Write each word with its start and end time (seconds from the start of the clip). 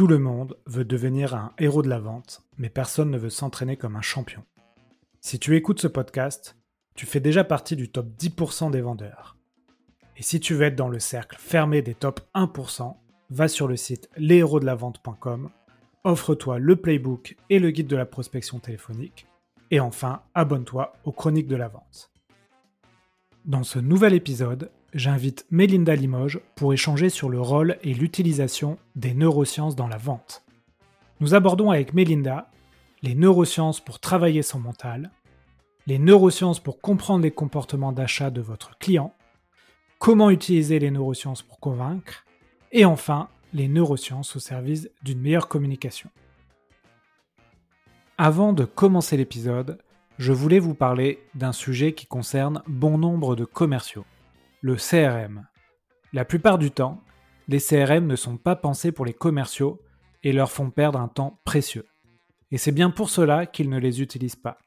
Tout 0.00 0.06
le 0.06 0.18
monde 0.18 0.56
veut 0.64 0.86
devenir 0.86 1.34
un 1.34 1.52
héros 1.58 1.82
de 1.82 1.90
la 1.90 1.98
vente, 1.98 2.42
mais 2.56 2.70
personne 2.70 3.10
ne 3.10 3.18
veut 3.18 3.28
s'entraîner 3.28 3.76
comme 3.76 3.96
un 3.96 4.00
champion. 4.00 4.42
Si 5.20 5.38
tu 5.38 5.56
écoutes 5.56 5.82
ce 5.82 5.88
podcast, 5.88 6.56
tu 6.94 7.04
fais 7.04 7.20
déjà 7.20 7.44
partie 7.44 7.76
du 7.76 7.90
top 7.90 8.06
10% 8.18 8.70
des 8.70 8.80
vendeurs. 8.80 9.36
Et 10.16 10.22
si 10.22 10.40
tu 10.40 10.54
veux 10.54 10.62
être 10.62 10.74
dans 10.74 10.88
le 10.88 11.00
cercle 11.00 11.36
fermé 11.38 11.82
des 11.82 11.92
top 11.92 12.22
1%, 12.34 12.96
va 13.28 13.46
sur 13.46 13.68
le 13.68 13.76
site 13.76 14.08
leshéroesdelavente.com, 14.16 15.50
offre-toi 16.04 16.58
le 16.58 16.76
playbook 16.76 17.36
et 17.50 17.58
le 17.58 17.70
guide 17.70 17.88
de 17.88 17.96
la 17.96 18.06
prospection 18.06 18.58
téléphonique, 18.58 19.26
et 19.70 19.80
enfin, 19.80 20.22
abonne-toi 20.32 20.94
aux 21.04 21.12
chroniques 21.12 21.46
de 21.46 21.56
la 21.56 21.68
vente. 21.68 22.10
Dans 23.44 23.64
ce 23.64 23.78
nouvel 23.78 24.14
épisode, 24.14 24.70
j'invite 24.94 25.46
Mélinda 25.50 25.94
Limoges 25.94 26.40
pour 26.56 26.72
échanger 26.72 27.10
sur 27.10 27.28
le 27.28 27.40
rôle 27.40 27.78
et 27.82 27.94
l'utilisation 27.94 28.78
des 28.96 29.14
neurosciences 29.14 29.76
dans 29.76 29.88
la 29.88 29.96
vente. 29.96 30.42
Nous 31.20 31.34
abordons 31.34 31.70
avec 31.70 31.94
Mélinda 31.94 32.50
les 33.02 33.14
neurosciences 33.14 33.80
pour 33.80 34.00
travailler 34.00 34.42
son 34.42 34.58
mental, 34.58 35.10
les 35.86 35.98
neurosciences 35.98 36.60
pour 36.60 36.80
comprendre 36.80 37.22
les 37.22 37.30
comportements 37.30 37.92
d'achat 37.92 38.30
de 38.30 38.40
votre 38.40 38.78
client, 38.78 39.14
comment 39.98 40.30
utiliser 40.30 40.78
les 40.78 40.90
neurosciences 40.90 41.42
pour 41.42 41.60
convaincre, 41.60 42.24
et 42.72 42.84
enfin 42.84 43.28
les 43.52 43.68
neurosciences 43.68 44.36
au 44.36 44.38
service 44.38 44.90
d'une 45.02 45.20
meilleure 45.20 45.48
communication. 45.48 46.10
Avant 48.18 48.52
de 48.52 48.64
commencer 48.64 49.16
l'épisode, 49.16 49.78
je 50.18 50.32
voulais 50.32 50.58
vous 50.58 50.74
parler 50.74 51.18
d'un 51.34 51.52
sujet 51.52 51.94
qui 51.94 52.06
concerne 52.06 52.62
bon 52.66 52.98
nombre 52.98 53.34
de 53.34 53.46
commerciaux 53.46 54.04
le 54.60 54.76
CRM. 54.76 55.46
La 56.12 56.24
plupart 56.24 56.58
du 56.58 56.70
temps, 56.70 57.02
les 57.48 57.60
CRM 57.60 58.06
ne 58.06 58.16
sont 58.16 58.36
pas 58.36 58.56
pensés 58.56 58.92
pour 58.92 59.04
les 59.04 59.12
commerciaux 59.12 59.80
et 60.22 60.32
leur 60.32 60.50
font 60.50 60.70
perdre 60.70 61.00
un 61.00 61.08
temps 61.08 61.40
précieux. 61.44 61.86
Et 62.50 62.58
c'est 62.58 62.72
bien 62.72 62.90
pour 62.90 63.10
cela 63.10 63.46
qu'ils 63.46 63.70
ne 63.70 63.78
les 63.78 64.02
utilisent 64.02 64.36
pas. 64.36 64.58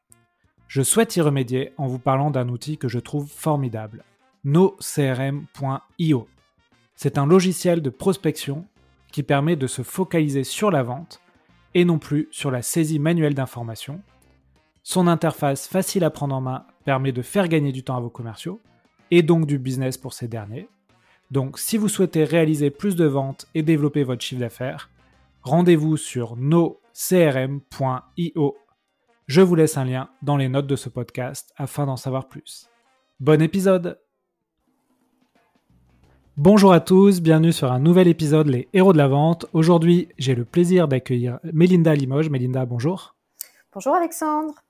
Je 0.67 0.81
souhaite 0.81 1.16
y 1.16 1.21
remédier 1.21 1.73
en 1.77 1.88
vous 1.88 1.99
parlant 1.99 2.31
d'un 2.31 2.49
outil 2.49 2.77
que 2.77 2.88
je 2.88 2.99
trouve 2.99 3.30
formidable, 3.30 4.03
nocrm.io. 4.44 6.27
C'est 6.95 7.17
un 7.17 7.25
logiciel 7.25 7.81
de 7.81 7.89
prospection 7.89 8.66
qui 9.11 9.21
permet 9.21 9.55
de 9.55 9.67
se 9.67 9.83
focaliser 9.83 10.44
sur 10.44 10.71
la 10.71 10.81
vente 10.81 11.21
et 11.75 11.86
non 11.86 11.99
plus 11.99 12.27
sur 12.31 12.49
la 12.49 12.61
saisie 12.61 12.99
manuelle 12.99 13.36
d'informations. 13.36 14.02
Son 14.81 15.08
interface 15.08 15.67
facile 15.67 16.03
à 16.03 16.09
prendre 16.09 16.36
en 16.36 16.41
main 16.41 16.66
permet 16.86 17.11
de 17.11 17.21
faire 17.21 17.47
gagner 17.47 17.71
du 17.71 17.83
temps 17.83 17.97
à 17.97 18.02
vos 18.02 18.09
commerciaux 18.09 18.59
et 19.11 19.21
donc 19.21 19.45
du 19.45 19.57
business 19.59 19.97
pour 19.97 20.13
ces 20.13 20.27
derniers. 20.27 20.67
Donc 21.31 21.57
si 21.57 21.77
vous 21.77 21.89
souhaitez 21.89 22.23
réaliser 22.23 22.69
plus 22.69 22.95
de 22.95 23.05
ventes 23.05 23.47
et 23.55 23.63
développer 23.63 24.03
votre 24.03 24.21
chiffre 24.21 24.41
d'affaires, 24.41 24.89
rendez-vous 25.41 25.97
sur 25.97 26.35
nocrm.io. 26.35 26.77
Je 29.27 29.41
vous 29.41 29.55
laisse 29.55 29.77
un 29.77 29.85
lien 29.85 30.09
dans 30.21 30.37
les 30.37 30.49
notes 30.49 30.67
de 30.67 30.75
ce 30.75 30.89
podcast 30.89 31.53
afin 31.57 31.85
d'en 31.85 31.97
savoir 31.97 32.27
plus. 32.27 32.69
Bon 33.19 33.41
épisode 33.41 33.99
Bonjour 36.35 36.73
à 36.73 36.79
tous, 36.79 37.21
bienvenue 37.21 37.53
sur 37.53 37.71
un 37.71 37.77
nouvel 37.77 38.07
épisode 38.07 38.47
Les 38.47 38.67
Héros 38.73 38.91
de 38.91 38.97
la 38.97 39.07
Vente. 39.07 39.45
Aujourd'hui, 39.53 40.09
j'ai 40.17 40.33
le 40.33 40.45
plaisir 40.45 40.87
d'accueillir 40.87 41.39
Mélinda 41.43 41.93
Limoges. 41.93 42.31
Mélinda, 42.31 42.65
bonjour. 42.65 43.15
Bonjour 43.71 43.93
Alexandre. 43.93 44.62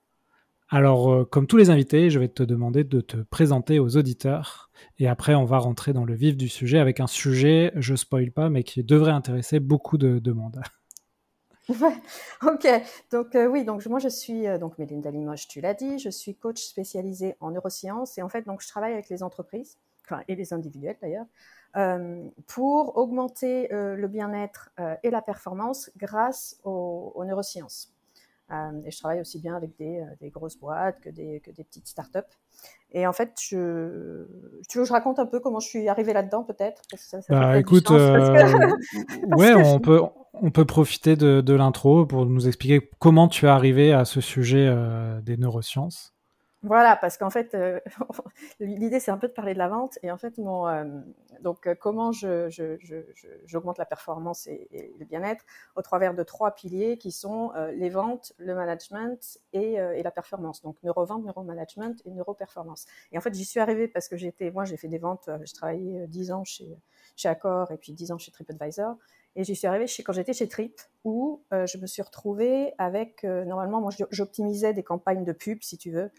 Alors, 0.69 1.11
euh, 1.11 1.25
comme 1.25 1.47
tous 1.47 1.57
les 1.57 1.69
invités, 1.69 2.09
je 2.09 2.19
vais 2.19 2.27
te 2.27 2.43
demander 2.43 2.83
de 2.83 3.01
te 3.01 3.17
présenter 3.17 3.79
aux 3.79 3.97
auditeurs. 3.97 4.71
Et 4.97 5.07
après, 5.07 5.35
on 5.35 5.45
va 5.45 5.57
rentrer 5.57 5.93
dans 5.93 6.05
le 6.05 6.15
vif 6.15 6.35
du 6.37 6.49
sujet 6.49 6.79
avec 6.79 6.99
un 6.99 7.07
sujet, 7.07 7.71
je 7.75 7.95
spoil 7.95 8.31
pas, 8.31 8.49
mais 8.49 8.63
qui 8.63 8.83
devrait 8.83 9.11
intéresser 9.11 9.59
beaucoup 9.59 9.97
de, 9.97 10.31
monde. 10.31 10.61
ok. 11.69 12.67
Donc 13.11 13.35
euh, 13.35 13.47
oui, 13.47 13.63
donc 13.63 13.85
moi 13.85 13.99
je 13.99 14.09
suis 14.09 14.47
euh, 14.47 14.57
donc 14.57 14.77
Mélinda 14.77 15.11
Limoges, 15.11 15.47
tu 15.47 15.61
l'as 15.61 15.73
dit, 15.73 15.97
je 15.97 16.09
suis 16.09 16.35
coach 16.35 16.61
spécialisé 16.61 17.35
en 17.39 17.51
neurosciences 17.51 18.17
et 18.17 18.21
en 18.21 18.27
fait 18.27 18.45
donc 18.45 18.61
je 18.61 18.67
travaille 18.67 18.91
avec 18.91 19.07
les 19.09 19.23
entreprises, 19.23 19.77
et 20.27 20.35
les 20.35 20.53
individuels 20.53 20.97
d'ailleurs, 21.01 21.25
pour 22.47 22.97
augmenter 22.97 23.69
le 23.71 24.07
bien-être 24.07 24.71
et 25.01 25.09
la 25.09 25.21
performance 25.21 25.89
grâce 25.95 26.59
aux 26.65 27.23
neurosciences. 27.25 27.92
Euh, 28.53 28.81
et 28.85 28.91
je 28.91 28.99
travaille 28.99 29.21
aussi 29.21 29.39
bien 29.39 29.55
avec 29.55 29.75
des, 29.77 29.99
euh, 29.99 30.05
des 30.21 30.29
grosses 30.29 30.57
boîtes 30.57 30.99
que 31.01 31.09
des, 31.09 31.39
que 31.39 31.51
des 31.51 31.63
petites 31.63 31.87
startups. 31.87 32.19
Et 32.91 33.07
en 33.07 33.13
fait, 33.13 33.31
je, 33.41 34.27
tu 34.69 34.77
veux 34.77 34.83
que 34.83 34.87
je 34.87 34.93
raconte 34.93 35.17
un 35.17 35.25
peu 35.25 35.39
comment 35.39 35.59
je 35.59 35.67
suis 35.67 35.89
arrivée 35.89 36.13
là-dedans, 36.13 36.43
peut-être? 36.43 36.83
Bah, 37.29 37.57
écoute, 37.57 37.89
euh, 37.89 38.71
ouais, 39.35 39.53
on 39.55 39.79
peut, 39.79 40.01
on 40.33 40.51
peut 40.51 40.65
profiter 40.65 41.15
de, 41.15 41.41
de 41.41 41.53
l'intro 41.53 42.05
pour 42.05 42.25
nous 42.27 42.47
expliquer 42.47 42.91
comment 42.99 43.27
tu 43.27 43.45
es 43.45 43.49
arrivé 43.49 43.93
à 43.93 44.05
ce 44.05 44.21
sujet 44.21 44.71
des 45.23 45.37
neurosciences. 45.37 46.12
Voilà, 46.63 46.95
parce 46.95 47.17
qu'en 47.17 47.29
fait, 47.29 47.55
euh, 47.55 47.81
l'idée 48.61 49.01
c'est 49.01 49.11
un 49.11 49.17
peu 49.17 49.27
de 49.27 49.33
parler 49.33 49.53
de 49.53 49.57
la 49.57 49.67
vente 49.67 49.99
et 50.01 50.11
en 50.11 50.17
fait, 50.17 50.37
mon, 50.37 50.65
euh, 50.65 50.85
donc 51.41 51.67
euh, 51.67 51.75
comment 51.75 52.13
je, 52.13 52.47
j'augmente 53.45 53.77
la 53.77 53.85
performance 53.85 54.47
et, 54.47 54.95
le 54.97 55.03
bien-être 55.03 55.43
au 55.75 55.81
travers 55.81 56.13
de 56.13 56.23
trois 56.23 56.51
piliers 56.51 56.97
qui 56.97 57.11
sont 57.11 57.51
les 57.73 57.89
ventes, 57.89 58.31
le 58.37 58.55
management 58.55 59.39
et, 59.51 59.73
et 59.73 60.03
la 60.03 60.11
performance. 60.11 60.61
Donc 60.61 60.81
neurovente, 60.83 61.25
neuromanagement 61.25 61.95
et 62.05 62.11
neuroperformance. 62.11 62.85
Et 63.11 63.17
en 63.17 63.21
fait, 63.21 63.33
j'y 63.33 63.45
suis 63.45 63.59
arrivée 63.59 63.87
parce 63.89 64.07
que 64.07 64.15
j'étais, 64.15 64.51
moi, 64.51 64.63
j'ai 64.63 64.77
fait 64.77 64.87
des 64.87 64.99
ventes, 64.99 65.29
j'ai 65.43 65.53
travaillé 65.53 66.07
10 66.07 66.31
ans 66.31 66.43
chez 66.43 66.77
chez 67.15 67.27
Accor 67.27 67.71
et 67.71 67.77
puis 67.77 67.93
10 67.93 68.11
ans 68.11 68.17
chez 68.17 68.31
TripAdvisor. 68.31 68.95
Et 69.35 69.43
j'y 69.43 69.55
suis 69.55 69.67
arrivée 69.67 69.87
chez, 69.87 70.03
quand 70.03 70.13
j'étais 70.13 70.33
chez 70.33 70.47
Trip, 70.47 70.79
où 71.03 71.43
je 71.51 71.77
me 71.77 71.87
suis 71.87 72.01
retrouvée 72.01 72.73
avec, 72.77 73.23
normalement, 73.23 73.81
moi 73.81 73.91
j'optimisais 74.11 74.73
des 74.73 74.83
campagnes 74.83 75.23
de 75.23 75.33
pub, 75.33 75.61
si 75.61 75.77
tu 75.77 75.91
veux, 75.91 76.11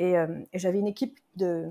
euh, 0.00 0.44
et, 0.52 0.58
j'avais 0.58 0.78
une 0.78 0.86
équipe 0.86 1.18
de, 1.36 1.70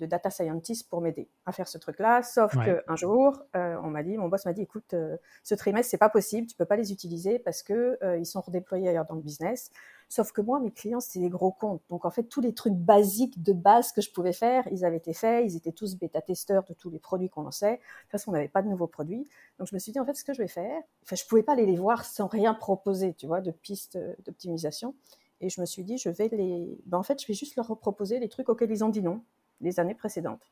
data 0.00 0.30
scientists 0.30 0.88
pour 0.88 1.00
m'aider 1.00 1.28
à 1.46 1.52
faire 1.52 1.68
ce 1.68 1.78
truc-là. 1.78 2.22
Sauf 2.22 2.52
qu'un 2.52 2.96
jour, 2.96 3.42
euh, 3.56 3.76
on 3.82 3.88
m'a 3.88 4.02
dit, 4.02 4.16
mon 4.16 4.28
boss 4.28 4.44
m'a 4.44 4.52
dit, 4.52 4.62
écoute, 4.62 4.94
euh, 4.94 5.16
ce 5.42 5.54
trimestre, 5.54 5.90
c'est 5.90 5.98
pas 5.98 6.08
possible, 6.08 6.46
tu 6.46 6.56
peux 6.56 6.64
pas 6.64 6.76
les 6.76 6.92
utiliser 6.92 7.38
parce 7.38 7.62
que 7.62 7.98
ils 8.18 8.26
sont 8.26 8.40
redéployés 8.40 8.88
ailleurs 8.88 9.06
dans 9.06 9.14
le 9.14 9.22
business. 9.22 9.70
Sauf 10.08 10.32
que 10.32 10.40
moi, 10.40 10.58
mes 10.58 10.72
clients, 10.72 10.98
c'était 10.98 11.20
des 11.20 11.28
gros 11.28 11.52
comptes. 11.52 11.82
Donc, 11.88 12.04
en 12.04 12.10
fait, 12.10 12.24
tous 12.24 12.40
les 12.40 12.52
trucs 12.52 12.74
basiques 12.74 13.40
de 13.44 13.52
base 13.52 13.92
que 13.92 14.00
je 14.00 14.10
pouvais 14.10 14.32
faire, 14.32 14.66
ils 14.72 14.84
avaient 14.84 14.96
été 14.96 15.14
faits. 15.14 15.44
Ils 15.46 15.56
étaient 15.56 15.70
tous 15.70 15.96
bêta-testeurs 15.96 16.64
de 16.64 16.74
tous 16.74 16.90
les 16.90 16.98
produits 16.98 17.28
qu'on 17.28 17.42
lançait. 17.42 17.74
De 17.74 17.76
toute 17.76 18.10
façon, 18.10 18.30
on 18.30 18.34
n'avait 18.34 18.48
pas 18.48 18.62
de 18.62 18.68
nouveaux 18.68 18.88
produits. 18.88 19.28
Donc, 19.60 19.68
je 19.68 19.74
me 19.74 19.78
suis 19.78 19.92
dit, 19.92 20.00
en 20.00 20.04
fait, 20.04 20.14
ce 20.14 20.24
que 20.24 20.34
je 20.34 20.42
vais 20.42 20.48
faire, 20.48 20.82
enfin, 21.04 21.14
je 21.14 21.24
pouvais 21.26 21.44
pas 21.44 21.52
aller 21.52 21.64
les 21.64 21.76
voir 21.76 22.04
sans 22.04 22.26
rien 22.26 22.54
proposer, 22.54 23.14
tu 23.14 23.28
vois, 23.28 23.40
de 23.40 23.52
pistes 23.52 24.00
d'optimisation. 24.24 24.96
Et 25.40 25.48
je 25.48 25.60
me 25.60 25.66
suis 25.66 25.84
dit, 25.84 25.98
je 25.98 26.10
vais 26.10 26.28
les. 26.28 26.78
Ben, 26.86 26.98
en 26.98 27.02
fait, 27.02 27.20
je 27.20 27.26
vais 27.26 27.34
juste 27.34 27.56
leur 27.56 27.78
proposer 27.78 28.18
les 28.18 28.28
trucs 28.28 28.48
auxquels 28.48 28.70
ils 28.70 28.84
ont 28.84 28.88
dit 28.88 29.02
non 29.02 29.22
les 29.60 29.80
années 29.80 29.94
précédentes. 29.94 30.50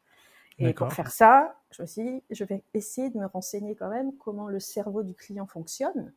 Et 0.59 0.72
pour 0.72 0.93
faire 0.93 1.12
ça, 1.12 1.56
je 1.71 1.82
me 1.82 1.87
suis 1.87 2.03
dit, 2.03 2.22
je 2.31 2.44
vais 2.44 2.65
essayer 2.75 3.10
de 3.10 3.19
me 3.19 3.26
renseigner 3.26 3.76
quand 3.76 3.88
même 3.88 4.16
comment 4.16 4.49
le 4.49 4.59
cerveau 4.59 5.03
du 5.03 5.15
client 5.15 5.47
fonctionne. 5.47 6.12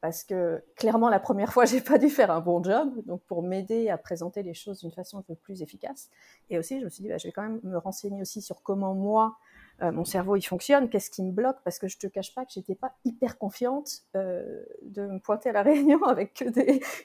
Parce 0.00 0.24
que 0.24 0.62
clairement, 0.76 1.08
la 1.08 1.20
première 1.20 1.52
fois, 1.52 1.64
j'ai 1.66 1.80
pas 1.80 1.98
dû 1.98 2.08
faire 2.08 2.30
un 2.30 2.40
bon 2.40 2.62
job. 2.62 2.92
Donc, 3.06 3.22
pour 3.22 3.42
m'aider 3.42 3.88
à 3.88 3.98
présenter 3.98 4.42
les 4.42 4.54
choses 4.54 4.80
d'une 4.80 4.90
façon 4.90 5.18
un 5.18 5.22
peu 5.22 5.34
plus 5.34 5.62
efficace. 5.62 6.10
Et 6.50 6.58
aussi, 6.58 6.78
je 6.80 6.84
me 6.84 6.90
suis 6.90 7.02
dit, 7.02 7.08
bah, 7.08 7.18
je 7.18 7.28
vais 7.28 7.32
quand 7.32 7.42
même 7.42 7.60
me 7.62 7.78
renseigner 7.78 8.20
aussi 8.20 8.42
sur 8.42 8.62
comment 8.62 8.94
moi, 8.94 9.38
euh, 9.82 9.92
mon 9.92 10.04
cerveau 10.04 10.36
il 10.36 10.42
fonctionne, 10.42 10.88
qu'est-ce 10.88 11.10
qui 11.10 11.22
me 11.22 11.32
bloque, 11.32 11.58
parce 11.64 11.78
que 11.78 11.88
je 11.88 11.98
te 11.98 12.06
cache 12.06 12.34
pas 12.34 12.44
que 12.44 12.52
j'étais 12.52 12.74
pas 12.74 12.94
hyper 13.04 13.38
confiante 13.38 14.02
euh, 14.16 14.64
de 14.82 15.06
me 15.06 15.18
pointer 15.18 15.50
à 15.50 15.52
la 15.52 15.62
réunion 15.70 16.02
avec 16.04 16.34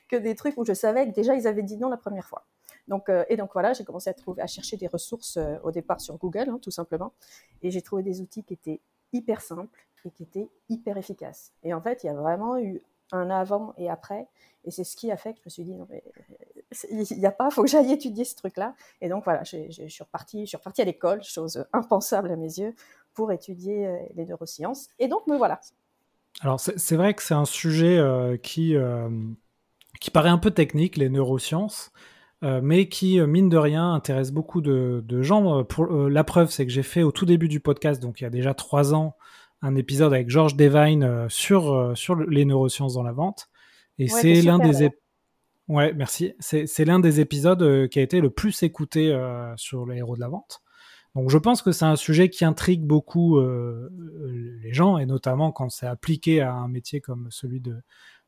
que 0.10 0.16
des, 0.18 0.36
trucs 0.36 0.58
où 0.58 0.66
je 0.66 0.74
savais 0.74 1.08
que 1.08 1.14
déjà 1.14 1.36
ils 1.36 1.48
avaient 1.48 1.64
dit 1.64 1.78
non 1.78 1.90
la 1.90 1.98
première 1.98 2.26
fois. 2.26 2.46
Donc, 2.88 3.10
euh, 3.10 3.24
et 3.30 3.38
donc 3.38 3.52
voilà, 3.54 3.74
j'ai 3.74 3.84
commencé 3.84 4.10
à, 4.10 4.14
trouver, 4.14 4.42
à 4.42 4.48
chercher 4.48 4.78
des 4.78 4.88
ressources 4.88 5.40
au 5.64 5.72
départ 5.72 6.02
sur 6.02 6.18
Google, 6.18 6.50
hein, 6.50 6.60
tout 6.62 6.72
simplement, 6.72 7.14
et 7.64 7.72
j'ai 7.72 7.82
trouvé 7.82 8.04
des 8.04 8.22
outils 8.22 8.44
qui 8.44 8.54
étaient 8.54 8.82
hyper 9.14 9.42
simples 9.42 9.88
et 10.04 10.12
qui 10.12 10.24
étaient 10.24 10.50
hyper 10.70 10.98
efficaces. 10.98 11.52
Et 11.64 11.74
en 11.74 11.82
fait, 11.82 12.04
il 12.04 12.08
y 12.08 12.10
a 12.10 12.14
vraiment 12.14 12.60
eu 12.60 12.82
un 13.12 13.30
avant 13.30 13.74
et 13.78 13.90
après. 13.90 14.28
Et 14.66 14.72
c'est 14.72 14.84
ce 14.84 14.96
qui 14.96 15.12
a 15.12 15.18
fait 15.18 15.34
que 15.34 15.40
je 15.40 15.46
me 15.46 15.50
suis 15.50 15.64
dit, 15.64 15.76
il 16.90 17.20
n'y 17.20 17.26
a 17.26 17.32
pas, 17.32 17.48
il 17.50 17.54
faut 17.54 17.64
que 17.64 17.70
j'aille 17.70 17.92
étudier 17.92 18.26
ce 18.26 18.36
truc-là. 18.36 18.74
Et 19.02 19.10
donc 19.10 19.24
voilà, 19.24 19.44
je, 19.44 19.70
suis 19.70 20.04
repartie, 20.04 20.46
je 20.46 20.58
suis 20.58 20.82
à 20.82 20.86
l'école, 20.86 21.24
chose 21.24 21.66
impensable 21.74 22.32
à 22.32 22.36
mes 22.36 22.58
yeux, 22.58 22.74
pour 23.14 23.32
étudier 23.32 23.88
euh, 23.88 23.98
les 24.16 24.26
neurosciences. 24.26 24.90
Et 25.00 25.08
donc 25.08 25.28
me 25.28 25.38
voilà. 25.38 25.62
Alors 26.42 26.60
c'est 26.60 26.96
vrai 26.96 27.14
que 27.14 27.24
c'est 27.24 27.34
un 27.34 27.46
sujet 27.46 27.98
euh, 27.98 28.36
qui, 28.38 28.76
euh, 28.76 29.10
qui 30.02 30.12
paraît 30.12 30.30
un 30.30 30.38
peu 30.38 30.52
technique, 30.52 30.98
les 30.98 31.10
neurosciences. 31.10 31.92
mais 32.42 32.90
qui, 32.90 33.20
mine 33.22 33.50
de 33.50 33.58
rien, 33.58 33.94
intéresse 33.94 34.32
beaucoup 34.32 34.62
de, 34.62 35.04
de 35.06 35.22
gens. 35.22 35.64
Pour, 35.64 35.88
la 35.88 36.24
preuve, 36.24 36.52
c'est 36.52 36.66
que 36.66 36.72
j'ai 36.72 36.84
fait 36.84 37.02
au 37.02 37.12
tout 37.12 37.26
début 37.26 37.48
du 37.48 37.60
podcast, 37.60 38.02
donc 38.02 38.20
il 38.20 38.24
y 38.24 38.28
a 38.28 38.30
déjà 38.30 38.54
trois 38.54 38.94
ans, 38.94 39.16
un 39.66 39.76
épisode 39.76 40.14
avec 40.14 40.30
Georges 40.30 40.56
Devine 40.56 41.28
sur, 41.30 41.94
sur 41.96 42.16
les 42.16 42.46
neurosciences 42.46 42.94
dans 42.94 43.04
la 43.04 43.12
vente. 43.12 43.50
Et 43.98 44.08
c'est 44.08 44.42
l'un 44.42 44.60
des, 44.60 44.90
Ouais, 45.68 45.94
merci. 45.94 46.34
C'est 46.40 46.86
l'un 46.86 47.00
des 47.00 47.20
épisodes 47.20 47.62
euh, 47.64 47.88
qui 47.88 48.00
a 48.00 48.04
été 48.04 48.22
le 48.22 48.30
plus 48.30 48.62
écouté 48.62 49.12
euh, 49.12 49.52
sur 49.58 49.88
les 49.88 49.98
héros 49.98 50.16
de 50.16 50.22
la 50.22 50.28
vente. 50.28 50.62
Donc 51.16 51.30
je 51.30 51.38
pense 51.38 51.62
que 51.62 51.72
c'est 51.72 51.86
un 51.86 51.96
sujet 51.96 52.30
qui 52.30 52.46
intrigue 52.46 52.84
beaucoup 52.84 53.40
euh, 53.40 53.90
les 54.62 54.74
gens, 54.74 54.98
et 54.98 55.06
notamment 55.06 55.52
quand 55.52 55.70
c'est 55.70 55.88
appliqué 55.88 56.42
à 56.42 56.54
un 56.54 56.68
métier 56.68 57.00
comme 57.02 57.28
celui 57.32 57.62
de, 57.62 57.78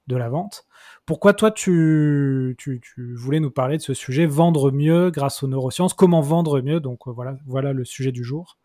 de 0.08 0.16
la 0.16 0.30
vente. 0.30 0.66
Pourquoi 1.06 1.34
toi, 1.34 1.52
tu, 1.52 2.56
tu, 2.58 2.80
tu, 2.82 3.14
voulais 3.16 3.42
nous 3.42 3.52
parler 3.52 3.78
de 3.78 3.82
ce 3.84 3.94
sujet, 3.94 4.26
vendre 4.26 4.72
mieux 4.72 5.12
grâce 5.12 5.44
aux 5.44 5.48
neurosciences? 5.48 5.94
Comment 5.94 6.22
vendre 6.22 6.62
mieux? 6.62 6.80
Donc 6.80 7.08
voilà, 7.08 7.36
voilà 7.46 7.74
le 7.74 7.84
sujet 7.86 8.14
du 8.14 8.24
jour. 8.24 8.58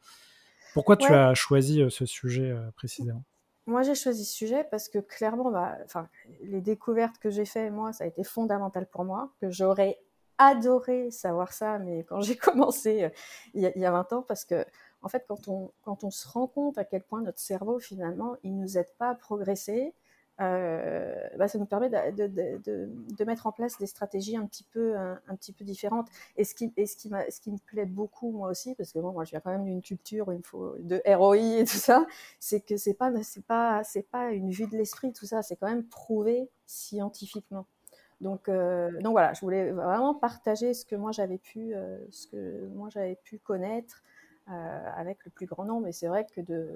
Pourquoi 0.74 0.96
tu 0.96 1.12
as 1.12 1.34
choisi 1.34 1.84
ce 1.90 2.06
sujet 2.06 2.54
précisément? 2.76 3.22
Moi, 3.66 3.82
j'ai 3.82 3.94
choisi 3.94 4.24
ce 4.24 4.34
sujet 4.34 4.64
parce 4.70 4.88
que 4.88 4.98
clairement, 4.98 5.50
bah, 5.50 5.78
les 6.42 6.60
découvertes 6.60 7.18
que 7.18 7.30
j'ai 7.30 7.44
faites, 7.44 7.72
moi, 7.72 7.92
ça 7.92 8.04
a 8.04 8.06
été 8.08 8.24
fondamental 8.24 8.86
pour 8.86 9.04
moi, 9.04 9.30
que 9.40 9.50
j'aurais 9.50 10.00
adoré 10.38 11.10
savoir 11.10 11.52
ça, 11.52 11.78
mais 11.78 12.04
quand 12.04 12.20
j'ai 12.20 12.36
commencé 12.36 13.04
euh, 13.04 13.08
il, 13.54 13.62
y 13.62 13.86
a, 13.86 13.90
20 13.90 14.12
ans, 14.12 14.22
parce 14.22 14.44
que 14.44 14.64
en 15.02 15.08
fait, 15.08 15.24
quand 15.28 15.48
on, 15.48 15.72
quand 15.82 16.04
on 16.04 16.10
se 16.10 16.28
rend 16.28 16.46
compte 16.46 16.78
à 16.78 16.84
quel 16.84 17.02
point 17.02 17.22
notre 17.22 17.40
cerveau, 17.40 17.78
finalement, 17.78 18.36
il 18.42 18.56
nous 18.56 18.78
aide 18.78 18.90
pas 18.98 19.10
à 19.10 19.14
progresser, 19.14 19.94
euh, 20.40 21.14
bah, 21.36 21.46
ça 21.46 21.58
nous 21.58 21.66
permet 21.66 21.90
de, 21.90 22.26
de, 22.26 22.90
de, 23.18 23.24
mettre 23.24 23.46
en 23.46 23.52
place 23.52 23.78
des 23.78 23.86
stratégies 23.86 24.36
un 24.36 24.46
petit 24.46 24.64
peu, 24.64 24.96
un, 24.96 25.36
petit 25.36 25.52
peu 25.52 25.64
différentes. 25.64 26.08
Et 26.36 26.44
ce 26.44 26.54
qui, 26.54 26.72
et 26.76 26.86
ce 26.86 26.96
qui, 26.96 27.10
ce 27.30 27.40
qui 27.40 27.50
me 27.50 27.58
plaît 27.58 27.86
beaucoup, 27.86 28.30
moi 28.32 28.48
aussi, 28.50 28.74
parce 28.74 28.92
que 28.92 28.98
bon, 28.98 29.12
moi, 29.12 29.24
je 29.24 29.30
viens 29.30 29.40
quand 29.40 29.50
même 29.50 29.64
d'une 29.64 29.82
culture 29.82 30.28
où 30.28 30.32
il 30.32 30.40
de 30.80 31.02
ROI 31.06 31.60
et 31.60 31.64
tout 31.64 31.76
ça, 31.76 32.06
c'est 32.40 32.60
que 32.60 32.76
c'est 32.76 32.94
pas, 32.94 33.12
c'est 33.22 33.44
pas, 33.44 33.84
c'est 33.84 34.08
pas 34.08 34.32
une 34.32 34.50
vue 34.50 34.66
de 34.66 34.76
l'esprit, 34.76 35.12
tout 35.12 35.26
ça, 35.26 35.42
c'est 35.42 35.56
quand 35.56 35.68
même 35.68 35.84
prouvé 35.84 36.48
scientifiquement. 36.66 37.66
Donc, 38.22 38.48
euh, 38.48 38.90
donc 39.00 39.12
voilà, 39.12 39.32
je 39.32 39.40
voulais 39.40 39.72
vraiment 39.72 40.14
partager 40.14 40.74
ce 40.74 40.84
que 40.84 40.94
moi 40.94 41.10
j'avais 41.10 41.38
pu, 41.38 41.74
euh, 41.74 41.98
ce 42.10 42.28
que 42.28 42.68
moi 42.68 42.88
j'avais 42.88 43.16
pu 43.16 43.38
connaître 43.38 44.02
avec 44.46 45.24
le 45.24 45.30
plus 45.30 45.46
grand 45.46 45.64
nombre. 45.64 45.86
Et 45.86 45.92
c'est 45.92 46.08
vrai 46.08 46.26
que 46.26 46.40
de, 46.40 46.68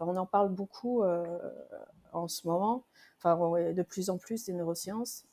on 0.00 0.16
en 0.16 0.26
parle 0.26 0.50
beaucoup 0.50 1.02
en 2.12 2.28
ce 2.28 2.46
moment, 2.46 2.84
de 3.24 3.82
plus 3.82 4.10
en 4.10 4.18
plus 4.18 4.44
des 4.44 4.52
neurosciences. 4.52 5.24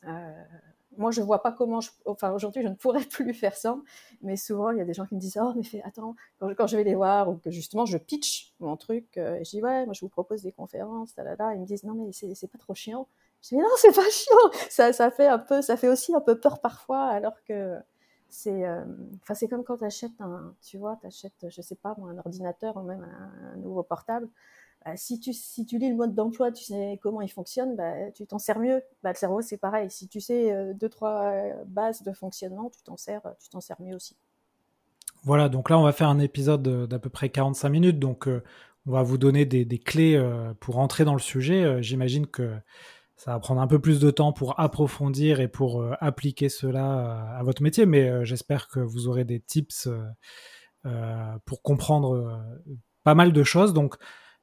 moi, 0.96 1.10
je 1.10 1.20
vois 1.22 1.42
pas 1.42 1.52
comment, 1.52 1.80
enfin 2.06 2.32
aujourd'hui, 2.32 2.62
je 2.62 2.68
ne 2.68 2.74
pourrais 2.74 3.04
plus 3.10 3.34
faire 3.34 3.56
ça, 3.56 3.78
mais 4.22 4.36
souvent 4.36 4.70
il 4.70 4.78
y 4.78 4.80
a 4.80 4.84
des 4.84 4.94
gens 4.94 5.06
qui 5.06 5.14
me 5.14 5.20
disent 5.20 5.38
oh 5.40 5.52
mais 5.54 5.82
attends 5.82 6.14
quand, 6.40 6.66
je 6.66 6.76
vais 6.76 6.84
les 6.84 6.94
voir 6.94 7.28
ou 7.28 7.36
que 7.36 7.50
justement 7.50 7.86
je 7.86 7.98
pitch 7.98 8.54
mon 8.60 8.76
truc, 8.76 9.16
et 9.16 9.44
je 9.44 9.50
dis 9.50 9.62
ouais 9.62 9.84
moi 9.84 9.94
je 9.94 10.00
vous 10.00 10.08
propose 10.08 10.42
des 10.42 10.52
conférences, 10.52 11.14
là, 11.16 11.36
là, 11.36 11.54
ils 11.54 11.60
me 11.60 11.66
disent 11.66 11.84
non 11.84 11.94
mais 11.94 12.12
c'est 12.12 12.48
pas 12.48 12.58
trop 12.58 12.74
chiant. 12.74 13.08
Je 13.42 13.48
dis, 13.48 13.56
non, 13.56 13.68
c'est 13.76 13.94
pas 13.94 14.08
chiant. 14.10 14.66
Ça, 14.68 14.92
ça 14.92 15.10
fait 15.10 15.26
un 15.26 15.38
peu, 15.38 15.62
ça 15.62 15.76
fait 15.76 15.88
aussi 15.88 16.14
un 16.14 16.20
peu 16.20 16.38
peur 16.38 16.60
parfois, 16.60 17.06
alors 17.06 17.42
que 17.44 17.78
c'est, 18.30 18.64
euh, 18.64 18.84
c'est 19.34 19.48
comme 19.48 19.64
quand 19.64 19.78
tu 19.78 19.84
achètes 19.84 20.20
un, 20.20 20.54
tu 20.62 20.78
vois, 20.78 20.96
tu 21.00 21.06
achètes, 21.06 21.46
je 21.48 21.60
sais 21.60 21.74
pas, 21.74 21.96
un 22.02 22.18
ordinateur 22.18 22.76
ou 22.76 22.82
même 22.82 23.04
un, 23.04 23.56
nouveau 23.56 23.82
portable. 23.82 24.28
Bah, 24.84 24.96
si 24.96 25.20
tu, 25.20 25.32
si 25.32 25.66
tu 25.66 25.78
lis 25.78 25.90
le 25.90 25.96
mode 25.96 26.14
d'emploi, 26.14 26.52
tu 26.52 26.64
sais 26.64 26.98
comment 27.02 27.20
il 27.20 27.30
fonctionne, 27.30 27.76
bah, 27.76 28.10
tu 28.12 28.26
t'en 28.26 28.38
sers 28.38 28.58
mieux. 28.58 28.82
Bah, 29.02 29.10
le 29.10 29.16
cerveau, 29.16 29.42
c'est 29.42 29.58
pareil. 29.58 29.90
Si 29.90 30.08
tu 30.08 30.20
sais 30.20 30.52
euh, 30.52 30.72
deux, 30.72 30.88
trois 30.88 31.24
euh, 31.24 31.64
bases 31.66 32.02
de 32.02 32.12
fonctionnement, 32.12 32.70
tu 32.70 32.82
t'en 32.82 32.96
sers, 32.96 33.22
tu 33.42 33.48
t'en 33.50 33.60
sers 33.60 33.80
mieux 33.80 33.94
aussi. 33.94 34.16
Voilà, 35.22 35.48
donc 35.48 35.68
là, 35.68 35.78
on 35.78 35.82
va 35.82 35.92
faire 35.92 36.08
un 36.08 36.18
épisode 36.18 36.86
d'à 36.86 36.98
peu 36.98 37.10
près 37.10 37.28
45 37.28 37.68
minutes. 37.68 37.98
Donc, 37.98 38.26
on 38.86 38.90
va 38.90 39.02
vous 39.02 39.18
donner 39.18 39.44
des 39.44 39.78
clés 39.78 40.18
pour 40.60 40.78
entrer 40.78 41.04
dans 41.04 41.12
le 41.12 41.20
sujet. 41.20 41.82
J'imagine 41.82 42.26
que 42.26 42.58
ça 43.20 43.32
va 43.32 43.38
prendre 43.38 43.60
un 43.60 43.66
peu 43.66 43.78
plus 43.78 44.00
de 44.00 44.10
temps 44.10 44.32
pour 44.32 44.58
approfondir 44.58 45.40
et 45.40 45.48
pour 45.48 45.82
euh, 45.82 45.92
appliquer 46.00 46.48
cela 46.48 47.00
euh, 47.00 47.40
à 47.40 47.42
votre 47.42 47.62
métier, 47.62 47.84
mais 47.84 48.08
euh, 48.08 48.24
j'espère 48.24 48.68
que 48.68 48.80
vous 48.80 49.08
aurez 49.08 49.24
des 49.24 49.40
tips 49.40 49.88
pour 51.44 51.60
comprendre 51.60 52.42
pas 53.04 53.14
mal 53.14 53.34
de 53.34 53.42
choses. 53.42 53.74
Donc, 53.74 53.96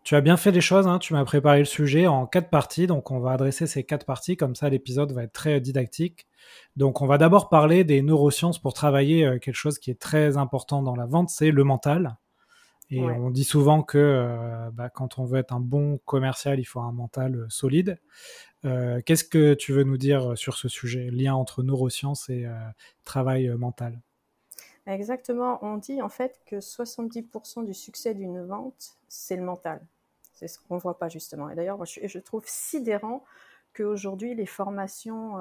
tu 0.03 0.13
as 0.15 0.21
bien 0.21 0.37
fait 0.37 0.51
les 0.51 0.61
choses, 0.61 0.85
hein, 0.85 0.99
tu 0.99 1.13
m'as 1.13 1.25
préparé 1.25 1.57
le 1.57 1.65
sujet 1.65 2.05
en 2.05 2.27
quatre 2.27 2.51
parties, 2.51 2.85
donc 2.85 3.09
on 3.09 3.19
va 3.19 3.31
adresser 3.31 3.65
ces 3.65 3.83
quatre 3.83 4.05
parties, 4.05 4.37
comme 4.37 4.53
ça 4.53 4.69
l'épisode 4.69 5.11
va 5.11 5.23
être 5.23 5.33
très 5.33 5.59
didactique. 5.59 6.27
Donc 6.75 7.01
on 7.01 7.07
va 7.07 7.17
d'abord 7.17 7.49
parler 7.49 7.83
des 7.83 8.03
neurosciences 8.03 8.59
pour 8.59 8.73
travailler 8.73 9.39
quelque 9.41 9.55
chose 9.55 9.79
qui 9.79 9.89
est 9.89 9.99
très 9.99 10.37
important 10.37 10.83
dans 10.83 10.95
la 10.95 11.07
vente, 11.07 11.29
c'est 11.29 11.49
le 11.49 11.63
mental. 11.63 12.15
Et 12.89 13.01
on 13.01 13.29
dit 13.31 13.43
souvent 13.43 13.83
que 13.83 14.69
bah, 14.73 14.89
quand 14.89 15.19
on 15.19 15.25
veut 15.25 15.39
être 15.39 15.51
un 15.51 15.59
bon 15.59 15.99
commercial, 16.05 16.57
il 16.57 16.63
faut 16.63 16.79
un 16.79 16.93
mental 16.93 17.45
solide. 17.49 17.99
Euh, 18.65 19.01
qu'est-ce 19.05 19.23
que 19.23 19.53
tu 19.53 19.71
veux 19.71 19.83
nous 19.83 19.97
dire 19.97 20.31
euh, 20.31 20.35
sur 20.35 20.57
ce 20.57 20.67
sujet, 20.67 21.09
lien 21.11 21.35
entre 21.35 21.63
neurosciences 21.63 22.29
et 22.29 22.45
euh, 22.45 22.55
travail 23.03 23.49
mental? 23.49 24.01
Exactement, 24.87 25.59
on 25.63 25.77
dit 25.77 26.01
en 26.01 26.09
fait 26.09 26.39
que 26.45 26.57
70% 26.57 27.65
du 27.65 27.73
succès 27.73 28.13
d'une 28.13 28.41
vente, 28.45 28.97
c'est 29.09 29.35
le 29.35 29.43
mental. 29.43 29.81
C'est 30.33 30.47
ce 30.47 30.59
qu'on 30.59 30.75
ne 30.75 30.79
voit 30.79 30.97
pas 30.97 31.09
justement. 31.09 31.49
Et 31.49 31.55
d'ailleurs, 31.55 31.83
je, 31.85 32.07
je, 32.07 32.19
trouve 32.19 32.43
sidérant 32.45 33.23
qu'aujourd'hui, 33.77 34.33
les 34.33 34.45
formations, 34.45 35.35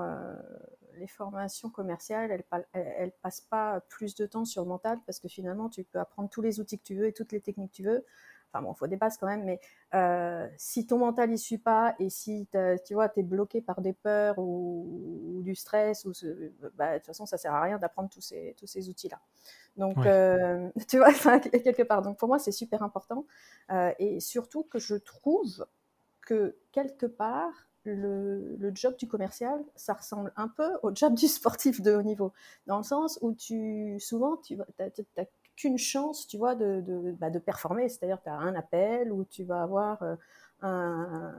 les 0.98 1.06
formations 1.06 1.70
commerciales, 1.70 2.30
elles, 2.30 2.66
elles, 2.72 3.12
passent 3.22 3.40
pas 3.40 3.80
plus 3.88 4.14
de 4.14 4.26
temps 4.26 4.44
sur 4.44 4.62
le 4.62 4.68
mental 4.68 4.98
parce 5.06 5.20
que 5.20 5.28
finalement, 5.28 5.68
tu 5.68 5.84
peux 5.84 5.98
apprendre 5.98 6.28
tous 6.28 6.42
les 6.42 6.60
outils 6.60 6.78
que 6.78 6.84
tu 6.84 6.94
veux 6.94 7.06
et 7.06 7.12
toutes 7.12 7.32
les 7.32 7.40
techniques 7.40 7.70
que 7.70 7.76
tu 7.76 7.84
veux. 7.84 8.04
Enfin 8.52 8.62
bon, 8.62 8.72
il 8.72 8.76
faut 8.76 8.86
des 8.86 8.96
bases 8.96 9.18
quand 9.18 9.26
même, 9.26 9.44
mais 9.44 9.60
euh, 9.94 10.48
si 10.56 10.86
ton 10.86 10.98
mental 10.98 11.30
n'y 11.30 11.38
suit 11.38 11.58
pas 11.58 11.94
et 11.98 12.08
si 12.08 12.48
tu 12.86 12.94
vois, 12.94 13.10
es 13.16 13.22
bloqué 13.22 13.60
par 13.60 13.80
des 13.80 13.92
peurs 13.92 14.38
ou, 14.38 15.40
du 15.42 15.54
stress, 15.54 16.04
ou 16.04 16.12
bah, 16.74 16.92
de 16.92 16.98
toute 16.98 17.06
façon, 17.06 17.26
ça 17.26 17.36
sert 17.36 17.54
à 17.54 17.62
rien 17.62 17.78
d'apprendre 17.78 18.08
tous 18.08 18.20
ces, 18.20 18.54
tous 18.58 18.66
ces 18.66 18.88
outils-là. 18.88 19.20
Donc, 19.76 19.98
euh, 20.06 20.70
tu 20.88 20.98
vois, 20.98 21.12
quelque 21.12 21.82
part. 21.82 22.02
Donc, 22.02 22.18
pour 22.18 22.28
moi, 22.28 22.38
c'est 22.38 22.52
super 22.52 22.82
important. 22.82 23.26
Euh, 23.70 23.92
et 23.98 24.20
surtout 24.20 24.64
que 24.64 24.78
je 24.78 24.94
trouve 24.94 25.66
que 26.22 26.56
quelque 26.72 27.06
part, 27.06 27.68
le, 27.94 28.56
le, 28.58 28.72
job 28.74 28.96
du 28.96 29.06
commercial, 29.06 29.64
ça 29.74 29.94
ressemble 29.94 30.32
un 30.36 30.48
peu 30.48 30.70
au 30.82 30.94
job 30.94 31.14
du 31.14 31.28
sportif 31.28 31.80
de 31.80 31.94
haut 31.94 32.02
niveau, 32.02 32.32
dans 32.66 32.78
le 32.78 32.82
sens 32.82 33.18
où 33.22 33.32
tu 33.32 33.98
souvent 34.00 34.36
tu 34.36 34.58
as, 34.78 35.24
qu'une 35.56 35.78
chance, 35.78 36.26
tu 36.26 36.36
vois, 36.36 36.54
de, 36.54 36.82
de, 36.82 37.12
bah, 37.12 37.30
de 37.30 37.38
performer. 37.38 37.88
C'est-à-dire, 37.88 38.20
tu 38.22 38.28
as 38.28 38.34
un 38.34 38.54
appel 38.54 39.10
ou 39.10 39.24
tu 39.24 39.42
vas 39.44 39.62
avoir 39.62 40.02
euh, 40.02 40.14
un, 40.60 41.34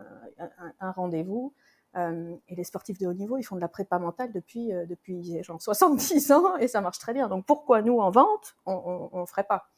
un, 0.80 0.92
rendez-vous. 0.92 1.54
Euh, 1.96 2.36
et 2.48 2.56
les 2.56 2.64
sportifs 2.64 2.98
de 3.00 3.08
haut 3.08 3.14
niveau, 3.14 3.38
ils 3.38 3.44
font 3.44 3.56
de 3.56 3.62
la 3.62 3.68
prépa 3.68 3.98
mentale 3.98 4.32
depuis, 4.32 4.74
euh, 4.74 4.86
depuis 4.86 5.42
genre 5.44 5.62
70 5.62 6.32
ans 6.32 6.58
et 6.58 6.68
ça 6.68 6.82
marche 6.82 7.00
très 7.00 7.14
bien. 7.14 7.28
Donc 7.28 7.46
pourquoi 7.46 7.82
nous, 7.82 8.00
en 8.00 8.12
vente, 8.12 8.56
on 8.66 9.10
ne 9.14 9.26
ferait 9.26 9.46
pas? 9.46 9.70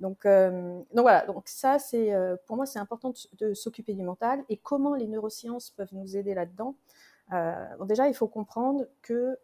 Donc, 0.00 0.24
donc 0.24 1.02
voilà, 1.02 1.26
donc 1.26 1.44
ça, 1.46 1.78
c'est 1.78 2.12
pour 2.46 2.56
moi, 2.56 2.66
c'est 2.66 2.78
important 2.78 3.10
de, 3.10 3.46
de 3.46 3.54
s'occuper 3.54 3.94
du 3.94 4.02
mental. 4.02 4.42
Et 4.48 4.56
comment 4.56 4.94
les 4.94 5.06
neurosciences 5.06 5.70
peuvent 5.70 5.92
nous 5.92 6.16
aider 6.16 6.34
là-dedans 6.34 6.74
bon, 7.30 7.84
Déjà, 7.86 8.08
il 8.08 8.14
faut 8.14 8.28
comprendre 8.28 8.86
que 9.02 9.38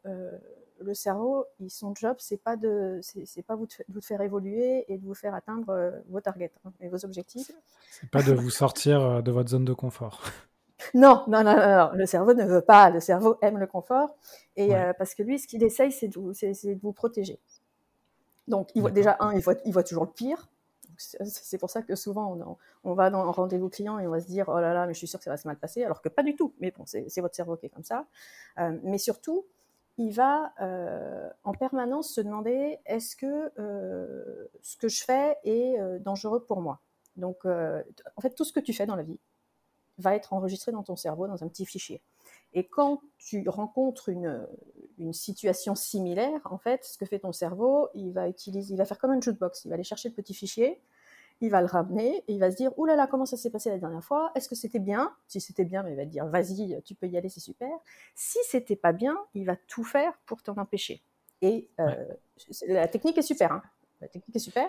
le 0.81 0.95
cerveau, 0.95 1.47
son 1.69 1.95
job, 1.95 2.17
c'est 2.19 2.43
pas 2.43 2.57
de, 2.57 3.01
c'est 3.03 3.43
pas 3.43 3.57
vous 3.57 3.67
de, 3.67 3.73
vous 3.89 4.01
faire 4.01 4.21
évoluer 4.21 4.85
et 4.93 4.99
de 4.99 5.05
vous 5.05 5.15
faire 5.15 5.35
atteindre 5.35 5.71
euh, 5.71 5.91
vos 6.09 6.21
targets 6.21 6.53
hein, 6.65 6.73
et 6.81 6.89
vos 6.89 7.05
objectifs. 7.05 7.51
C'est 7.91 8.11
pas 8.11 8.23
de 8.23 8.33
vous 8.33 8.51
sortir 8.51 9.01
euh, 9.01 9.23
de 9.23 9.31
votre 9.31 9.51
zone 9.51 9.65
de 9.65 9.73
confort. 9.73 10.23
Non, 10.95 11.25
non, 11.27 11.43
non, 11.43 11.57
non, 11.57 11.91
le 11.95 12.05
cerveau 12.05 12.35
ne 12.35 12.45
veut 12.45 12.61
pas. 12.61 12.91
Le 12.91 13.01
cerveau 13.01 13.39
aime 13.41 13.57
le 13.57 13.67
confort 13.67 14.15
et 14.57 14.77
euh, 14.77 14.93
parce 14.93 15.15
que 15.15 15.23
lui, 15.23 15.39
ce 15.39 15.47
qu'il 15.47 15.65
essaye, 15.65 15.91
c'est 15.91 16.07
de, 16.07 16.13
de 16.15 16.81
vous 16.81 16.93
protéger. 16.93 17.41
Donc, 18.49 18.71
il 18.75 18.81
voit 18.83 18.91
déjà 18.91 19.17
un, 19.21 19.33
il 19.33 19.41
voit, 19.41 19.55
il 19.65 19.73
voit 19.73 19.83
toujours 19.83 20.05
le 20.05 20.11
pire. 20.11 20.49
C'est 20.99 21.59
pour 21.59 21.69
ça 21.69 21.83
que 21.83 21.95
souvent 21.95 22.33
on, 22.33 22.57
on 22.85 22.95
va 22.95 23.11
dans 23.11 23.21
un 23.21 23.31
rendez-vous 23.31 23.69
client 23.69 23.99
et 23.99 24.07
on 24.07 24.11
va 24.11 24.21
se 24.21 24.27
dire 24.27 24.47
oh 24.49 24.59
là 24.59 24.73
là, 24.73 24.87
mais 24.87 24.95
je 24.95 24.99
suis 24.99 25.07
sûr 25.07 25.19
que 25.19 25.25
ça 25.25 25.31
va 25.31 25.37
se 25.37 25.47
mal 25.47 25.59
passer, 25.59 25.85
alors 25.85 26.01
que 26.01 26.09
pas 26.09 26.23
du 26.23 26.37
tout. 26.37 26.55
Mais 26.59 26.71
bon, 26.71 26.85
c'est 26.87 27.21
votre 27.21 27.35
cerveau 27.35 27.57
qui 27.57 27.67
est 27.67 27.71
comme 27.71 27.85
ça. 27.85 28.07
mais 28.83 28.97
surtout, 28.97 29.45
il 29.99 30.13
va 30.13 30.53
euh, 30.61 31.31
en 31.45 31.53
permanence 31.53 32.13
se 32.13 32.21
demander 32.21 32.79
est-ce 32.85 33.17
que 33.17 33.53
euh, 33.59 34.47
ce 34.63 34.77
que 34.77 34.89
je 34.89 35.03
fais 35.03 35.37
est 35.45 35.79
euh, 35.79 35.99
dangereux 35.99 36.45
pour 36.45 36.61
moi? 36.61 36.81
Donc, 37.17 37.47
en 37.47 38.21
fait, 38.21 38.35
tout 38.35 38.45
ce 38.45 38.53
que 38.53 38.61
tu 38.61 38.75
fais 38.75 38.85
dans 38.85 38.95
la 38.95 39.03
vie 39.03 39.19
va 39.97 40.15
être 40.15 40.35
enregistré 40.35 40.71
dans 40.71 40.83
ton 40.83 40.97
cerveau 40.97 41.27
dans 41.29 41.43
un 41.43 41.49
petit 41.49 41.65
fichier. 41.65 42.03
Et 42.53 42.67
quand 42.67 43.01
tu 43.17 43.49
rencontres 43.49 44.11
une, 44.11 44.47
une 44.99 45.13
situation 45.13 45.75
similaire, 45.75 46.41
en 46.45 46.59
fait, 46.59 46.85
ce 46.85 46.99
que 46.99 47.07
fait 47.07 47.19
ton 47.19 47.33
cerveau, 47.33 47.89
il 47.95 48.13
va 48.13 48.29
utiliser, 48.29 48.75
il 48.75 48.77
va 48.77 48.85
faire 48.85 48.99
comme 48.99 49.11
un 49.11 49.21
jukebox. 49.21 49.65
Il 49.65 49.69
va 49.69 49.75
aller 49.75 49.85
chercher 49.85 50.09
le 50.09 50.15
petit 50.15 50.35
fichier, 50.35 50.81
il 51.41 51.51
va 51.51 51.61
le 51.61 51.67
ramener 51.67 52.25
et 52.29 52.33
il 52.33 52.39
va 52.39 52.51
se 52.51 52.57
dire 52.57 52.77
Ouh 52.79 52.87
là 52.87 52.97
là, 52.97 53.07
comment 53.07 53.27
ça 53.27 53.37
s'est 53.37 53.51
passé 53.51 53.71
la 53.71 53.79
dernière 53.79 54.03
fois? 54.03 54.33
Est-ce 54.35 54.49
que 54.49 54.55
c'était 54.55 54.79
bien? 54.79 55.15
Si 55.29 55.41
c'était 55.41 55.65
bien, 55.65 55.87
il 55.89 55.97
va 55.97 56.05
te 56.05 56.11
dire 56.11 56.27
Vas-y, 56.27 56.81
tu 56.83 56.95
peux 56.95 57.07
y 57.07 57.17
aller, 57.17 57.29
c'est 57.29 57.41
super. 57.41 57.69
Si 58.15 58.39
c'était 58.49 58.77
pas 58.77 58.93
bien, 58.93 59.17
il 59.35 59.45
va 59.45 59.57
tout 59.57 59.85
faire 59.85 60.13
pour 60.27 60.43
t'en 60.43 60.57
empêcher. 60.57 61.03
Et 61.43 61.69
euh, 61.81 62.07
la 62.67 62.89
technique 62.89 63.19
est 63.19 63.23
super. 63.23 63.53
Hein. 63.53 63.63
La 64.01 64.09
technique 64.09 64.35
est 64.35 64.41
super. 64.41 64.69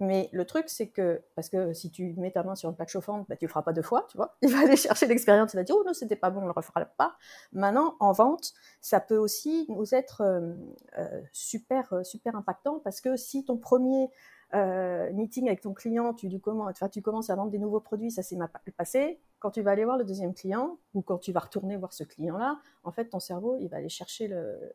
Mais 0.00 0.28
le 0.32 0.44
truc, 0.44 0.64
c'est 0.68 0.88
que, 0.88 1.22
parce 1.34 1.48
que 1.48 1.72
si 1.72 1.90
tu 1.90 2.14
mets 2.16 2.30
ta 2.30 2.42
main 2.42 2.54
sur 2.54 2.68
une 2.68 2.76
plaque 2.76 2.88
chauffante, 2.88 3.26
bah, 3.28 3.36
tu 3.36 3.46
le 3.46 3.48
feras 3.48 3.62
pas 3.62 3.72
deux 3.72 3.82
fois, 3.82 4.06
tu 4.08 4.16
vois. 4.16 4.36
Il 4.42 4.50
va 4.50 4.60
aller 4.60 4.76
chercher 4.76 5.06
l'expérience, 5.06 5.54
il 5.54 5.56
va 5.56 5.64
dire, 5.64 5.74
oh 5.78 5.82
non, 5.84 5.92
c'était 5.92 6.16
pas 6.16 6.30
bon, 6.30 6.42
on 6.42 6.46
le 6.46 6.52
refera 6.52 6.84
pas. 6.84 7.16
Maintenant, 7.52 7.96
en 7.98 8.12
vente, 8.12 8.52
ça 8.80 9.00
peut 9.00 9.16
aussi 9.16 9.66
nous 9.68 9.94
être 9.94 10.20
euh, 10.20 10.54
euh, 10.98 11.20
super, 11.32 11.92
super 12.04 12.36
impactant 12.36 12.78
parce 12.78 13.00
que 13.00 13.16
si 13.16 13.44
ton 13.44 13.56
premier 13.56 14.10
euh, 14.54 15.12
meeting 15.12 15.46
avec 15.48 15.60
ton 15.60 15.74
client, 15.74 16.14
tu, 16.14 16.38
commences, 16.38 16.82
tu 16.90 17.02
commences 17.02 17.30
à 17.30 17.36
vendre 17.36 17.50
des 17.50 17.58
nouveaux 17.58 17.80
produits, 17.80 18.10
ça 18.10 18.22
s'est 18.22 18.38
passé. 18.76 19.20
Quand 19.38 19.50
tu 19.50 19.62
vas 19.62 19.70
aller 19.70 19.84
voir 19.84 19.96
le 19.96 20.04
deuxième 20.04 20.34
client 20.34 20.78
ou 20.94 21.02
quand 21.02 21.18
tu 21.18 21.32
vas 21.32 21.40
retourner 21.40 21.76
voir 21.76 21.92
ce 21.92 22.02
client-là, 22.02 22.58
en 22.82 22.90
fait, 22.90 23.06
ton 23.06 23.20
cerveau, 23.20 23.56
il 23.60 23.68
va 23.68 23.76
aller 23.76 23.88
chercher 23.88 24.28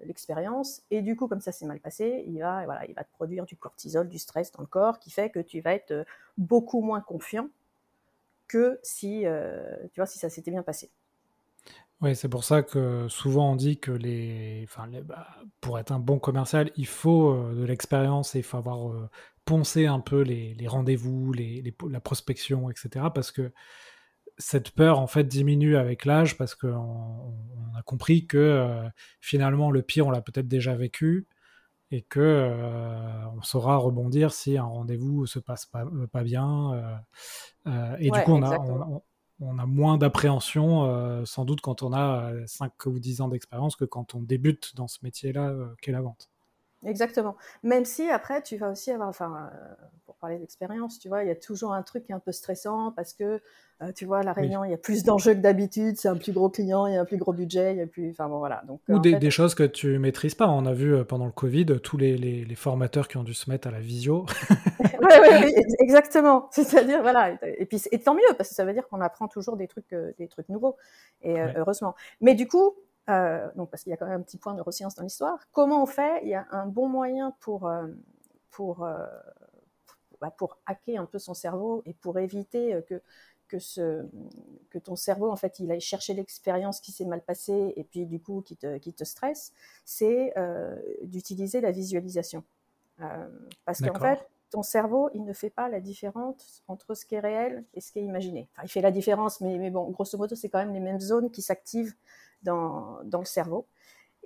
l'expérience 0.06 0.84
et 0.90 1.02
du 1.02 1.16
coup, 1.16 1.28
comme 1.28 1.42
ça 1.42 1.52
s'est 1.52 1.66
mal 1.66 1.80
passé, 1.80 2.24
il 2.28 2.40
va, 2.40 2.64
voilà, 2.66 2.86
il 2.88 2.94
va 2.94 3.04
te 3.04 3.12
produire 3.12 3.46
du 3.46 3.58
cortisol, 3.58 4.08
du 4.08 4.20
stress 4.20 4.52
dans 4.52 4.62
le 4.62 4.68
corps 4.68 5.00
qui 5.00 5.12
fait 5.12 5.30
que 5.30 5.40
tu 5.40 5.62
vas 5.62 5.74
être 5.74 5.92
euh, 5.92 6.04
beaucoup 6.38 6.82
moins 6.82 7.02
confiant 7.02 7.50
que 8.48 8.80
si, 8.84 9.26
euh, 9.26 9.76
tu 9.94 10.00
vois, 10.00 10.06
si 10.06 10.20
ça 10.20 10.30
s'était 10.30 10.52
bien 10.52 10.64
passé. 10.64 10.92
Oui, 12.02 12.16
c'est 12.16 12.28
pour 12.30 12.44
ça 12.44 12.64
que 12.64 13.08
souvent 13.08 13.54
on 13.54 13.56
dit 13.56 13.80
que 13.80 13.92
les, 13.92 14.62
enfin, 14.66 14.90
bah, 15.04 15.28
pour 15.62 15.80
être 15.80 15.92
un 15.92 16.00
bon 16.00 16.20
commercial, 16.20 16.72
il 16.76 16.88
faut 16.88 17.32
euh, 17.32 17.54
de 17.54 17.64
l'expérience 17.64 18.36
et 18.36 18.40
il 18.40 18.44
faut 18.44 18.58
avoir 18.58 19.10
poncé 19.46 19.88
un 19.88 20.00
peu 20.00 20.22
les, 20.22 20.56
rendez-vous, 20.68 21.34
la 21.34 22.00
prospection, 22.00 22.70
etc. 22.70 23.06
Parce 23.14 23.32
que 23.32 23.52
cette 24.38 24.72
peur 24.72 25.00
en 25.00 25.08
fait 25.08 25.26
diminue 25.26 25.78
avec 25.78 26.06
l'âge 26.06 26.38
parce 26.38 26.56
qu'on 26.56 26.70
on 26.70 27.78
a 27.78 27.82
compris 27.84 28.26
que 28.26 28.38
euh, 28.38 28.88
finalement 29.22 29.72
le 29.72 29.82
pire 29.82 30.08
on 30.08 30.12
l'a 30.12 30.22
peut-être 30.22 30.48
déjà 30.48 30.76
vécu 30.76 31.28
et 31.92 32.02
que 32.02 32.52
on 33.38 33.42
saura 33.44 33.78
rebondir 33.78 34.34
si 34.34 34.58
un 34.58 34.64
rendez-vous 34.64 35.28
se 35.28 35.38
passe 35.38 35.68
pas, 35.68 35.86
pas 36.12 36.24
bien. 36.24 37.04
et 38.00 38.10
du 38.10 38.20
coup 38.22 38.32
on 38.32 38.42
a, 38.42 38.58
on 39.44 39.60
a 39.60 39.66
moins 39.66 39.98
d'appréhension, 39.98 40.86
euh, 40.86 41.26
sans 41.26 41.46
doute, 41.46 41.62
quand 41.62 41.84
on 41.84 41.94
a 41.94 42.32
5 42.46 42.72
euh, 42.88 42.90
ou 42.90 43.00
10 43.00 43.22
ans 43.22 43.28
d'expérience 43.28 43.76
que 43.76 43.86
quand 43.86 44.16
on 44.16 44.22
débute 44.22 44.76
dans 44.76 44.88
ce 44.88 45.00
métier-là 45.04 45.50
euh, 45.50 45.68
qu'est 45.82 45.92
la 45.92 46.02
vente. 46.02 46.30
Exactement. 46.86 47.36
Même 47.64 47.86
si 47.86 48.10
après, 48.10 48.42
tu 48.42 48.58
vas 48.58 48.72
aussi 48.72 48.92
avoir, 48.92 49.10
enfin, 49.10 49.50
pour 50.06 50.16
parler 50.16 50.38
d'expérience, 50.38 51.00
tu 51.00 51.08
vois, 51.08 51.24
il 51.24 51.28
y 51.28 51.32
a 51.32 51.36
toujours 51.36 51.74
un 51.74 51.84
truc 51.84 52.06
qui 52.06 52.12
est 52.12 52.16
un 52.16 52.20
peu 52.20 52.32
stressant 52.32 52.92
parce 52.92 53.14
que, 53.14 53.42
tu 53.96 54.06
vois, 54.06 54.24
la 54.24 54.32
réunion, 54.32 54.64
il 54.64 54.72
y 54.72 54.74
a 54.74 54.78
plus 54.78 55.04
d'enjeux 55.04 55.34
que 55.34 55.40
d'habitude, 55.40 55.98
c'est 55.98 56.08
un 56.08 56.16
plus 56.16 56.32
gros 56.32 56.50
client, 56.50 56.88
il 56.88 56.94
y 56.94 56.98
a 56.98 57.02
un 57.02 57.06
plus 57.06 57.18
gros 57.18 57.34
budget, 57.34 57.74
il 57.74 57.78
y 57.78 57.82
a 57.82 57.88
plus, 57.88 58.12
enfin 58.12 58.30
bon, 58.30 58.40
voilà. 58.40 58.64
Donc, 58.68 58.82
Ou 58.88 59.00
des, 59.00 59.30
choses 59.30 59.56
que 59.56 59.64
tu 59.64 60.00
maîtrises 60.00 60.36
pas. 60.36 60.48
On 60.48 60.66
a 60.66 60.74
vu 60.74 61.04
pendant 61.06 61.26
le 61.26 61.32
Covid 61.32 61.66
tous 61.82 61.98
les, 61.98 62.18
les, 62.18 62.56
formateurs 62.56 63.08
qui 63.08 63.18
ont 63.18 63.24
dû 63.24 63.34
se 63.34 63.50
mettre 63.50 63.68
à 63.68 63.72
la 63.72 63.80
visio. 63.80 64.26
oui, 64.80 65.12
oui, 65.22 65.54
exactement. 65.80 66.48
C'est-à-dire, 66.52 67.02
voilà. 67.02 67.38
Et 67.44 67.66
puis, 67.66 67.82
et 67.92 68.00
tant 68.00 68.14
mieux 68.14 68.22
parce 68.38 68.50
que 68.50 68.56
ça 68.56 68.66
veut 68.66 68.74
dire 68.74 68.88
qu'on 68.88 69.02
apprend 69.02 69.28
toujours 69.28 69.58
des 69.58 69.68
trucs, 69.68 69.94
des 70.18 70.28
trucs 70.28 70.50
nouveaux. 70.50 70.78
Et 71.22 71.36
heureusement. 71.58 71.96
Mais 72.22 72.36
du 72.36 72.48
coup, 72.48 72.76
euh, 73.10 73.50
donc 73.56 73.70
parce 73.70 73.84
qu'il 73.84 73.90
y 73.90 73.94
a 73.94 73.98
quand 73.98 74.06
même 74.06 74.22
un 74.22 74.24
petit 74.24 74.38
point 74.38 74.54
de 74.54 74.58
neurosciences 74.58 74.96
dans 74.96 75.04
l'histoire. 75.04 75.40
Comment 75.52 75.84
on 75.84 75.86
fait? 75.86 76.22
Il 76.24 76.30
y 76.30 76.36
a 76.36 76.48
un 76.52 76.66
bon 76.66 76.88
moyen 76.88 77.36
pour 77.42 77.68
euh, 77.68 77.88
pour 78.50 78.84
euh, 78.84 79.06
bah, 80.22 80.32
pour 80.32 80.58
hacker 80.66 81.02
un 81.02 81.06
peu 81.06 81.20
son 81.20 81.34
cerveau 81.34 81.82
et 81.86 81.94
pour 81.94 82.18
éviter 82.20 82.82
que 82.88 83.02
que, 83.50 83.60
ce, 83.60 84.04
que 84.72 84.80
ton 84.80 84.96
cerveau, 84.96 85.30
en 85.30 85.36
fait, 85.36 85.60
il 85.60 85.72
aille 85.72 85.80
chercher 85.80 86.16
l'expérience 86.16 86.80
qui 86.80 86.92
s'est 86.92 87.06
mal 87.06 87.22
passée 87.22 87.74
et 87.76 87.84
puis 87.84 88.08
du 88.08 88.20
coup 88.20 88.42
qui 88.42 88.56
te, 88.56 88.78
qui 88.80 88.94
te 88.94 89.04
stresse, 89.04 89.54
c'est 89.86 90.34
d'utiliser 91.04 91.62
la 91.62 91.70
visualisation. 91.72 92.44
parce 93.66 93.80
qu'en 93.82 94.00
fait, 94.00 94.28
ton 94.50 94.64
cerveau, 94.64 95.10
il 95.14 95.24
ne 95.24 95.34
fait 95.34 95.52
pas 95.52 95.70
la 95.70 95.80
différence 95.80 96.64
entre 96.68 96.96
ce 96.96 97.06
qui 97.06 97.14
est 97.14 97.20
réel 97.20 97.64
et 97.74 97.82
ce 97.82 97.92
qui 97.92 98.00
est 98.00 98.04
imaginé. 98.04 98.48
Enfin, 98.54 98.64
il 98.66 98.70
fait 98.70 98.82
la 98.82 98.92
différence, 98.92 99.42
mais, 99.42 99.58
mais 99.60 99.70
bon, 99.70 99.90
grosso 99.92 100.18
modo, 100.18 100.36
c'est 100.36 100.50
quand 100.50 100.60
même 100.60 100.74
les 100.74 100.80
mêmes 100.80 101.00
zones 101.00 101.30
qui 101.30 101.42
s'activent 101.44 101.96
dans, 102.44 103.00
dans 103.04 103.20
le 103.20 103.26
cerveau. 103.26 103.68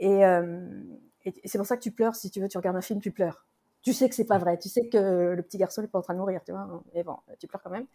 Euh, 0.02 0.84
et, 1.26 1.34
c'est 1.46 1.58
pour 1.58 1.68
ça 1.68 1.78
que 1.78 1.82
tu 1.82 1.92
pleures, 1.92 2.16
si 2.16 2.30
tu 2.32 2.40
veux, 2.40 2.48
tu 2.48 2.58
regardes 2.58 2.78
un 2.78 2.82
film, 2.82 3.02
tu 3.02 3.12
pleures. 3.12 3.46
Tu 3.82 3.94
sais 3.94 4.10
que 4.10 4.16
c'est 4.16 4.26
pas 4.26 4.38
vrai, 4.38 4.58
tu 4.58 4.70
sais 4.70 4.90
que 4.90 5.34
le 5.34 5.42
petit 5.42 5.58
garçon 5.58 5.82
n'est 5.82 5.88
pas 5.88 6.00
en 6.00 6.02
train 6.02 6.14
de 6.14 6.20
mourir, 6.20 6.42
tu 6.44 6.52
vois, 6.52 6.84
mais 6.94 7.04
bon, 7.04 7.18
tu 7.40 7.48
pleures 7.48 7.62
quand 7.62 7.70
même. 7.70 7.86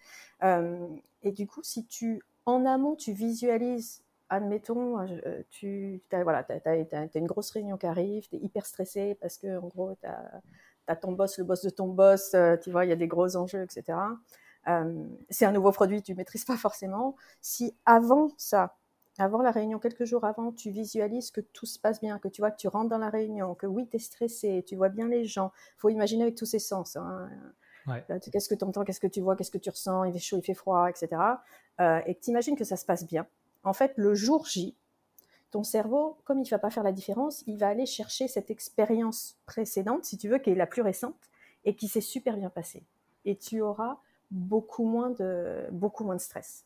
Euh, 0.42 0.88
et 1.22 1.32
du 1.32 1.46
coup, 1.46 1.60
si 1.62 1.86
tu, 1.86 2.22
en 2.46 2.64
amont, 2.64 2.96
tu 2.96 3.12
visualises 3.12 4.02
admettons, 4.28 4.98
euh, 5.00 5.42
tu 5.50 6.00
as, 6.10 6.22
voilà, 6.22 6.46
as, 6.64 7.18
une 7.18 7.26
grosse 7.26 7.50
réunion 7.50 7.76
qui 7.76 7.86
arrive, 7.86 8.26
tu 8.28 8.36
es 8.36 8.38
hyper 8.38 8.64
stressé 8.64 9.14
parce 9.20 9.36
que, 9.36 9.58
en 9.58 9.68
gros, 9.68 9.94
tu 10.00 10.06
as, 10.06 10.96
ton 10.96 11.12
boss, 11.12 11.36
le 11.38 11.44
boss 11.44 11.62
de 11.62 11.68
ton 11.68 11.88
boss, 11.88 12.34
tu 12.62 12.70
vois, 12.70 12.86
il 12.86 12.88
y 12.88 12.92
a 12.92 12.96
des 12.96 13.08
gros 13.08 13.36
enjeux, 13.36 13.62
etc. 13.62 13.98
c'est 15.28 15.44
un 15.44 15.52
nouveau 15.52 15.72
produit, 15.72 16.02
tu 16.02 16.12
ne 16.12 16.16
maîtrises 16.16 16.46
pas 16.46 16.56
forcément. 16.56 17.16
Si 17.42 17.76
avant 17.84 18.30
ça, 18.38 18.76
avant 19.18 19.42
la 19.42 19.50
réunion, 19.50 19.78
quelques 19.78 20.04
jours 20.04 20.24
avant, 20.24 20.52
tu 20.52 20.70
visualises 20.70 21.30
que 21.30 21.40
tout 21.40 21.66
se 21.66 21.78
passe 21.78 22.00
bien, 22.00 22.18
que 22.18 22.28
tu 22.28 22.40
vois 22.40 22.50
que 22.50 22.56
tu 22.56 22.68
rentres 22.68 22.88
dans 22.88 22.98
la 22.98 23.10
réunion, 23.10 23.54
que 23.54 23.66
oui, 23.66 23.86
tu 23.88 23.96
es 23.96 23.98
stressé, 23.98 24.64
tu 24.66 24.76
vois 24.76 24.88
bien 24.88 25.08
les 25.08 25.24
gens. 25.24 25.52
Il 25.76 25.80
faut 25.80 25.88
imaginer 25.90 26.22
avec 26.22 26.34
tous 26.34 26.46
ces 26.46 26.58
sens. 26.58 26.96
Hein. 26.96 27.28
Qu'est-ce 28.32 28.48
que 28.48 28.54
tu 28.54 28.64
entends, 28.64 28.84
qu'est-ce 28.84 29.00
que 29.00 29.06
tu 29.06 29.20
vois, 29.20 29.36
qu'est-ce 29.36 29.50
que 29.50 29.58
tu 29.58 29.70
ressens, 29.70 30.04
il 30.04 30.12
fait 30.12 30.18
chaud, 30.18 30.38
il 30.38 30.44
fait 30.44 30.54
froid, 30.54 30.88
etc. 30.88 31.08
Euh, 31.80 32.00
et 32.06 32.14
que 32.14 32.20
tu 32.20 32.30
imagines 32.30 32.56
que 32.56 32.64
ça 32.64 32.76
se 32.76 32.86
passe 32.86 33.06
bien. 33.06 33.26
En 33.64 33.72
fait, 33.72 33.92
le 33.96 34.14
jour 34.14 34.46
J, 34.46 34.76
ton 35.50 35.62
cerveau, 35.62 36.16
comme 36.24 36.38
il 36.38 36.44
ne 36.44 36.48
va 36.48 36.58
pas 36.58 36.70
faire 36.70 36.82
la 36.82 36.92
différence, 36.92 37.44
il 37.46 37.58
va 37.58 37.68
aller 37.68 37.86
chercher 37.86 38.28
cette 38.28 38.50
expérience 38.50 39.36
précédente, 39.46 40.04
si 40.04 40.16
tu 40.16 40.28
veux, 40.28 40.38
qui 40.38 40.50
est 40.50 40.54
la 40.54 40.66
plus 40.66 40.82
récente, 40.82 41.30
et 41.64 41.76
qui 41.76 41.88
s'est 41.88 42.00
super 42.00 42.36
bien 42.36 42.50
passée. 42.50 42.84
Et 43.24 43.36
tu 43.36 43.60
auras 43.60 43.98
beaucoup 44.30 44.84
moins 44.84 45.10
de, 45.10 45.66
beaucoup 45.70 46.04
moins 46.04 46.16
de 46.16 46.20
stress. 46.20 46.64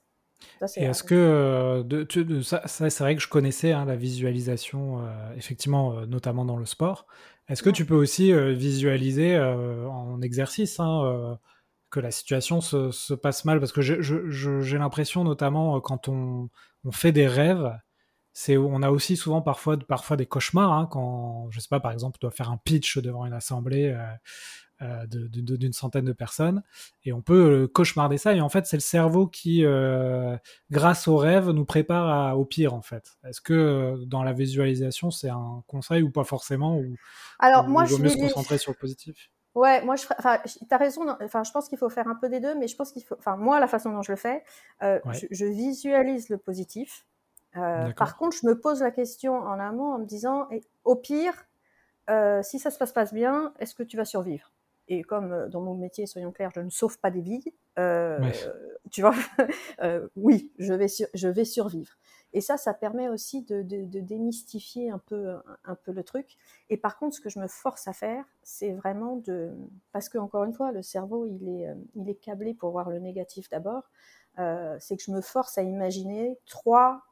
Est-ce 0.76 1.02
que 1.02 1.14
euh, 1.14 1.82
de, 1.82 2.40
ça, 2.42 2.62
c'est 2.66 3.00
vrai 3.00 3.14
que 3.14 3.22
je 3.22 3.28
connaissais 3.28 3.72
hein, 3.72 3.84
la 3.84 3.96
visualisation, 3.96 5.00
euh, 5.00 5.34
effectivement, 5.36 5.98
euh, 5.98 6.06
notamment 6.06 6.44
dans 6.44 6.56
le 6.56 6.66
sport. 6.66 7.06
Est-ce 7.48 7.62
que 7.62 7.70
tu 7.70 7.84
peux 7.84 7.94
aussi 7.94 8.32
visualiser 8.54 9.38
en 9.38 10.20
exercice 10.20 10.80
hein, 10.80 11.38
que 11.90 12.00
la 12.00 12.10
situation 12.10 12.60
se, 12.60 12.90
se, 12.90 13.14
passe 13.14 13.44
mal? 13.44 13.60
Parce 13.60 13.70
que 13.70 13.82
j'ai 13.82 14.78
l'impression, 14.78 15.22
notamment 15.22 15.80
quand 15.80 16.08
on, 16.08 16.50
on, 16.84 16.90
fait 16.90 17.12
des 17.12 17.28
rêves, 17.28 17.70
c'est 18.32 18.56
on 18.56 18.82
a 18.82 18.90
aussi 18.90 19.16
souvent 19.16 19.42
parfois, 19.42 19.78
parfois 19.78 20.16
des 20.16 20.26
cauchemars. 20.26 20.72
Hein, 20.72 20.88
quand, 20.90 21.48
je 21.50 21.60
sais 21.60 21.68
pas, 21.70 21.78
par 21.78 21.92
exemple, 21.92 22.18
on 22.20 22.26
doit 22.26 22.32
faire 22.32 22.50
un 22.50 22.56
pitch 22.56 22.98
devant 22.98 23.26
une 23.26 23.32
assemblée 23.32 23.96
euh, 24.83 25.06
d'une 25.06 25.73
centaine 25.73 26.04
de 26.04 26.12
personnes. 26.12 26.62
Et 27.06 27.12
on 27.14 27.23
peut 27.23 27.62
euh, 27.62 27.66
cauchemarder 27.66 28.18
ça. 28.18 28.35
Et 28.35 28.42
en 28.42 28.50
fait 28.50 28.66
c'est 28.66 28.76
le 28.76 28.83
cerveau 28.83 29.26
qui 29.26 29.64
euh, 29.64 30.37
grâce 30.71 31.09
au 31.09 31.16
rêve 31.16 31.49
nous 31.49 31.64
prépare 31.64 32.38
au 32.38 32.45
pire 32.45 32.75
en 32.75 32.83
fait. 32.83 33.16
Est-ce 33.25 33.40
que 33.40 34.04
dans 34.04 34.23
la 34.23 34.35
visualisation 34.35 35.11
c'est 35.11 35.30
un 35.30 35.62
conseil 35.66 36.02
ou 36.02 36.11
pas 36.11 36.25
forcément 36.25 36.76
ou 36.76 36.95
alors 37.38 37.66
moi 37.66 37.87
je 37.87 37.97
mieux 37.97 38.11
se 38.11 38.18
concentrer 38.18 38.59
sur 38.59 38.73
le 38.73 38.76
positif? 38.76 39.30
Ouais, 39.54 39.83
moi, 39.83 39.97
je, 39.97 40.04
enfin, 40.18 40.38
as 40.71 40.76
raison. 40.76 41.16
Enfin, 41.23 41.42
je 41.42 41.50
pense 41.52 41.71
qu'il 41.71 41.78
faut 41.78 41.88
faire 41.88 42.09
un 42.09 42.14
peu 42.14 42.28
des 42.28 42.40
deux, 42.40 42.54
mais 42.54 42.68
je 42.68 42.76
pense 42.76 42.92
qu'il 42.92 43.02
faut, 43.02 43.16
enfin, 43.18 43.38
moi, 43.38 43.59
la 43.59 43.66
façon 43.66 43.90
dont 43.90 44.02
je 44.02 44.12
le 44.12 44.18
fais, 44.18 44.45
je, 44.83 45.47
visualise 45.47 46.28
le 46.28 46.37
positif. 46.37 47.06
par 47.54 48.18
contre, 48.18 48.37
je 48.37 48.47
me 48.47 48.61
pose 48.61 48.83
la 48.83 48.90
question 48.90 49.38
en 49.38 49.59
amont 49.59 49.95
en 49.95 49.99
me 49.99 50.04
disant, 50.04 50.47
et, 50.50 50.62
au 50.85 50.95
pire, 50.95 51.47
si 52.42 52.59
ça 52.59 52.71
se 52.71 52.76
passe 52.76 52.92
pas 52.92 53.06
bien, 53.06 53.54
est-ce 53.59 53.75
que 53.75 53.83
tu 53.83 53.97
vas 53.97 54.04
survivre? 54.04 54.52
Et 54.88 55.02
comme 55.02 55.32
euh, 55.32 55.48
dans 55.48 55.60
mon 55.60 55.74
métier, 55.74 56.06
soyons 56.06 56.32
clairs, 56.32 56.52
je 56.54 56.60
ne 56.60 56.70
sauve 56.70 56.98
pas 56.98 57.10
des 57.10 57.20
vies, 57.20 57.52
euh, 57.78 58.18
tu 58.90 59.00
vois, 59.00 59.14
euh, 59.82 60.08
oui, 60.16 60.52
je 60.58 60.72
vais, 60.72 60.86
je 61.12 61.28
vais 61.28 61.44
survivre. 61.44 61.92
Et 62.32 62.40
ça, 62.40 62.56
ça 62.56 62.74
permet 62.74 63.08
aussi 63.08 63.42
de, 63.42 63.62
démystifier 63.62 64.90
un 64.90 64.98
peu, 64.98 65.36
un, 65.64 65.74
peu 65.74 65.92
le 65.92 66.04
truc. 66.04 66.36
Et 66.68 66.76
par 66.76 66.98
contre, 66.98 67.16
ce 67.16 67.20
que 67.20 67.30
je 67.30 67.38
me 67.38 67.46
force 67.46 67.88
à 67.88 67.94
faire, 67.94 68.24
c'est 68.42 68.72
vraiment 68.72 69.16
de... 69.16 69.54
Parce 69.92 70.10
que, 70.10 70.18
encore 70.18 70.44
une 70.44 70.52
fois, 70.52 70.70
le 70.70 70.82
cerveau, 70.82 71.26
il 71.26 71.48
est, 71.48 71.74
il 71.94 72.10
est 72.10 72.14
câblé 72.14 72.52
pour 72.52 72.72
voir 72.72 72.90
le 72.90 72.98
négatif 72.98 73.48
d'abord. 73.48 73.90
c'est 74.36 74.96
que 74.98 75.02
je 75.02 75.12
me 75.12 75.22
force 75.22 75.56
à 75.56 75.62
imaginer 75.62 76.36
trois 76.44 77.04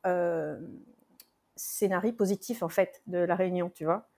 scénarios 1.56 2.12
positifs, 2.12 2.62
en 2.62 2.68
fait, 2.68 3.00
de 3.06 3.18
la 3.18 3.34
réunion, 3.36 3.70
tu 3.70 3.86
vois, 3.86 4.08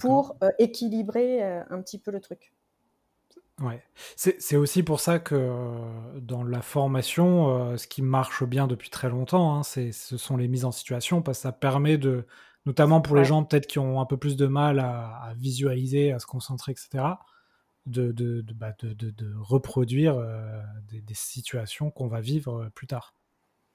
pour 0.00 0.36
équilibrer 0.58 1.42
un 1.42 1.82
petit 1.82 1.98
peu 1.98 2.10
le 2.10 2.20
truc. 2.20 2.54
Ouais. 3.60 3.80
C'est 4.16 4.56
aussi 4.56 4.82
pour 4.82 4.98
ça 4.98 5.20
que 5.20 5.34
euh, 5.36 6.20
dans 6.20 6.42
la 6.42 6.60
formation, 6.60 7.70
euh, 7.72 7.76
ce 7.76 7.86
qui 7.86 8.02
marche 8.02 8.42
bien 8.42 8.66
depuis 8.66 8.90
très 8.90 9.08
longtemps, 9.08 9.56
hein, 9.56 9.62
ce 9.62 9.92
sont 9.92 10.36
les 10.36 10.48
mises 10.48 10.64
en 10.64 10.72
situation, 10.72 11.22
parce 11.22 11.38
que 11.38 11.42
ça 11.42 11.52
permet 11.52 11.96
de, 11.96 12.26
notamment 12.66 13.00
pour 13.00 13.14
les 13.14 13.24
gens 13.24 13.44
peut-être 13.44 13.68
qui 13.68 13.78
ont 13.78 14.00
un 14.00 14.06
peu 14.06 14.16
plus 14.16 14.36
de 14.36 14.46
mal 14.46 14.80
à, 14.80 15.32
visualiser, 15.36 16.10
à 16.12 16.18
se 16.18 16.26
concentrer, 16.26 16.72
etc., 16.72 17.04
de, 17.86 18.12
de, 18.12 18.40
de, 18.40 18.54
bah, 18.54 18.74
reproduire 19.38 20.16
euh, 20.16 20.60
des, 20.88 21.14
situations 21.14 21.90
qu'on 21.90 22.08
va 22.08 22.20
vivre 22.20 22.70
plus 22.74 22.88
tard. 22.88 23.14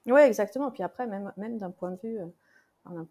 Oui, 0.07 0.21
exactement. 0.21 0.71
Puis 0.71 0.83
après, 0.83 1.07
même, 1.07 1.31
même 1.37 1.57
d'un 1.57 1.71
point 1.71 1.91
de 1.91 1.99
vue, 2.03 2.17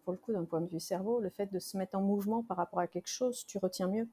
pour 0.05 0.13
le 0.13 0.19
coup, 0.19 0.33
d'un 0.33 0.45
point 0.45 0.61
de 0.61 0.69
vue 0.69 0.81
cerveau, 0.81 1.21
le 1.21 1.31
fait 1.31 1.51
de 1.51 1.61
se 1.61 1.79
mettre 1.79 1.97
en 1.97 2.03
mouvement 2.03 2.43
par 2.43 2.59
rapport 2.59 2.81
à 2.81 2.89
quelque 2.89 3.09
chose, 3.09 3.47
tu 3.47 3.57
retiens 3.57 3.89
mieux. 3.89 4.09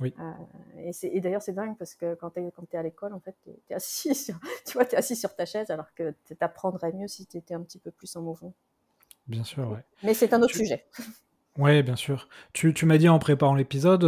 Oui. 0.00 0.14
Euh, 0.18 0.92
et, 1.02 1.20
d'ailleurs, 1.20 1.42
c'est 1.42 1.52
dingue 1.52 1.76
parce 1.76 1.94
que 1.94 2.14
quand 2.14 2.30
tu 2.30 2.40
es, 2.40 2.52
es, 2.72 2.76
à 2.76 2.82
l'école, 2.82 3.12
en 3.12 3.20
fait, 3.20 3.36
tu 3.42 3.50
es, 3.68 3.74
assis 3.74 4.14
sur, 4.14 4.38
tu 4.66 4.72
vois, 4.72 4.84
es 4.84 4.94
assis 4.94 5.16
sur 5.16 5.34
ta 5.34 5.46
chaise 5.46 5.70
alors 5.70 5.94
que 5.94 6.14
tu 6.26 6.36
apprendrais 6.40 6.92
mieux 6.92 7.08
si 7.08 7.26
tu 7.26 7.36
étais 7.36 7.54
un 7.54 7.62
petit 7.62 7.78
peu 7.78 7.90
plus 7.90 8.14
en 8.16 8.22
mouvement. 8.22 8.54
Bien 9.26 9.44
sûr, 9.44 9.70
ouais. 9.70 9.84
Mais 10.02 10.14
c'est 10.14 10.32
un 10.32 10.42
autre 10.42 10.54
sujet. 10.54 10.86
Oui, 11.58 11.82
bien 11.82 11.96
sûr. 11.96 12.28
Tu, 12.52 12.72
tu 12.72 12.86
m'as 12.86 12.96
dit 12.96 13.08
en 13.08 13.18
préparant 13.18 13.56
l'épisode, 13.56 14.04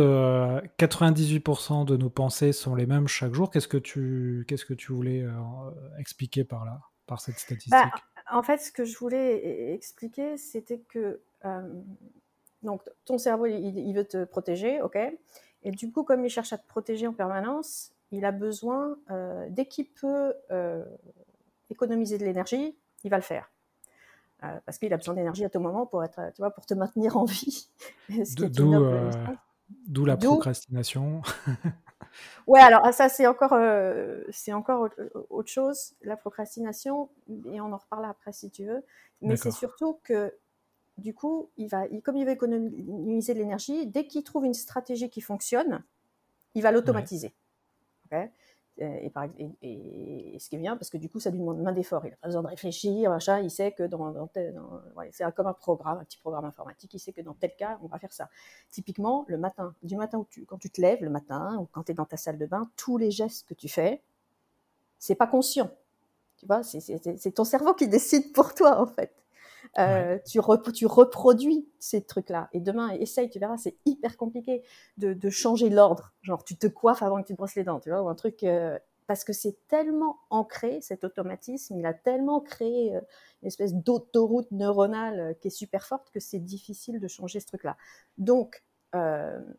98% 0.78 1.84
de 1.84 1.96
nos 1.96 2.08
pensées 2.08 2.52
sont 2.52 2.76
les 2.76 2.86
mêmes 2.86 3.08
chaque 3.08 3.34
jour. 3.34 3.50
Qu'est-ce 3.50 3.66
que 3.66 3.76
tu, 3.78 4.44
qu'est-ce 4.46 4.64
que 4.64 4.72
tu 4.72 4.92
voulais 4.92 5.26
expliquer 5.98 6.44
par 6.44 6.64
là, 6.64 6.80
par 7.04 7.20
cette 7.20 7.40
statistique? 7.40 7.72
bah, 7.72 7.90
En 8.30 8.44
fait, 8.44 8.58
ce 8.58 8.70
que 8.70 8.84
je 8.84 8.96
voulais 8.96 9.42
e-, 9.44 9.74
expliquer, 9.74 10.38
c'était 10.38 10.78
que 10.88 11.20
donc, 12.62 12.82
ton 13.04 13.18
cerveau, 13.18 13.46
il, 13.46 13.92
veut 13.92 14.06
te 14.06 14.24
protéger, 14.24 14.80
ok? 14.82 14.96
Et 15.62 15.70
du 15.70 15.90
coup, 15.90 16.02
comme 16.02 16.24
il 16.24 16.30
cherche 16.30 16.52
à 16.52 16.58
te 16.58 16.66
protéger 16.66 17.06
en 17.06 17.12
permanence, 17.12 17.92
il 18.10 18.24
a 18.24 18.32
besoin, 18.32 18.96
euh, 19.10 19.46
dès 19.50 19.66
qu'il 19.66 19.88
peut 19.88 20.34
euh, 20.50 20.84
économiser 21.70 22.18
de 22.18 22.24
l'énergie, 22.24 22.76
il 23.04 23.10
va 23.10 23.16
le 23.16 23.22
faire. 23.22 23.50
Euh, 24.44 24.58
parce 24.66 24.78
qu'il 24.78 24.92
a 24.92 24.96
besoin 24.96 25.14
d'énergie 25.14 25.44
à 25.44 25.48
tout 25.48 25.60
moment 25.60 25.86
pour, 25.86 26.04
être, 26.04 26.20
tu 26.34 26.42
vois, 26.42 26.50
pour 26.50 26.66
te 26.66 26.74
maintenir 26.74 27.16
en 27.16 27.24
vie. 27.24 27.68
D'où 29.86 30.04
la 30.04 30.16
procrastination. 30.16 31.22
ouais, 32.46 32.60
alors 32.60 32.92
ça, 32.92 33.08
c'est 33.08 33.26
encore, 33.26 33.56
c'est 34.30 34.52
encore 34.52 34.90
autre 35.30 35.48
chose, 35.48 35.94
la 36.02 36.16
procrastination, 36.16 37.08
et 37.46 37.60
on 37.60 37.72
en 37.72 37.78
reparlera 37.78 38.10
après 38.10 38.32
si 38.32 38.50
tu 38.50 38.66
veux. 38.66 38.84
Mais 39.22 39.36
c'est 39.36 39.52
surtout 39.52 40.00
que 40.02 40.34
du 40.98 41.14
coup, 41.14 41.50
il 41.56 41.68
va, 41.68 41.88
comme 42.04 42.16
il 42.16 42.26
veut 42.26 42.32
économiser 42.32 43.34
de 43.34 43.38
l'énergie, 43.38 43.86
dès 43.86 44.06
qu'il 44.06 44.22
trouve 44.24 44.44
une 44.44 44.54
stratégie 44.54 45.10
qui 45.10 45.20
fonctionne, 45.20 45.82
il 46.54 46.62
va 46.62 46.70
l'automatiser. 46.70 47.34
et, 48.78 50.36
ce 50.38 50.48
qui 50.48 50.56
est 50.56 50.58
bien, 50.58 50.76
parce 50.76 50.90
que 50.90 50.96
du 50.96 51.08
coup, 51.08 51.20
ça 51.20 51.30
lui 51.30 51.38
demande 51.38 51.60
main 51.60 51.72
d'effort. 51.72 52.04
Il 52.06 52.10
n'a 52.10 52.16
pas 52.16 52.28
besoin 52.28 52.42
de 52.42 52.48
réfléchir, 52.48 53.10
machin. 53.10 53.40
Il 53.40 53.50
sait 53.50 53.72
que 53.72 53.84
dans, 53.84 54.28
c'est 55.10 55.34
comme 55.34 55.46
un 55.46 55.52
programme, 55.52 55.98
un 55.98 56.04
petit 56.04 56.18
programme 56.18 56.44
informatique. 56.44 56.92
Il 56.94 56.98
sait 56.98 57.12
que 57.12 57.20
dans 57.20 57.34
tel 57.34 57.54
cas, 57.56 57.78
on 57.82 57.86
va 57.86 57.98
faire 57.98 58.12
ça. 58.12 58.28
Typiquement, 58.70 59.24
le 59.28 59.38
matin, 59.38 59.74
du 59.82 59.96
matin 59.96 60.18
où 60.18 60.26
tu, 60.30 60.44
quand 60.44 60.58
tu 60.58 60.70
te 60.70 60.80
lèves, 60.80 61.02
le 61.02 61.10
matin, 61.10 61.58
ou 61.58 61.66
quand 61.72 61.84
tu 61.84 61.92
es 61.92 61.94
dans 61.94 62.06
ta 62.06 62.16
salle 62.16 62.38
de 62.38 62.46
bain, 62.46 62.70
tous 62.76 62.96
les 62.98 63.10
gestes 63.10 63.46
que 63.46 63.54
tu 63.54 63.68
fais, 63.68 64.02
c'est 64.98 65.16
pas 65.16 65.26
conscient. 65.26 65.70
Tu 66.38 66.46
vois, 66.46 66.62
c'est 66.62 67.32
ton 67.34 67.44
cerveau 67.44 67.74
qui 67.74 67.88
décide 67.88 68.32
pour 68.32 68.54
toi, 68.54 68.80
en 68.80 68.86
fait. 68.86 69.21
Euh, 69.78 70.18
tu, 70.26 70.40
reproduis 70.40 71.68
ces 71.78 72.02
trucs-là. 72.02 72.48
Et 72.52 72.60
demain, 72.60 72.90
essaye, 72.90 73.30
tu 73.30 73.38
verras, 73.38 73.56
c'est 73.56 73.76
hyper 73.86 74.16
compliqué 74.16 74.62
de, 74.98 75.30
changer 75.30 75.70
l'ordre. 75.70 76.12
Genre, 76.22 76.44
tu 76.44 76.56
te 76.56 76.66
coiffes 76.66 77.02
avant 77.02 77.20
que 77.22 77.26
tu 77.26 77.32
te 77.32 77.38
brosses 77.38 77.54
les 77.54 77.64
dents, 77.64 77.80
tu 77.80 77.90
vois, 77.90 78.02
ou 78.02 78.08
un 78.08 78.14
truc. 78.14 78.42
Euh, 78.44 78.78
parce 79.08 79.24
que 79.24 79.32
c'est 79.32 79.56
tellement 79.68 80.20
ancré, 80.30 80.80
cet 80.80 81.04
automatisme, 81.04 81.76
il 81.76 81.84
a 81.86 81.92
tellement 81.92 82.40
créé 82.40 82.94
euh, 82.94 83.00
une 83.42 83.48
espèce 83.48 83.74
d'autoroute 83.74 84.50
neuronale 84.52 85.36
qui 85.40 85.48
est 85.48 85.50
super 85.50 85.86
forte 85.86 86.10
que 86.10 86.20
c'est 86.20 86.38
difficile 86.38 87.00
de 87.00 87.08
changer 87.08 87.40
ce 87.40 87.46
truc-là. 87.46 87.76
Donc, 88.16 88.62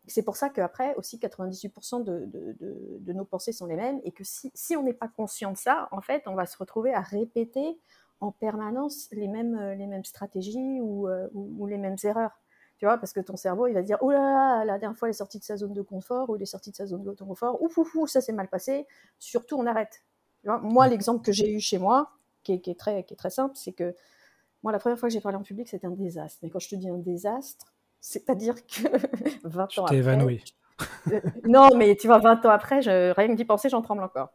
c'est 0.06 0.22
pour 0.22 0.36
ça 0.36 0.48
qu'après, 0.48 0.94
aussi, 0.94 1.18
98% 1.18 2.04
de, 2.04 3.12
nos 3.12 3.24
pensées 3.24 3.50
sont 3.50 3.66
les 3.66 3.74
mêmes 3.74 4.00
et 4.04 4.12
que 4.12 4.22
si 4.22 4.76
on 4.76 4.84
n'est 4.84 4.94
pas 4.94 5.08
conscient 5.08 5.50
de 5.50 5.56
ça, 5.56 5.88
en 5.90 6.00
fait, 6.00 6.22
on 6.26 6.34
va 6.36 6.46
se 6.46 6.56
retrouver 6.56 6.94
à 6.94 7.00
répéter 7.00 7.76
en 8.20 8.32
permanence 8.32 9.08
les 9.12 9.28
mêmes, 9.28 9.56
euh, 9.56 9.74
les 9.74 9.86
mêmes 9.86 10.04
stratégies 10.04 10.80
euh, 10.80 11.28
ou, 11.32 11.66
les 11.66 11.78
mêmes 11.78 11.96
erreurs. 12.04 12.40
Tu 12.78 12.86
vois, 12.86 12.98
parce 12.98 13.12
que 13.12 13.20
ton 13.20 13.36
cerveau, 13.36 13.66
il 13.66 13.74
va 13.74 13.82
dire, 13.82 13.98
oh 14.00 14.10
là 14.10 14.20
là, 14.20 14.64
la 14.64 14.78
dernière 14.78 14.98
fois, 14.98 15.08
il 15.08 15.10
est 15.10 15.14
sorti 15.14 15.38
de 15.38 15.44
sa 15.44 15.56
zone 15.56 15.72
de 15.72 15.82
confort, 15.82 16.30
ou 16.30 16.36
il 16.36 16.42
est 16.42 16.46
sorti 16.46 16.70
de 16.70 16.76
sa 16.76 16.86
zone 16.86 17.04
de 17.04 17.12
confort, 17.12 17.62
ouf, 17.62 17.78
ouf, 17.78 17.94
ouf, 17.94 18.10
ça 18.10 18.20
s'est 18.20 18.32
mal 18.32 18.48
passé, 18.48 18.86
surtout 19.18 19.56
on 19.56 19.66
arrête. 19.66 20.02
Tu 20.42 20.48
vois 20.48 20.58
moi, 20.58 20.88
l'exemple 20.88 21.24
que 21.24 21.32
j'ai 21.32 21.52
eu 21.52 21.60
chez 21.60 21.78
moi, 21.78 22.10
qui 22.42 22.52
est, 22.52 22.78
très, 22.78 23.04
qui 23.04 23.14
est 23.14 23.16
très 23.16 23.30
simple, 23.30 23.54
c'est 23.56 23.72
que 23.72 23.94
moi, 24.62 24.72
la 24.72 24.78
première 24.78 24.98
fois 24.98 25.08
que 25.08 25.12
j'ai 25.12 25.20
parlé 25.20 25.38
en 25.38 25.42
public, 25.42 25.68
c'était 25.68 25.86
un 25.86 25.92
désastre. 25.92 26.38
Mais 26.42 26.50
quand 26.50 26.58
je 26.58 26.68
te 26.68 26.74
dis 26.74 26.88
un 26.88 26.98
désastre, 26.98 27.74
c'est-à-dire 28.00 28.54
que 28.66 28.82
20 29.44 29.78
ans 29.78 29.84
après... 29.84 29.96
évanoui. 29.96 30.42
non, 31.44 31.68
mais 31.76 31.96
tu 31.96 32.06
vois, 32.06 32.18
20 32.18 32.44
ans 32.46 32.50
après, 32.50 32.82
je, 32.82 33.12
rien 33.12 33.28
que 33.28 33.34
d'y 33.34 33.44
penser, 33.44 33.68
j'en 33.68 33.82
tremble 33.82 34.02
encore. 34.02 34.32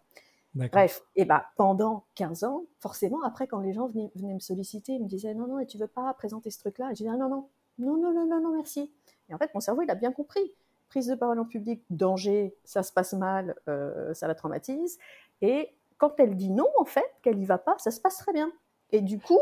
Bref, 0.55 1.03
et 1.15 1.25
bah 1.25 1.45
pendant 1.57 2.05
15 2.15 2.43
ans, 2.43 2.63
forcément, 2.79 3.21
après, 3.23 3.47
quand 3.47 3.59
les 3.59 3.73
gens 3.73 3.87
venaient, 3.87 4.33
me 4.33 4.39
solliciter, 4.39 4.93
ils 4.93 5.03
me 5.03 5.07
disaient 5.07 5.33
non, 5.33 5.47
non, 5.47 5.59
et 5.59 5.65
tu 5.65 5.77
veux 5.77 5.87
pas 5.87 6.13
présenter 6.15 6.49
ce 6.49 6.59
truc-là? 6.59 6.89
Je 6.89 6.95
disais 6.95 7.09
ah, 7.09 7.17
non, 7.17 7.29
non, 7.29 7.47
non, 7.77 7.97
non, 7.97 8.13
non, 8.13 8.25
non, 8.25 8.41
non, 8.41 8.55
merci. 8.55 8.91
Et 9.29 9.33
en 9.33 9.38
fait, 9.38 9.53
mon 9.53 9.59
cerveau, 9.59 9.83
il 9.83 9.91
a 9.91 9.95
bien 9.95 10.12
compris. 10.12 10.53
Prise 10.89 11.07
de 11.07 11.15
parole 11.15 11.39
en 11.39 11.45
public, 11.45 11.83
danger, 11.91 12.55
ça 12.63 12.81
se 12.81 12.91
passe 12.91 13.13
mal, 13.13 13.55
euh, 13.67 14.13
ça 14.15 14.27
la 14.27 14.33
traumatise. 14.33 14.97
Et 15.41 15.69
quand 15.99 16.13
elle 16.17 16.35
dit 16.35 16.49
non, 16.49 16.67
en 16.79 16.85
fait, 16.85 17.05
qu'elle 17.21 17.38
y 17.38 17.45
va 17.45 17.59
pas, 17.59 17.77
ça 17.77 17.91
se 17.91 18.01
passe 18.01 18.17
très 18.17 18.33
bien. 18.33 18.51
Et 18.91 19.01
du 19.01 19.19
coup, 19.19 19.39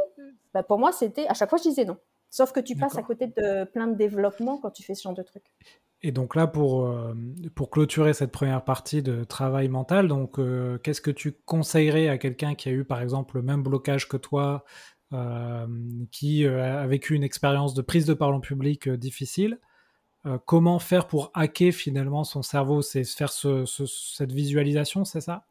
bah, 0.54 0.64
pour 0.64 0.78
moi, 0.78 0.92
c'était 0.92 1.26
à 1.28 1.34
chaque 1.34 1.50
fois, 1.50 1.58
je 1.58 1.70
disais 1.70 1.86
non. 1.86 1.98
Sauf 2.30 2.52
que 2.52 2.60
tu 2.60 2.76
passes 2.76 2.98
à 2.98 3.04
côté 3.04 3.28
de 3.28 3.64
plein 3.64 3.88
de 3.88 3.96
développement 3.96 4.58
quand 4.58 4.72
tu 4.72 4.84
fais 4.84 4.94
ce 4.94 5.04
genre 5.04 5.14
de 5.14 5.24
trucs. 5.24 5.50
Et 6.04 6.12
donc 6.12 6.36
là, 6.36 6.46
pour, 6.46 6.86
euh, 6.86 7.16
pour 7.56 7.72
clôturer 7.72 8.14
cette 8.14 8.32
première 8.32 8.64
partie 8.64 9.02
de 9.02 9.24
travail 9.24 9.68
mental, 9.68 10.08
donc 10.08 10.38
euh, 10.38 10.78
qu'est-ce 10.78 11.02
que 11.02 11.10
tu 11.12 11.32
conseillerais 11.32 12.08
à 12.08 12.18
quelqu'un 12.20 12.54
qui 12.54 12.70
a 12.70 12.72
eu 12.72 12.84
par 12.84 13.02
exemple 13.02 13.38
le 13.38 13.42
même 13.42 13.64
blocage 13.64 14.08
que 14.08 14.18
toi, 14.18 14.64
euh, 15.14 15.66
qui 16.12 16.46
a 16.46 16.86
vécu 16.86 17.16
une 17.16 17.24
expérience 17.24 17.74
de 17.74 17.82
prise 17.82 18.06
de 18.06 18.14
parole 18.14 18.36
en 18.36 18.40
public 18.42 18.90
difficile 18.90 19.60
Comment 20.46 20.78
faire 20.78 21.08
pour 21.08 21.32
hacker 21.34 21.72
finalement 21.72 22.26
son 22.26 22.42
cerveau? 22.42 22.82
C'est 22.82 23.06
faire 23.06 23.32
cette 23.32 24.32
visualisation, 24.34 25.06
c'est 25.06 25.22
ça? 25.22 25.46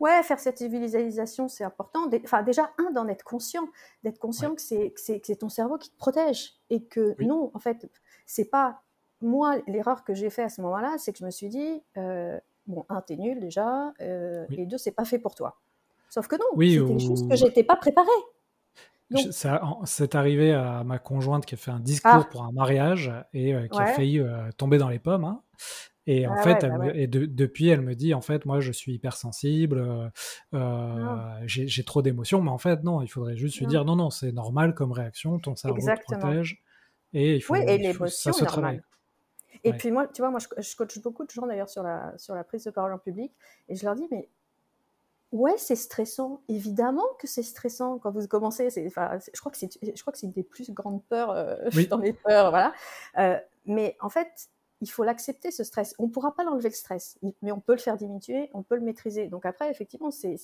Ouais, 0.00 0.22
faire 0.22 0.38
cette 0.38 0.62
visualisation, 0.62 1.46
c'est 1.48 1.64
important. 1.64 2.08
Enfin, 2.24 2.42
déjà, 2.42 2.70
un, 2.78 2.90
d'en 2.92 3.06
être 3.08 3.22
conscient, 3.22 3.68
d'être 4.02 4.18
conscient 4.18 4.54
que 4.54 4.62
c'est 4.62 5.38
ton 5.38 5.50
cerveau 5.50 5.76
qui 5.76 5.90
te 5.90 5.96
protège 5.98 6.54
et 6.70 6.84
que 6.84 7.14
non, 7.22 7.50
en 7.52 7.58
fait, 7.58 7.86
c'est 8.24 8.46
pas 8.46 8.82
moi, 9.22 9.56
l'erreur 9.66 10.04
que 10.04 10.14
j'ai 10.14 10.30
fait 10.30 10.42
à 10.42 10.48
ce 10.48 10.60
moment-là, 10.62 10.96
c'est 10.98 11.12
que 11.12 11.18
je 11.18 11.24
me 11.24 11.30
suis 11.30 11.48
dit, 11.48 11.82
euh, 11.96 12.38
bon, 12.66 12.84
un, 12.88 13.00
t'es 13.00 13.16
nul 13.16 13.40
déjà, 13.40 13.92
euh, 14.00 14.46
et 14.50 14.66
deux, 14.66 14.78
c'est 14.78 14.92
pas 14.92 15.04
fait 15.04 15.18
pour 15.18 15.34
toi. 15.34 15.58
Sauf 16.10 16.28
que 16.28 16.36
non, 16.36 16.44
oui, 16.54 16.78
c'était 16.78 16.98
juste 16.98 17.28
que 17.28 17.36
j'étais 17.36 17.64
pas 17.64 17.76
préparée. 17.76 18.10
C'est 19.30 20.14
arrivé 20.14 20.52
à 20.52 20.84
ma 20.84 20.98
conjointe 20.98 21.44
qui 21.44 21.54
a 21.54 21.58
fait 21.58 21.70
un 21.70 21.80
discours 21.80 22.10
ah. 22.12 22.28
pour 22.30 22.44
un 22.44 22.52
mariage 22.52 23.12
et 23.34 23.54
euh, 23.54 23.66
qui 23.68 23.78
a 23.78 23.86
failli 23.86 24.22
tomber 24.56 24.78
dans 24.78 24.88
les 24.88 24.98
pommes. 24.98 25.24
Hein. 25.24 25.42
Et 26.06 26.26
en 26.26 26.34
ah 26.36 26.42
fait, 26.42 26.66
bah 26.66 26.86
et 26.94 27.06
depuis, 27.06 27.68
elle 27.68 27.82
me 27.82 27.94
dit, 27.94 28.12
en 28.12 28.22
fait, 28.22 28.44
moi, 28.44 28.58
je 28.60 28.72
suis 28.72 28.94
hypersensible, 28.94 30.10
ah. 30.52 31.38
j'ai 31.46 31.84
trop 31.84 32.02
d'émotions, 32.02 32.42
mais 32.42 32.50
en 32.50 32.58
fait, 32.58 32.82
non, 32.84 33.02
il 33.02 33.08
faudrait 33.08 33.36
juste 33.36 33.58
lui 33.58 33.66
dire, 33.66 33.84
non, 33.84 33.96
non, 33.96 34.10
c'est 34.10 34.32
normal 34.32 34.74
comme 34.74 34.92
réaction, 34.92 35.38
ton 35.38 35.56
cerveau 35.56 35.78
te 35.80 36.14
protège, 36.14 36.62
et 37.12 37.36
il 37.36 37.40
faut, 37.40 37.54
oui, 37.54 37.60
et 37.66 37.78
l'émotion 37.78 38.32
ça 38.32 38.38
se 38.38 38.44
travaille. 38.44 38.82
Et 39.64 39.72
puis 39.72 39.90
moi, 39.90 40.08
tu 40.08 40.22
vois, 40.22 40.30
moi, 40.30 40.40
je, 40.40 40.76
coach 40.76 40.98
beaucoup 41.00 41.24
de 41.24 41.30
gens 41.30 41.46
d'ailleurs 41.46 41.68
sur 41.68 41.82
la, 41.82 42.12
sur 42.18 42.34
la 42.34 42.44
prise 42.44 42.64
de 42.64 42.70
parole 42.70 42.92
en 42.92 42.98
public, 42.98 43.32
et 43.68 43.76
je 43.76 43.84
leur 43.84 43.94
dis, 43.94 44.08
mais 44.10 44.28
ouais, 45.32 45.54
c'est 45.56 45.76
stressant. 45.76 46.42
Évidemment 46.48 47.06
que 47.18 47.26
c'est 47.26 47.42
stressant 47.42 47.98
quand 47.98 48.10
vous 48.10 48.26
commencez. 48.28 48.68
Enfin, 48.86 49.18
je 49.32 49.40
crois 49.40 49.50
que 49.50 49.58
c'est, 49.58 49.70
je 49.82 50.00
crois 50.00 50.12
que 50.12 50.18
c'est 50.18 50.26
une 50.26 50.32
des 50.32 50.42
plus 50.42 50.70
grandes 50.70 51.02
peurs 51.04 51.30
euh, 51.30 51.56
dans 51.90 51.98
les 51.98 52.12
peurs, 52.12 52.50
voilà. 52.50 52.72
Euh, 53.18 53.38
mais 53.66 53.96
en 54.00 54.08
fait, 54.08 54.48
il 54.80 54.90
faut 54.90 55.04
l'accepter 55.04 55.50
ce 55.50 55.64
stress. 55.64 55.94
On 55.98 56.06
ne 56.06 56.10
pourra 56.10 56.34
pas 56.34 56.44
l'enlever 56.44 56.68
le 56.68 56.74
stress, 56.74 57.18
mais 57.40 57.52
on 57.52 57.60
peut 57.60 57.72
le 57.72 57.78
faire 57.78 57.96
diminuer, 57.96 58.50
on 58.52 58.62
peut 58.62 58.74
le 58.74 58.82
maîtriser. 58.82 59.28
Donc 59.28 59.46
après, 59.46 59.70
effectivement, 59.70 60.10
c'est, 60.10 60.36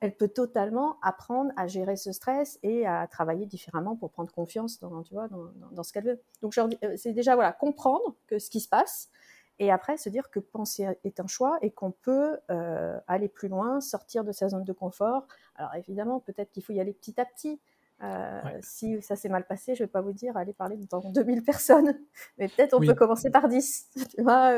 elle 0.00 0.16
peut 0.16 0.28
totalement 0.28 0.98
apprendre 1.02 1.52
à 1.56 1.66
gérer 1.66 1.96
ce 1.96 2.12
stress 2.12 2.58
et 2.62 2.86
à 2.86 3.06
travailler 3.06 3.46
différemment 3.46 3.96
pour 3.96 4.10
prendre 4.10 4.32
confiance 4.32 4.80
dans, 4.80 5.02
tu 5.02 5.14
vois, 5.14 5.28
dans, 5.28 5.82
ce 5.82 5.92
qu'elle 5.92 6.04
veut. 6.04 6.20
Donc, 6.40 6.56
euh, 6.58 6.96
c'est 6.96 7.12
déjà 7.12 7.34
voilà, 7.34 7.52
comprendre 7.52 8.16
que 8.26 8.38
ce 8.38 8.48
qui 8.48 8.60
se 8.60 8.68
passe 8.68 9.10
et 9.58 9.70
après 9.70 9.98
se 9.98 10.08
dire 10.08 10.30
que 10.30 10.40
penser 10.40 10.88
est 11.04 11.20
un 11.20 11.26
choix 11.26 11.58
et 11.60 11.70
qu'on 11.70 11.90
peut 11.90 12.38
euh, 12.50 12.98
aller 13.06 13.28
plus 13.28 13.48
loin, 13.48 13.82
sortir 13.82 14.24
de 14.24 14.32
sa 14.32 14.48
zone 14.48 14.64
de 14.64 14.72
confort. 14.72 15.26
Alors, 15.54 15.74
évidemment, 15.74 16.20
peut-être 16.20 16.50
qu'il 16.50 16.62
faut 16.64 16.72
y 16.72 16.80
aller 16.80 16.94
petit 16.94 17.20
à 17.20 17.26
petit. 17.26 17.60
Euh, 18.02 18.40
si 18.62 19.02
ça 19.02 19.14
s'est 19.14 19.28
mal 19.28 19.46
passé, 19.46 19.74
je 19.74 19.82
ne 19.82 19.86
vais 19.86 19.92
pas 19.92 20.00
vous 20.00 20.14
dire 20.14 20.34
aller 20.38 20.54
parler 20.54 20.78
devant 20.78 21.00
2000 21.10 21.42
personnes, 21.42 22.00
mais 22.38 22.48
peut-être 22.48 22.72
on 22.72 22.80
peut 22.80 22.94
commencer 22.94 23.30
par 23.30 23.46
10 23.46 23.90
tu 24.16 24.22
vois, 24.22 24.54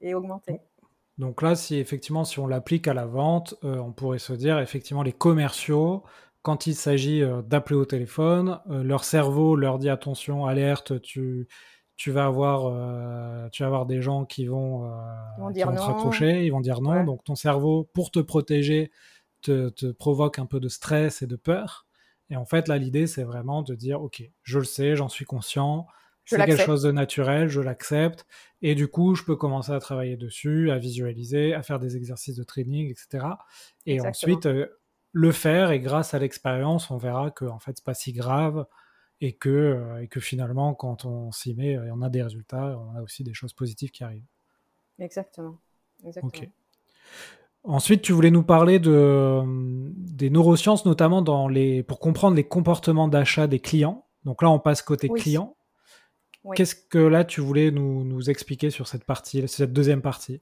et 0.00 0.14
augmenter. 0.14 0.60
Donc 1.22 1.40
là, 1.40 1.54
si 1.54 1.76
effectivement, 1.76 2.24
si 2.24 2.40
on 2.40 2.48
l'applique 2.48 2.88
à 2.88 2.94
la 2.94 3.06
vente, 3.06 3.54
euh, 3.62 3.78
on 3.78 3.92
pourrait 3.92 4.18
se 4.18 4.32
dire 4.32 4.58
effectivement 4.58 5.04
les 5.04 5.12
commerciaux, 5.12 6.02
quand 6.42 6.66
il 6.66 6.74
s'agit 6.74 7.22
euh, 7.22 7.42
d'appeler 7.42 7.76
au 7.76 7.84
téléphone, 7.84 8.58
euh, 8.70 8.82
leur 8.82 9.04
cerveau 9.04 9.54
leur 9.54 9.78
dit 9.78 9.88
attention, 9.88 10.46
alerte, 10.46 11.00
tu, 11.00 11.46
tu 11.94 12.10
vas 12.10 12.24
avoir, 12.26 12.62
tu 13.52 13.62
vas 13.62 13.66
avoir 13.68 13.86
des 13.86 14.02
gens 14.02 14.24
qui 14.24 14.46
vont, 14.46 14.90
dire 15.52 15.70
se 15.70 15.78
raccrocher, 15.78 16.44
ils 16.44 16.50
vont 16.50 16.60
dire 16.60 16.80
non. 16.80 17.04
Donc 17.04 17.22
ton 17.22 17.36
cerveau, 17.36 17.88
pour 17.94 18.10
te 18.10 18.18
protéger, 18.18 18.90
te, 19.42 19.68
te, 19.68 19.92
provoque 19.92 20.40
un 20.40 20.46
peu 20.46 20.58
de 20.58 20.68
stress 20.68 21.22
et 21.22 21.28
de 21.28 21.36
peur. 21.36 21.86
Et 22.30 22.36
en 22.36 22.46
fait, 22.46 22.66
là, 22.66 22.78
l'idée, 22.78 23.06
c'est 23.06 23.22
vraiment 23.22 23.62
de 23.62 23.76
dire, 23.76 24.02
ok, 24.02 24.24
je 24.42 24.58
le 24.58 24.64
sais, 24.64 24.96
j'en 24.96 25.08
suis 25.08 25.24
conscient, 25.24 25.86
c'est 26.24 26.44
quelque 26.44 26.62
chose 26.62 26.82
de 26.82 26.92
naturel, 26.92 27.48
je 27.48 27.60
l'accepte. 27.60 28.26
Et 28.62 28.74
du 28.74 28.88
coup, 28.88 29.14
je 29.14 29.24
peux 29.24 29.36
commencer 29.36 29.72
à 29.72 29.80
travailler 29.80 30.16
dessus, 30.16 30.70
à 30.70 30.78
visualiser, 30.78 31.54
à 31.54 31.62
faire 31.62 31.78
des 31.78 31.96
exercices 31.96 32.36
de 32.36 32.44
training, 32.44 32.90
etc. 32.90 33.26
Et 33.86 34.00
ensuite, 34.00 34.46
euh, 34.46 34.66
le 35.12 35.32
faire. 35.32 35.70
Et 35.72 35.80
grâce 35.80 36.14
à 36.14 36.18
l'expérience, 36.18 36.90
on 36.90 36.96
verra 36.96 37.30
que 37.30 37.44
en 37.44 37.58
fait, 37.58 37.72
c'est 37.76 37.84
pas 37.84 37.94
si 37.94 38.12
grave. 38.12 38.66
et 39.20 39.34
que, 39.34 40.00
et 40.00 40.08
que 40.08 40.18
finalement, 40.18 40.74
quand 40.74 41.04
on 41.04 41.30
s'y 41.30 41.54
met, 41.54 41.78
on 41.78 42.02
a 42.02 42.08
des 42.08 42.22
résultats, 42.24 42.76
on 42.78 42.96
a 42.96 43.02
aussi 43.02 43.22
des 43.22 43.34
choses 43.34 43.52
positives 43.52 43.90
qui 43.90 44.02
arrivent. 44.02 44.26
Exactement. 44.98 45.58
Exactement. 46.04 46.28
Ok. 46.28 46.48
Ensuite, 47.64 48.02
tu 48.02 48.12
voulais 48.12 48.32
nous 48.32 48.42
parler 48.42 48.80
de, 48.80 49.42
des 49.94 50.30
neurosciences, 50.30 50.84
notamment 50.84 51.22
dans 51.22 51.46
les, 51.46 51.84
pour 51.84 52.00
comprendre 52.00 52.34
les 52.34 52.44
comportements 52.44 53.06
d'achat 53.06 53.46
des 53.46 53.60
clients. 53.60 54.06
Donc 54.24 54.42
là, 54.42 54.50
on 54.50 54.58
passe 54.58 54.82
côté 54.82 55.08
client. 55.08 55.56
Qu'est-ce 56.54 56.74
que 56.74 56.98
là, 56.98 57.24
tu 57.24 57.40
voulais 57.40 57.70
nous, 57.70 58.04
nous, 58.04 58.30
expliquer 58.30 58.70
sur 58.70 58.88
cette 58.88 59.04
partie, 59.04 59.46
cette 59.46 59.72
deuxième 59.72 60.02
partie? 60.02 60.40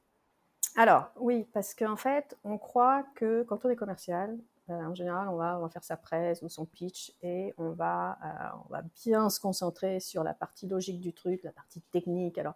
Alors, 0.76 1.10
oui, 1.16 1.46
parce 1.52 1.74
qu'en 1.74 1.96
fait, 1.96 2.36
on 2.44 2.56
croit 2.56 3.04
que 3.14 3.42
quand 3.42 3.64
on 3.64 3.70
est 3.70 3.76
commercial, 3.76 4.38
euh, 4.70 4.72
en 4.72 4.94
général, 4.94 5.28
on 5.28 5.36
va, 5.36 5.58
on 5.58 5.62
va 5.62 5.68
faire 5.68 5.84
sa 5.84 5.96
presse 5.96 6.42
ou 6.42 6.48
son 6.48 6.64
pitch 6.64 7.12
et 7.22 7.52
on 7.58 7.70
va, 7.70 8.18
euh, 8.24 8.58
on 8.66 8.72
va 8.72 8.82
bien 9.04 9.28
se 9.28 9.40
concentrer 9.40 10.00
sur 10.00 10.22
la 10.22 10.32
partie 10.32 10.66
logique 10.66 11.00
du 11.00 11.12
truc, 11.12 11.42
la 11.42 11.52
partie 11.52 11.80
technique. 11.92 12.38
Alors, 12.38 12.54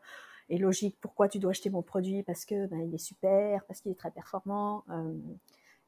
et 0.49 0.59
logique, 0.59 0.97
pourquoi 1.01 1.29
tu 1.29 1.39
dois 1.39 1.51
acheter 1.51 1.71
mon 1.71 1.83
produit? 1.83 2.23
Parce 2.23 2.45
que 2.45 2.67
ben, 2.67 2.81
il 2.81 2.95
est 2.95 2.99
super, 2.99 3.65
parce 3.65 3.81
qu'il 3.81 3.93
est 3.93 3.99
très 3.99 4.11
performant. 4.11 4.85
Euh. 4.91 5.13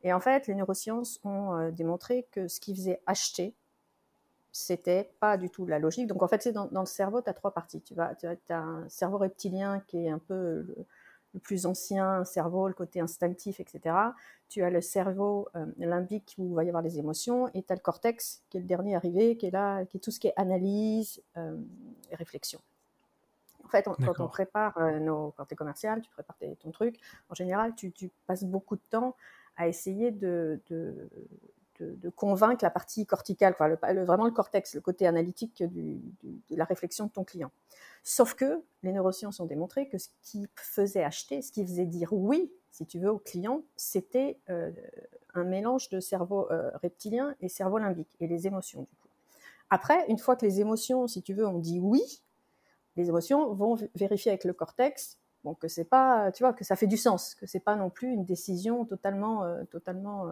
et 0.02 0.12
en 0.12 0.20
fait, 0.20 0.46
les 0.46 0.54
neurosciences 0.54 1.20
ont 1.24 1.70
démontré 1.70 2.26
que 2.32 2.48
ce 2.48 2.60
qui 2.60 2.74
faisait 2.74 3.00
acheter, 3.06 3.54
c'était 4.56 5.10
pas 5.20 5.36
du 5.36 5.50
tout 5.50 5.66
la 5.66 5.78
logique. 5.78 6.06
Donc 6.06 6.22
en 6.22 6.28
fait, 6.28 6.42
c'est 6.42 6.52
dans, 6.52 6.68
le 6.72 6.86
cerveau, 6.86 7.20
tu 7.20 7.28
as 7.28 7.34
trois 7.34 7.52
parties. 7.52 7.82
Tu, 7.82 7.94
vas, 7.94 8.14
tu 8.14 8.26
as, 8.26 8.58
un 8.58 8.88
cerveau 8.88 9.18
reptilien 9.18 9.82
qui 9.86 10.06
est 10.06 10.08
un 10.08 10.18
peu 10.18 10.62
le, 10.62 10.86
plus 11.42 11.66
ancien 11.66 12.24
cerveau, 12.24 12.66
le 12.66 12.72
côté 12.72 13.00
instinctif, 13.00 13.60
etc. 13.60 13.94
Tu 14.48 14.62
as 14.62 14.70
le 14.70 14.80
cerveau 14.80 15.48
euh, 15.54 15.66
limbique 15.76 16.34
où 16.38 16.48
il 16.48 16.54
va 16.54 16.64
y 16.64 16.68
avoir 16.68 16.82
les 16.82 16.98
émotions, 16.98 17.48
et 17.52 17.62
tu 17.62 17.72
as 17.72 17.76
le 17.76 17.82
cortex 17.82 18.42
qui 18.48 18.56
est 18.56 18.60
le 18.60 18.66
dernier 18.66 18.96
arrivé, 18.96 19.36
qui 19.36 19.46
est 19.46 19.50
là, 19.50 19.84
qui 19.84 19.98
est 19.98 20.00
tout 20.00 20.10
ce 20.10 20.18
qui 20.18 20.28
est 20.28 20.34
analyse 20.36 21.22
et 21.36 22.16
réflexion. 22.16 22.60
En 23.66 23.68
fait, 23.68 23.84
quand 23.84 24.20
on 24.20 24.28
prépare 24.28 24.78
euh, 24.78 25.00
nos, 25.00 25.34
quand 25.36 25.44
tu 25.44 25.54
es 25.54 25.56
commercial, 25.56 26.00
tu 26.00 26.10
prépares 26.10 26.36
ton 26.60 26.70
truc, 26.70 26.98
en 27.28 27.34
général, 27.34 27.74
tu, 27.74 27.92
passes 28.26 28.44
beaucoup 28.44 28.76
de 28.76 28.82
temps 28.88 29.16
à 29.56 29.68
essayer 29.68 30.12
de, 30.12 30.60
de, 30.70 31.10
convaincre 32.14 32.64
la 32.64 32.70
partie 32.70 33.06
corticale, 33.06 33.54
vraiment 33.58 34.24
le 34.24 34.30
cortex, 34.30 34.74
le 34.74 34.80
côté 34.80 35.06
analytique 35.06 35.62
de 35.62 36.00
la 36.50 36.64
réflexion 36.64 37.06
de 37.06 37.10
ton 37.10 37.24
client. 37.24 37.50
Sauf 38.02 38.34
que 38.34 38.62
les 38.82 38.92
neurosciences 38.92 39.40
ont 39.40 39.46
démontré 39.46 39.88
que 39.88 39.98
ce 39.98 40.08
qui 40.22 40.46
faisait 40.54 41.02
acheter, 41.02 41.42
ce 41.42 41.50
qui 41.50 41.64
faisait 41.64 41.86
dire 41.86 42.12
oui, 42.12 42.52
si 42.70 42.86
tu 42.86 42.98
veux, 42.98 43.10
au 43.10 43.18
client, 43.18 43.62
c'était 43.74 44.38
euh, 44.50 44.70
un 45.34 45.44
mélange 45.44 45.88
de 45.88 45.98
cerveau 45.98 46.46
euh, 46.50 46.70
reptilien 46.82 47.34
et 47.40 47.48
cerveau 47.48 47.78
limbique, 47.78 48.14
et 48.20 48.26
les 48.26 48.46
émotions, 48.46 48.82
du 48.82 48.94
coup. 48.96 49.08
Après, 49.70 50.06
une 50.08 50.18
fois 50.18 50.36
que 50.36 50.44
les 50.44 50.60
émotions, 50.60 51.08
si 51.08 51.22
tu 51.22 51.34
veux, 51.34 51.46
ont 51.46 51.58
dit 51.58 51.80
oui, 51.80 52.22
les 52.96 53.08
émotions 53.08 53.52
vont 53.54 53.76
vérifier 53.94 54.30
avec 54.30 54.44
le 54.44 54.52
cortex 54.52 55.18
bon, 55.42 55.54
que 55.54 55.68
c'est 55.68 55.84
pas, 55.84 56.30
tu 56.32 56.42
vois, 56.42 56.52
que 56.52 56.64
ça 56.64 56.76
fait 56.76 56.86
du 56.86 56.96
sens, 56.96 57.34
que 57.34 57.46
c'est 57.46 57.60
pas 57.60 57.76
non 57.76 57.88
plus 57.88 58.12
une 58.12 58.24
décision 58.24 58.84
totalement, 58.84 59.44
euh, 59.44 59.64
totalement, 59.64 60.28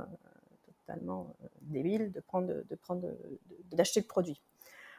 totalement 0.85 1.37
euh, 1.43 1.49
débile 1.63 2.13
de 2.13 2.21
prendre, 2.21 2.63
de 2.69 2.75
prendre, 2.75 3.09
d'acheter 3.73 4.01
le 4.01 4.07
produit. 4.07 4.41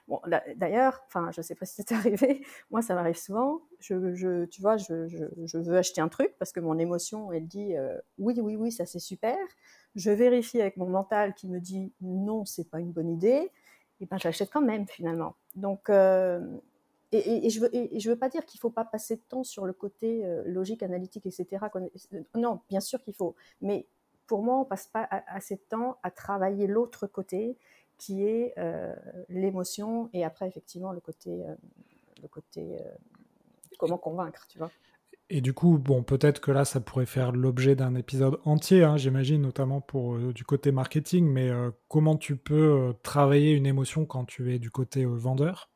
Bon, 0.08 0.22
d'ailleurs, 0.56 1.02
enfin, 1.08 1.32
je 1.32 1.42
sais 1.42 1.56
pas 1.56 1.66
si 1.66 1.74
c'est 1.78 1.92
arrivé, 1.92 2.46
moi 2.70 2.84
ça 2.84 2.94
m'arrive 2.94 3.18
souvent. 3.18 3.62
Je, 3.80 4.46
tu 4.46 4.62
vois, 4.62 4.78
je, 4.78 5.58
veux 5.58 5.78
acheter 5.78 6.00
un 6.00 6.10
truc 6.10 6.36
parce 6.38 6.52
que 6.52 6.60
mon 6.60 6.78
émotion, 6.78 7.32
elle 7.32 7.48
dit 7.48 7.74
oui, 8.20 8.36
oui, 8.40 8.56
oui, 8.56 8.72
ça 8.72 8.86
c'est 8.86 9.00
super. 9.00 9.36
Je 9.96 10.12
vérifie 10.12 10.62
avec 10.62 10.78
mon 10.78 10.88
mental 10.88 11.34
qui 11.34 11.48
me 11.48 11.60
dit 11.60 11.92
non, 12.02 12.46
c'est 12.46 12.70
pas 12.70 12.80
une 12.80 12.92
bonne 12.92 13.10
idée. 13.10 13.50
Et 14.00 14.06
ben, 14.06 14.20
j'achète 14.20 14.52
quand 14.52 14.62
même 14.62 14.88
finalement. 14.88 15.36
Donc, 15.56 15.90
et, 17.16 17.50
je 17.50 17.60
veux, 17.60 17.70
je 17.72 18.10
veux 18.10 18.16
pas 18.16 18.30
dire 18.30 18.46
qu'il 18.46 18.60
faut 18.60 18.70
pas 18.70 18.86
passer 18.86 19.16
de 19.16 19.22
temps 19.22 19.44
sur 19.44 19.66
le 19.66 19.74
côté 19.74 20.26
euh, 20.26 20.44
logique, 20.46 20.84
analytique, 20.84 21.26
etc. 21.26 21.48
Non, 22.36 22.62
bien 22.70 22.80
sûr 22.80 23.02
qu'il 23.04 23.14
faut. 23.14 23.36
Mais 23.62 23.88
pour 24.28 24.44
moi, 24.44 24.60
on 24.60 24.66
passe 24.66 24.88
pas 24.88 25.08
assez 25.28 25.56
de 25.56 25.62
temps 25.70 25.98
à 26.04 26.12
travailler 26.12 26.68
l'autre 26.68 27.08
côté, 27.08 27.58
qui 27.98 28.24
est 28.24 28.54
euh, 28.58 28.94
l'émotion, 29.30 30.10
et 30.14 30.24
après, 30.26 30.48
effectivement, 30.48 30.92
le 30.92 31.00
côté, 31.00 31.46
euh, 31.46 31.56
le 32.22 32.28
côté 32.28 32.78
comment 33.78 33.98
convaincre, 33.98 34.48
tu 34.50 34.58
vois. 34.58 34.72
Et 35.30 35.42
du 35.42 35.54
coup, 35.54 35.78
bon, 35.78 36.04
peut-être 36.04 36.40
que 36.40 36.52
là, 36.52 36.66
ça 36.66 36.80
pourrait 36.80 37.06
faire 37.06 37.32
l'objet 37.32 37.76
d'un 37.76 37.96
épisode 37.96 38.40
entier, 38.46 38.84
hein, 38.84 38.96
j'imagine, 38.96 39.42
notamment 39.42 39.82
pour 39.82 40.18
du 40.18 40.44
côté 40.44 40.72
marketing, 40.72 41.26
mais 41.26 41.50
comment 41.88 42.16
tu 42.16 42.38
peux 42.38 42.94
travailler 43.02 43.54
une 43.54 43.66
émotion 43.66 44.06
quand 44.06 44.26
tu 44.26 44.54
es 44.54 44.60
du 44.60 44.70
côté 44.70 45.04
vendeur? 45.06 45.70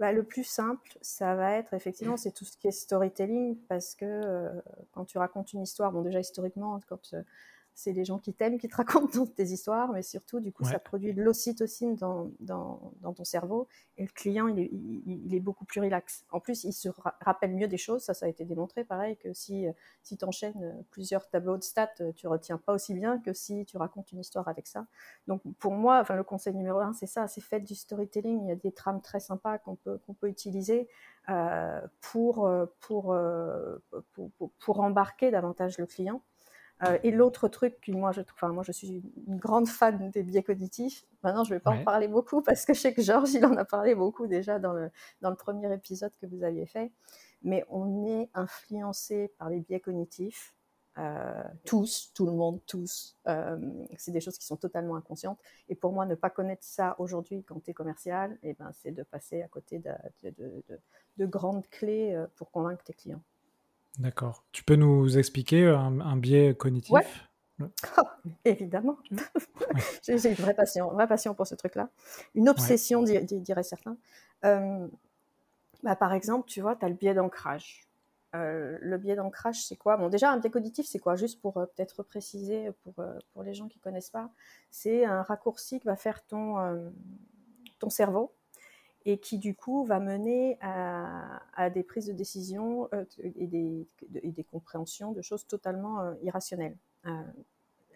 Bah, 0.00 0.12
le 0.12 0.22
plus 0.22 0.44
simple, 0.44 0.96
ça 1.02 1.34
va 1.34 1.52
être 1.52 1.74
effectivement, 1.74 2.16
c'est 2.16 2.30
tout 2.32 2.46
ce 2.46 2.56
qui 2.56 2.66
est 2.66 2.72
storytelling, 2.72 3.58
parce 3.68 3.94
que 3.94 4.06
euh, 4.06 4.48
quand 4.92 5.04
tu 5.04 5.18
racontes 5.18 5.52
une 5.52 5.60
histoire, 5.60 5.92
bon 5.92 6.00
déjà 6.00 6.20
historiquement, 6.20 6.80
quand 6.88 7.12
euh, 7.12 7.22
c'est 7.80 7.92
les 7.92 8.04
gens 8.04 8.18
qui 8.18 8.34
t'aiment 8.34 8.58
qui 8.58 8.68
te 8.68 8.76
racontent 8.76 9.26
tes 9.26 9.44
histoires, 9.44 9.90
mais 9.92 10.02
surtout, 10.02 10.40
du 10.40 10.52
coup, 10.52 10.64
ça 10.64 10.78
produit 10.78 11.14
de 11.14 11.22
l'ocytocine 11.22 11.94
dans, 11.96 12.30
dans, 12.40 12.92
dans, 13.00 13.14
ton 13.14 13.24
cerveau 13.24 13.68
et 13.96 14.02
le 14.02 14.10
client, 14.12 14.48
il 14.48 14.60
est, 14.60 14.70
il, 14.70 15.34
est, 15.34 15.40
beaucoup 15.40 15.64
plus 15.64 15.80
relax. 15.80 16.24
En 16.30 16.40
plus, 16.40 16.64
il 16.64 16.72
se 16.72 16.88
rappelle 17.20 17.54
mieux 17.54 17.68
des 17.68 17.78
choses, 17.78 18.02
ça, 18.02 18.12
ça 18.12 18.26
a 18.26 18.28
été 18.28 18.44
démontré, 18.44 18.84
pareil, 18.84 19.16
que 19.16 19.32
si, 19.32 19.66
si 20.02 20.18
tu 20.18 20.24
enchaînes 20.24 20.84
plusieurs 20.90 21.28
tableaux 21.28 21.56
de 21.56 21.62
stats, 21.62 21.88
tu 22.14 22.26
retiens 22.28 22.58
pas 22.58 22.74
aussi 22.74 22.92
bien 22.92 23.18
que 23.18 23.32
si 23.32 23.64
tu 23.64 23.78
racontes 23.78 24.12
une 24.12 24.20
histoire 24.20 24.46
avec 24.48 24.66
ça. 24.66 24.86
Donc, 25.26 25.40
pour 25.58 25.72
moi, 25.72 26.00
enfin, 26.00 26.16
le 26.16 26.24
conseil 26.24 26.54
numéro 26.54 26.80
un, 26.80 26.92
c'est 26.92 27.06
ça, 27.06 27.28
c'est 27.28 27.40
fait 27.40 27.60
du 27.60 27.74
storytelling. 27.74 28.42
Il 28.42 28.48
y 28.48 28.52
a 28.52 28.56
des 28.56 28.72
trames 28.72 29.00
très 29.00 29.20
sympas 29.20 29.58
qu'on 29.58 29.76
peut, 29.76 29.98
qu'on 30.06 30.14
peut 30.14 30.28
utiliser 30.28 30.88
euh, 31.30 31.80
pour, 32.00 32.50
pour, 32.80 33.12
euh, 33.12 33.78
pour, 34.12 34.30
pour, 34.32 34.50
pour 34.58 34.80
embarquer 34.80 35.30
davantage 35.30 35.78
le 35.78 35.86
client. 35.86 36.22
Euh, 36.82 36.98
et 37.02 37.10
l'autre 37.10 37.48
truc 37.48 37.78
que 37.80 37.92
moi 37.92 38.12
je 38.12 38.22
trouve, 38.22 38.38
enfin 38.38 38.52
moi 38.52 38.62
je 38.62 38.72
suis 38.72 39.02
une 39.26 39.36
grande 39.36 39.68
fan 39.68 40.10
des 40.10 40.22
biais 40.22 40.42
cognitifs. 40.42 41.04
Maintenant 41.22 41.44
je 41.44 41.50
ne 41.50 41.56
vais 41.56 41.60
pas 41.60 41.72
en 41.72 41.84
parler 41.84 42.08
beaucoup 42.08 42.40
parce 42.42 42.64
que 42.64 42.72
je 42.72 42.80
sais 42.80 42.94
que 42.94 43.02
Georges 43.02 43.34
il 43.34 43.44
en 43.44 43.56
a 43.56 43.64
parlé 43.64 43.94
beaucoup 43.94 44.26
déjà 44.26 44.58
dans 44.58 44.72
le, 44.72 44.90
dans 45.20 45.30
le 45.30 45.36
premier 45.36 45.72
épisode 45.74 46.12
que 46.20 46.26
vous 46.26 46.42
aviez 46.42 46.66
fait. 46.66 46.90
Mais 47.42 47.64
on 47.68 48.06
est 48.06 48.30
influencé 48.34 49.32
par 49.38 49.50
les 49.50 49.60
biais 49.60 49.80
cognitifs. 49.80 50.54
Euh, 50.98 51.44
tous, 51.64 52.10
tout 52.14 52.26
le 52.26 52.32
monde, 52.32 52.60
tous. 52.66 53.16
Euh, 53.28 53.58
c'est 53.96 54.10
des 54.10 54.20
choses 54.20 54.36
qui 54.36 54.44
sont 54.44 54.56
totalement 54.56 54.96
inconscientes. 54.96 55.38
Et 55.68 55.74
pour 55.74 55.92
moi, 55.92 56.04
ne 56.04 56.14
pas 56.14 56.30
connaître 56.30 56.64
ça 56.64 56.96
aujourd'hui 56.98 57.44
quand 57.44 57.62
tu 57.62 57.70
es 57.70 57.74
commercial, 57.74 58.38
eh 58.42 58.54
ben, 58.54 58.70
c'est 58.74 58.90
de 58.90 59.02
passer 59.02 59.40
à 59.40 59.48
côté 59.48 59.78
de, 59.78 59.92
de, 60.24 60.30
de, 60.68 60.80
de 61.16 61.26
grandes 61.26 61.66
clés 61.68 62.22
pour 62.34 62.50
convaincre 62.50 62.82
tes 62.82 62.92
clients. 62.92 63.22
D'accord. 63.98 64.44
Tu 64.52 64.64
peux 64.64 64.76
nous 64.76 65.18
expliquer 65.18 65.66
un, 65.66 66.16
biais 66.16 66.54
cognitif? 66.54 66.94
Évidemment. 68.44 68.96
J'ai 70.02 70.28
une 70.28 70.34
vraie 70.34 70.54
passion, 70.54 70.90
vraie 70.90 71.06
passion 71.06 71.34
pour 71.34 71.46
ce 71.46 71.54
truc-là. 71.54 71.90
Une 72.34 72.48
obsession, 72.48 73.02
dirait 73.02 73.62
certains. 73.62 73.96
Euh, 74.44 74.86
bah, 75.82 75.96
par 75.96 76.12
exemple, 76.12 76.48
tu 76.48 76.60
vois, 76.60 76.76
tu 76.76 76.84
as 76.84 76.88
le 76.88 76.94
biais 76.94 77.14
d'ancrage. 77.14 77.86
Euh, 78.36 78.78
le 78.80 78.96
biais 78.96 79.16
d'ancrage, 79.16 79.66
c'est 79.66 79.76
quoi? 79.76 79.96
Bon, 79.96 80.08
déjà, 80.08 80.30
un 80.30 80.38
biais 80.38 80.50
cognitif, 80.50 80.86
c'est 80.86 81.00
quoi? 81.00 81.16
Juste 81.16 81.40
pour 81.40 81.58
euh, 81.58 81.66
peut-être 81.66 82.02
préciser 82.02 82.70
pour, 82.84 83.04
pour 83.32 83.42
les 83.42 83.54
gens 83.54 83.68
qui 83.68 83.78
ne 83.78 83.82
connaissent 83.82 84.10
pas, 84.10 84.30
c'est 84.70 85.04
un 85.04 85.22
raccourci 85.22 85.80
que 85.80 85.84
va 85.84 85.96
faire 85.96 86.24
ton, 86.26 86.90
ton 87.78 87.90
cerveau 87.90 88.32
et 89.06 89.18
qui 89.18 89.38
du 89.38 89.54
coup 89.54 89.84
va 89.84 89.98
mener 89.98 90.58
à, 90.60 91.70
des 91.70 91.82
prises 91.82 92.06
de 92.06 92.12
décision 92.12 92.88
euh, 92.92 93.04
et, 93.22 93.46
des, 93.46 94.44
compréhensions 94.50 95.12
de 95.12 95.22
choses 95.22 95.46
totalement 95.46 96.00
euh, 96.00 96.14
irrationnelles. 96.22 96.76
Euh, 97.06 97.22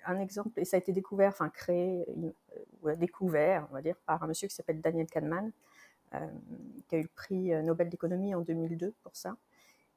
un 0.07 0.19
exemple, 0.19 0.61
et 0.61 0.65
ça 0.65 0.77
a 0.77 0.81
été 0.81 0.93
découvert, 0.93 1.31
enfin 1.31 1.49
créé, 1.49 2.07
ou 2.83 2.91
découvert, 2.97 3.67
on 3.71 3.75
va 3.75 3.81
dire, 3.81 3.97
par 4.05 4.23
un 4.23 4.27
monsieur 4.27 4.49
qui 4.49 4.55
s'appelle 4.55 4.83
Daniel 4.83 5.07
Kahneman, 5.07 5.51
qui 6.87 6.95
a 6.95 6.99
eu 6.99 7.03
le 7.03 7.09
prix 7.09 7.63
Nobel 7.63 7.89
d'économie 7.89 8.35
en 8.35 8.43
2002 8.43 8.93
pour 9.03 9.17
ça. 9.17 9.35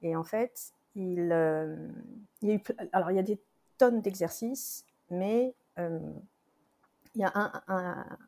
Et 0.02 0.16
en 0.16 0.24
fait, 0.24 0.72
il, 0.96 1.28
y 1.28 1.32
a 1.34 2.54
eu, 2.54 2.62
alors 2.94 3.12
il 3.12 3.16
y 3.16 3.20
a 3.20 3.24
des 3.24 3.38
tonnes 3.78 4.02
d'exercices, 4.02 4.86
mais 5.10 5.54
il 5.78 5.92
y 7.16 7.26
a 7.26 7.62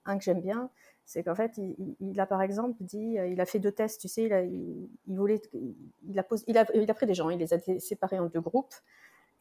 un 0.06 0.18
que 0.18 0.24
j'aime 0.24 0.42
bien, 0.42 0.70
c'est 1.10 1.24
qu'en 1.24 1.34
fait, 1.34 1.60
il, 2.00 2.20
a 2.20 2.28
par 2.28 2.44
exemple 2.44 2.84
dit, 2.84 3.18
euh, 3.18 3.26
il 3.26 3.42
a 3.42 3.48
fait 3.48 3.58
deux 3.58 3.72
tests, 3.72 4.00
tu 4.00 4.08
sais, 4.08 4.26
il 4.26 4.32
a, 4.32 4.44
il, 4.44 4.88
voulait, 5.08 5.42
il 6.08 6.20
a, 6.20 6.24
il, 6.46 6.56
a, 6.56 6.66
il 6.76 6.92
a 6.92 6.94
pris 6.94 7.08
des 7.08 7.16
gens, 7.16 7.32
il 7.32 7.40
les 7.40 7.52
a 7.52 7.58
séparés 7.80 8.20
en 8.20 8.28
deux 8.28 8.42
groupes. 8.42 8.76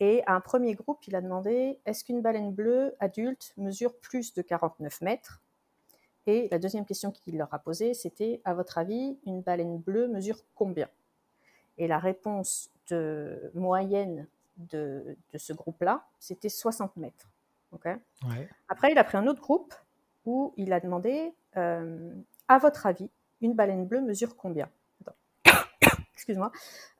Et 0.00 0.22
à 0.24 0.32
un 0.32 0.40
premier 0.40 0.74
groupe, 0.74 1.06
il 1.06 1.14
a 1.14 1.20
demandé 1.20 1.78
est-ce 1.84 2.04
qu'une 2.04 2.22
baleine 2.22 2.52
bleue 2.52 2.94
adulte 3.00 3.52
mesure 3.58 3.94
plus 3.98 4.32
de 4.32 4.40
49 4.40 5.02
mètres? 5.02 5.42
Et 6.26 6.48
la 6.50 6.58
deuxième 6.58 6.86
question 6.86 7.10
qu'il 7.10 7.36
leur 7.36 7.52
a 7.52 7.58
posée, 7.58 7.92
c'était 7.92 8.40
à 8.46 8.54
votre 8.54 8.78
avis, 8.78 9.18
une 9.26 9.42
baleine 9.42 9.76
bleue 9.76 10.08
mesure 10.08 10.38
combien? 10.54 10.88
Et 11.76 11.86
la 11.86 11.98
réponse 11.98 12.70
de 12.88 13.50
moyenne 13.52 14.26
de, 14.56 15.18
de 15.34 15.38
ce 15.38 15.52
groupe-là, 15.52 16.06
c'était 16.18 16.48
60 16.48 16.96
mètres. 16.96 17.28
Okay 17.74 17.96
Après, 18.70 18.90
il 18.90 18.96
a 18.96 19.04
pris 19.04 19.18
un 19.18 19.26
autre 19.26 19.42
groupe 19.42 19.74
où 20.24 20.54
il 20.56 20.72
a 20.72 20.80
demandé, 20.80 21.34
à 21.54 22.58
votre 22.58 22.86
avis, 22.86 23.10
une 23.40 23.54
baleine 23.54 23.86
bleue 23.86 24.00
mesure 24.00 24.36
combien? 24.36 24.68
Excuse-moi. 26.14 26.52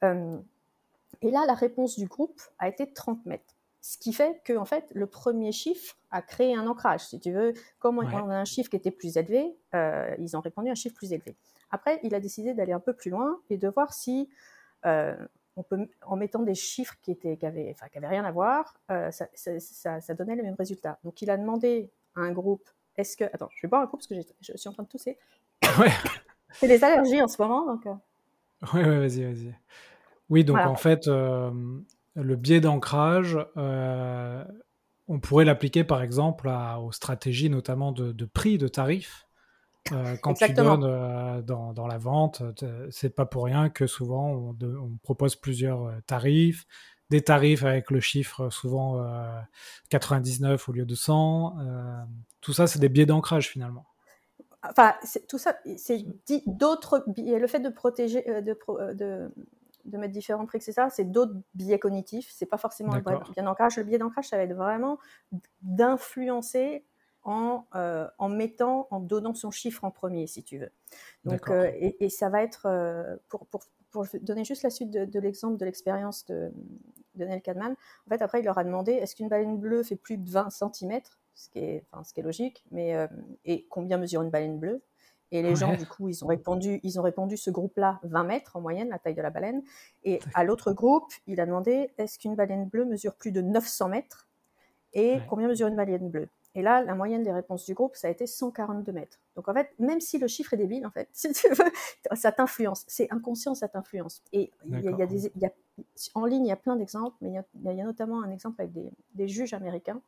et 0.02 1.30
là, 1.30 1.44
la 1.46 1.54
réponse 1.54 1.98
du 1.98 2.06
groupe 2.06 2.40
a 2.58 2.68
été 2.68 2.92
30 2.92 3.24
mètres. 3.26 3.58
Ce 3.80 3.96
qui 3.96 4.12
fait 4.12 4.40
que, 4.44 4.56
en 4.56 4.64
fait, 4.64 4.90
le 4.94 5.06
premier 5.06 5.52
chiffre 5.52 5.96
a 6.10 6.20
créé 6.20 6.54
un 6.54 6.66
ancrage. 6.66 7.06
Si 7.06 7.20
tu 7.20 7.32
veux, 7.32 7.54
comme 7.78 7.98
on 7.98 8.06
a 8.06 8.36
un 8.36 8.44
chiffre 8.44 8.68
qui 8.68 8.76
était 8.76 8.90
plus 8.90 9.16
élevé, 9.16 9.56
euh, 9.74 10.14
ils 10.18 10.36
ont 10.36 10.40
répondu 10.40 10.68
à 10.68 10.72
un 10.72 10.74
chiffre 10.74 10.94
plus 10.94 11.12
élevé. 11.12 11.36
Après, 11.70 12.00
il 12.02 12.14
a 12.14 12.20
décidé 12.20 12.54
d'aller 12.54 12.72
un 12.72 12.80
peu 12.80 12.92
plus 12.92 13.10
loin 13.10 13.40
et 13.50 13.56
de 13.56 13.68
voir 13.68 13.92
si 13.94 14.28
euh, 14.84 15.16
on 15.56 15.62
peut, 15.62 15.88
en 16.02 16.16
mettant 16.16 16.42
des 16.42 16.54
chiffres 16.54 16.96
qui 17.00 17.12
étaient, 17.12 17.36
qui 17.36 17.46
avaient, 17.46 17.70
enfin, 17.70 17.88
qui 17.88 17.98
avaient 17.98 18.08
rien 18.08 18.24
à 18.24 18.30
voir, 18.30 18.74
euh, 18.90 19.10
ça, 19.10 19.26
ça, 19.34 20.00
ça, 20.00 20.14
donnait 20.14 20.36
le 20.36 20.42
même 20.42 20.56
résultat. 20.58 20.98
Donc, 21.04 21.22
il 21.22 21.30
a 21.30 21.36
demandé 21.36 21.90
à 22.14 22.20
un 22.20 22.32
groupe, 22.32 22.68
est-ce 22.98 23.16
que, 23.16 23.24
attends, 23.24 23.48
je 23.54 23.62
vais 23.62 23.68
boire 23.68 23.82
un 23.82 23.86
coup 23.86 23.96
parce 23.96 24.06
que 24.06 24.14
je 24.40 24.56
suis 24.56 24.68
en 24.68 24.72
train 24.72 24.82
de 24.82 24.88
tousser. 24.88 25.16
Ouais. 25.78 25.90
C'est 26.52 26.68
des 26.68 26.82
allergies 26.82 27.20
en 27.20 27.28
ce 27.28 27.40
moment, 27.40 27.66
donc. 27.66 27.84
Oui, 28.74 28.80
ouais, 28.80 28.98
vas-y, 28.98 29.22
vas-y. 29.22 29.54
Oui, 30.30 30.44
donc 30.44 30.58
en 30.58 30.76
fait, 30.76 31.08
le 32.22 32.36
biais 32.36 32.60
d'ancrage, 32.60 33.38
euh, 33.56 34.44
on 35.06 35.20
pourrait 35.20 35.44
l'appliquer 35.44 35.84
par 35.84 36.02
exemple 36.02 36.50
aux 36.80 36.92
stratégies 36.92 37.50
notamment 37.50 37.92
de, 37.92 38.24
prix, 38.24 38.58
de 38.58 38.68
tarifs. 38.68 39.26
Euh, 39.92 40.16
quand 40.20 40.34
tu 40.34 40.52
donnes 40.52 40.84
euh, 40.84 41.40
dans, 41.40 41.86
la 41.86 41.98
vente, 41.98 42.42
c'est 42.90 43.14
pas 43.14 43.24
pour 43.24 43.44
rien 43.44 43.70
que 43.70 43.86
souvent 43.86 44.54
on, 44.60 44.98
propose 45.02 45.36
plusieurs 45.36 45.92
tarifs, 46.06 46.66
des 47.10 47.22
tarifs 47.22 47.64
avec 47.64 47.90
le 47.90 48.00
chiffre 48.00 48.50
souvent 48.50 49.02
99 49.90 50.68
au 50.68 50.72
lieu 50.72 50.84
de 50.84 50.94
100. 50.94 51.56
tout 52.40 52.52
ça, 52.52 52.66
c'est 52.66 52.78
des 52.78 52.88
biais 52.88 53.06
d'ancrage 53.06 53.48
finalement. 53.48 53.86
Enfin, 54.62 54.94
tout 55.28 55.38
ça, 55.38 55.56
c'est 55.76 56.04
d'autres 56.46 57.04
Le 57.16 57.46
fait 57.46 57.60
de 57.60 57.68
protéger, 57.68 58.22
de, 58.22 58.58
de 58.94 59.32
de 59.88 59.98
mettre 59.98 60.12
différents 60.12 60.46
prix, 60.46 60.60
c'est 60.60 60.72
ça, 60.72 60.90
c'est 60.90 61.04
d'autres 61.04 61.34
biais 61.54 61.78
cognitifs. 61.78 62.28
C'est 62.30 62.46
pas 62.46 62.58
forcément 62.58 62.94
le 62.94 63.00
biais 63.00 63.42
d'ancrage. 63.42 63.76
Le 63.76 63.84
biais 63.84 63.98
d'ancrage, 63.98 64.28
ça 64.28 64.36
va 64.36 64.42
être 64.42 64.54
vraiment 64.54 64.98
d'influencer 65.62 66.84
en, 67.24 67.66
euh, 67.74 68.06
en 68.18 68.28
mettant, 68.28 68.86
en 68.90 69.00
donnant 69.00 69.34
son 69.34 69.50
chiffre 69.50 69.84
en 69.84 69.90
premier, 69.90 70.26
si 70.26 70.42
tu 70.44 70.58
veux. 70.58 70.70
Donc, 71.24 71.48
euh, 71.50 71.70
et, 71.74 72.08
ça 72.08 72.28
va 72.28 72.42
être, 72.42 72.66
euh, 72.66 73.16
pour, 73.28 73.46
pour, 73.46 73.62
pour, 73.90 74.06
donner 74.22 74.44
juste 74.44 74.62
la 74.62 74.70
suite 74.70 74.90
de, 74.90 75.20
l'exemple 75.20 75.56
de 75.56 75.64
l'expérience 75.64 76.24
de, 76.26 76.52
de 77.14 77.24
Nel 77.24 77.42
Cadman, 77.42 77.72
en 77.72 78.08
fait, 78.08 78.22
après, 78.22 78.40
il 78.40 78.44
leur 78.44 78.58
a 78.58 78.64
demandé 78.64 78.92
est-ce 78.92 79.16
qu'une 79.16 79.28
baleine 79.28 79.58
bleue 79.58 79.82
fait 79.82 79.96
plus 79.96 80.16
de 80.16 80.28
20 80.28 80.50
cm 80.50 81.00
ce 81.34 81.48
qui, 81.50 81.58
est, 81.60 81.84
enfin, 81.92 82.02
ce 82.02 82.12
qui 82.12 82.20
est 82.20 82.24
logique, 82.24 82.64
mais 82.72 82.96
et 83.44 83.64
combien 83.70 83.96
mesure 83.96 84.22
une 84.22 84.30
baleine 84.30 84.58
bleue? 84.58 84.82
Et 85.30 85.42
les 85.42 85.56
gens, 85.56 85.76
du 85.76 85.86
coup, 85.86 86.08
ils 86.08 86.24
ont 86.24 86.28
répondu, 86.28 86.80
ils 86.82 86.98
ont 86.98 87.02
répondu 87.02 87.36
ce 87.36 87.50
groupe-là 87.50 88.00
20 88.02 88.24
mètres 88.24 88.56
en 88.56 88.60
moyenne, 88.60 88.88
la 88.88 88.98
taille 88.98 89.14
de 89.14 89.20
la 89.20 89.30
baleine. 89.30 89.62
Et 90.04 90.20
à 90.34 90.42
l'autre 90.42 90.72
groupe, 90.72 91.12
il 91.26 91.40
a 91.40 91.46
demandé 91.46 91.90
est-ce 91.98 92.18
qu'une 92.18 92.34
baleine 92.34 92.66
bleue 92.66 92.86
mesure 92.86 93.14
plus 93.14 93.30
de 93.30 93.42
900 93.42 93.88
mètres? 93.88 94.26
Et 94.94 95.18
combien 95.28 95.48
mesure 95.48 95.66
une 95.66 95.76
baleine 95.76 96.08
bleue? 96.08 96.28
Et 96.58 96.62
là, 96.62 96.82
la 96.82 96.96
moyenne 96.96 97.22
des 97.22 97.30
réponses 97.30 97.66
du 97.66 97.74
groupe, 97.74 97.94
ça 97.94 98.08
a 98.08 98.10
été 98.10 98.26
142 98.26 98.90
mètres. 98.90 99.20
Donc 99.36 99.48
en 99.48 99.54
fait, 99.54 99.70
même 99.78 100.00
si 100.00 100.18
le 100.18 100.26
chiffre 100.26 100.54
est 100.54 100.56
débile, 100.56 100.84
en 100.84 100.90
fait, 100.90 101.08
si 101.12 101.32
tu 101.32 101.48
veux, 101.50 102.16
ça 102.16 102.32
t'influence. 102.32 102.82
C'est 102.88 103.06
inconscient, 103.12 103.54
ça 103.54 103.68
t'influence. 103.68 104.24
Et 104.32 104.50
il 104.66 104.80
y, 104.80 105.02
a, 105.02 105.06
des, 105.06 105.30
en 106.14 106.24
ligne, 106.24 106.46
il 106.46 106.48
y 106.48 106.52
a 106.52 106.56
plein 106.56 106.74
d'exemples, 106.74 107.16
mais 107.20 107.28
il 107.30 107.76
y, 107.76 107.80
a, 107.80 107.84
notamment 107.84 108.24
un 108.24 108.32
exemple 108.32 108.60
avec 108.60 108.72
des, 108.72 108.90
des 109.14 109.28
juges 109.28 109.54
américains 109.54 110.02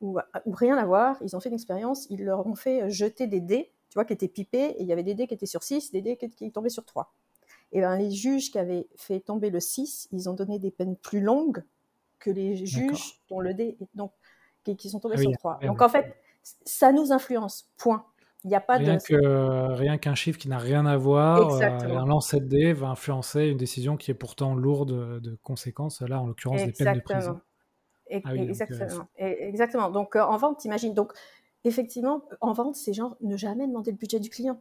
où, 0.00 0.20
où, 0.46 0.52
rien 0.52 0.76
à 0.76 0.86
voir. 0.86 1.18
Ils 1.22 1.34
ont 1.34 1.40
fait 1.40 1.48
une 1.48 1.56
expérience, 1.56 2.06
ils 2.08 2.24
leur 2.24 2.46
ont 2.46 2.54
fait 2.54 2.88
jeter 2.88 3.26
des 3.26 3.40
dés 3.40 3.72
tu 3.88 3.94
vois, 3.94 4.04
qui 4.04 4.12
étaient 4.12 4.28
pipés, 4.28 4.76
et 4.78 4.82
il 4.82 4.86
y 4.86 4.92
avait 4.92 5.02
des 5.02 5.14
dés 5.14 5.26
qui 5.26 5.34
étaient 5.34 5.44
sur 5.44 5.64
6, 5.64 5.90
des 5.90 6.02
dés 6.02 6.16
qui, 6.16 6.52
tombaient 6.52 6.68
sur 6.68 6.84
3. 6.84 7.12
Et 7.72 7.80
ben, 7.80 7.96
les 7.96 8.12
juges 8.12 8.52
qui 8.52 8.60
avaient 8.60 8.86
fait 8.94 9.18
tomber 9.18 9.50
le 9.50 9.58
6, 9.58 10.08
ils 10.12 10.28
ont 10.28 10.34
donné 10.34 10.60
des 10.60 10.70
peines 10.70 10.94
plus 10.94 11.20
longues 11.20 11.64
que 12.20 12.30
les 12.30 12.64
juges 12.64 13.20
dont 13.28 13.40
le 13.40 13.54
dé 13.54 13.76
donc 13.94 14.12
qui, 14.64 14.90
sont 14.90 15.00
tombés 15.00 15.16
ah 15.18 15.22
sur 15.22 15.32
3. 15.32 15.60
donc 15.66 15.82
en 15.82 15.88
fait, 15.88 16.16
ça 16.42 16.92
nous 16.92 17.12
influence. 17.12 17.68
Point. 17.76 18.04
Il 18.44 18.48
n'y 18.48 18.56
a 18.56 18.60
pas 18.60 18.76
rien 18.76 18.98
que 18.98 19.72
rien 19.72 19.96
qu'un 19.96 20.14
chiffre 20.14 20.38
qui 20.38 20.50
n'a 20.50 20.58
rien 20.58 20.84
à 20.84 20.98
voir, 20.98 21.54
euh, 21.54 21.62
un 21.62 22.04
lancer 22.04 22.40
de 22.40 22.46
dés 22.46 22.72
va 22.74 22.88
influencer 22.88 23.46
une 23.46 23.56
décision 23.56 23.96
qui 23.96 24.10
est 24.10 24.14
pourtant 24.14 24.54
lourde 24.54 25.20
de 25.20 25.38
conséquences. 25.42 26.02
Là, 26.02 26.20
en 26.20 26.26
l'occurrence, 26.26 26.62
des 26.62 26.72
peines 26.72 26.96
de 26.96 27.00
prison. 27.00 27.40
Ah 28.24 28.34
exactement. 28.34 29.06
exactement. 29.16 29.90
Donc, 29.90 30.14
euh, 30.14 30.22
en 30.22 30.36
vente, 30.36 30.58
t'imagines. 30.58 30.92
Donc, 30.92 31.12
effectivement, 31.64 32.22
en 32.42 32.52
vente, 32.52 32.76
c'est 32.76 32.92
genre 32.92 33.16
ne 33.22 33.36
jamais 33.36 33.66
demander 33.66 33.92
le 33.92 33.96
budget 33.96 34.20
du 34.20 34.28
client. 34.28 34.60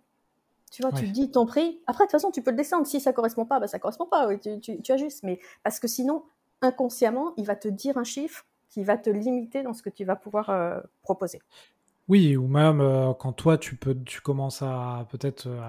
Tu 0.72 0.82
vois, 0.82 0.92
tu 0.92 1.08
dis 1.10 1.30
ton 1.30 1.46
prix. 1.46 1.82
Après, 1.86 2.06
de 2.06 2.08
toute 2.08 2.12
façon, 2.12 2.32
tu 2.32 2.42
peux 2.42 2.50
le 2.50 2.58
descendre. 2.58 2.88
Si 2.88 3.00
ça 3.00 3.14
correspond 3.14 3.46
pas, 3.46 3.60
bah, 3.60 3.68
ça 3.68 3.78
correspond 3.78 4.08
pas. 4.08 4.28
Oui, 4.28 4.40
tu, 4.40 4.82
tu, 4.82 4.92
ajustes. 4.92 5.22
Mais 5.24 5.40
parce 5.62 5.80
que 5.80 5.88
sinon, 5.88 6.24
inconsciemment, 6.62 7.34
il 7.38 7.46
va 7.46 7.56
te 7.56 7.68
dire 7.68 7.98
un 7.98 8.04
chiffre 8.04 8.46
qui 8.74 8.84
va 8.84 8.98
te 8.98 9.10
limiter 9.10 9.62
dans 9.62 9.74
ce 9.74 9.84
que 9.84 9.90
tu 9.90 10.04
vas 10.04 10.16
pouvoir 10.16 10.50
euh, 10.50 10.80
proposer. 11.04 11.40
Oui, 12.08 12.36
ou 12.36 12.48
même 12.48 12.82
euh, 12.82 13.14
quand 13.14 13.32
toi, 13.32 13.58
tu, 13.58 13.76
peux, 13.76 13.96
tu 14.04 14.20
commences 14.20 14.62
à 14.64 15.08
peut-être. 15.12 15.48
Euh, 15.48 15.62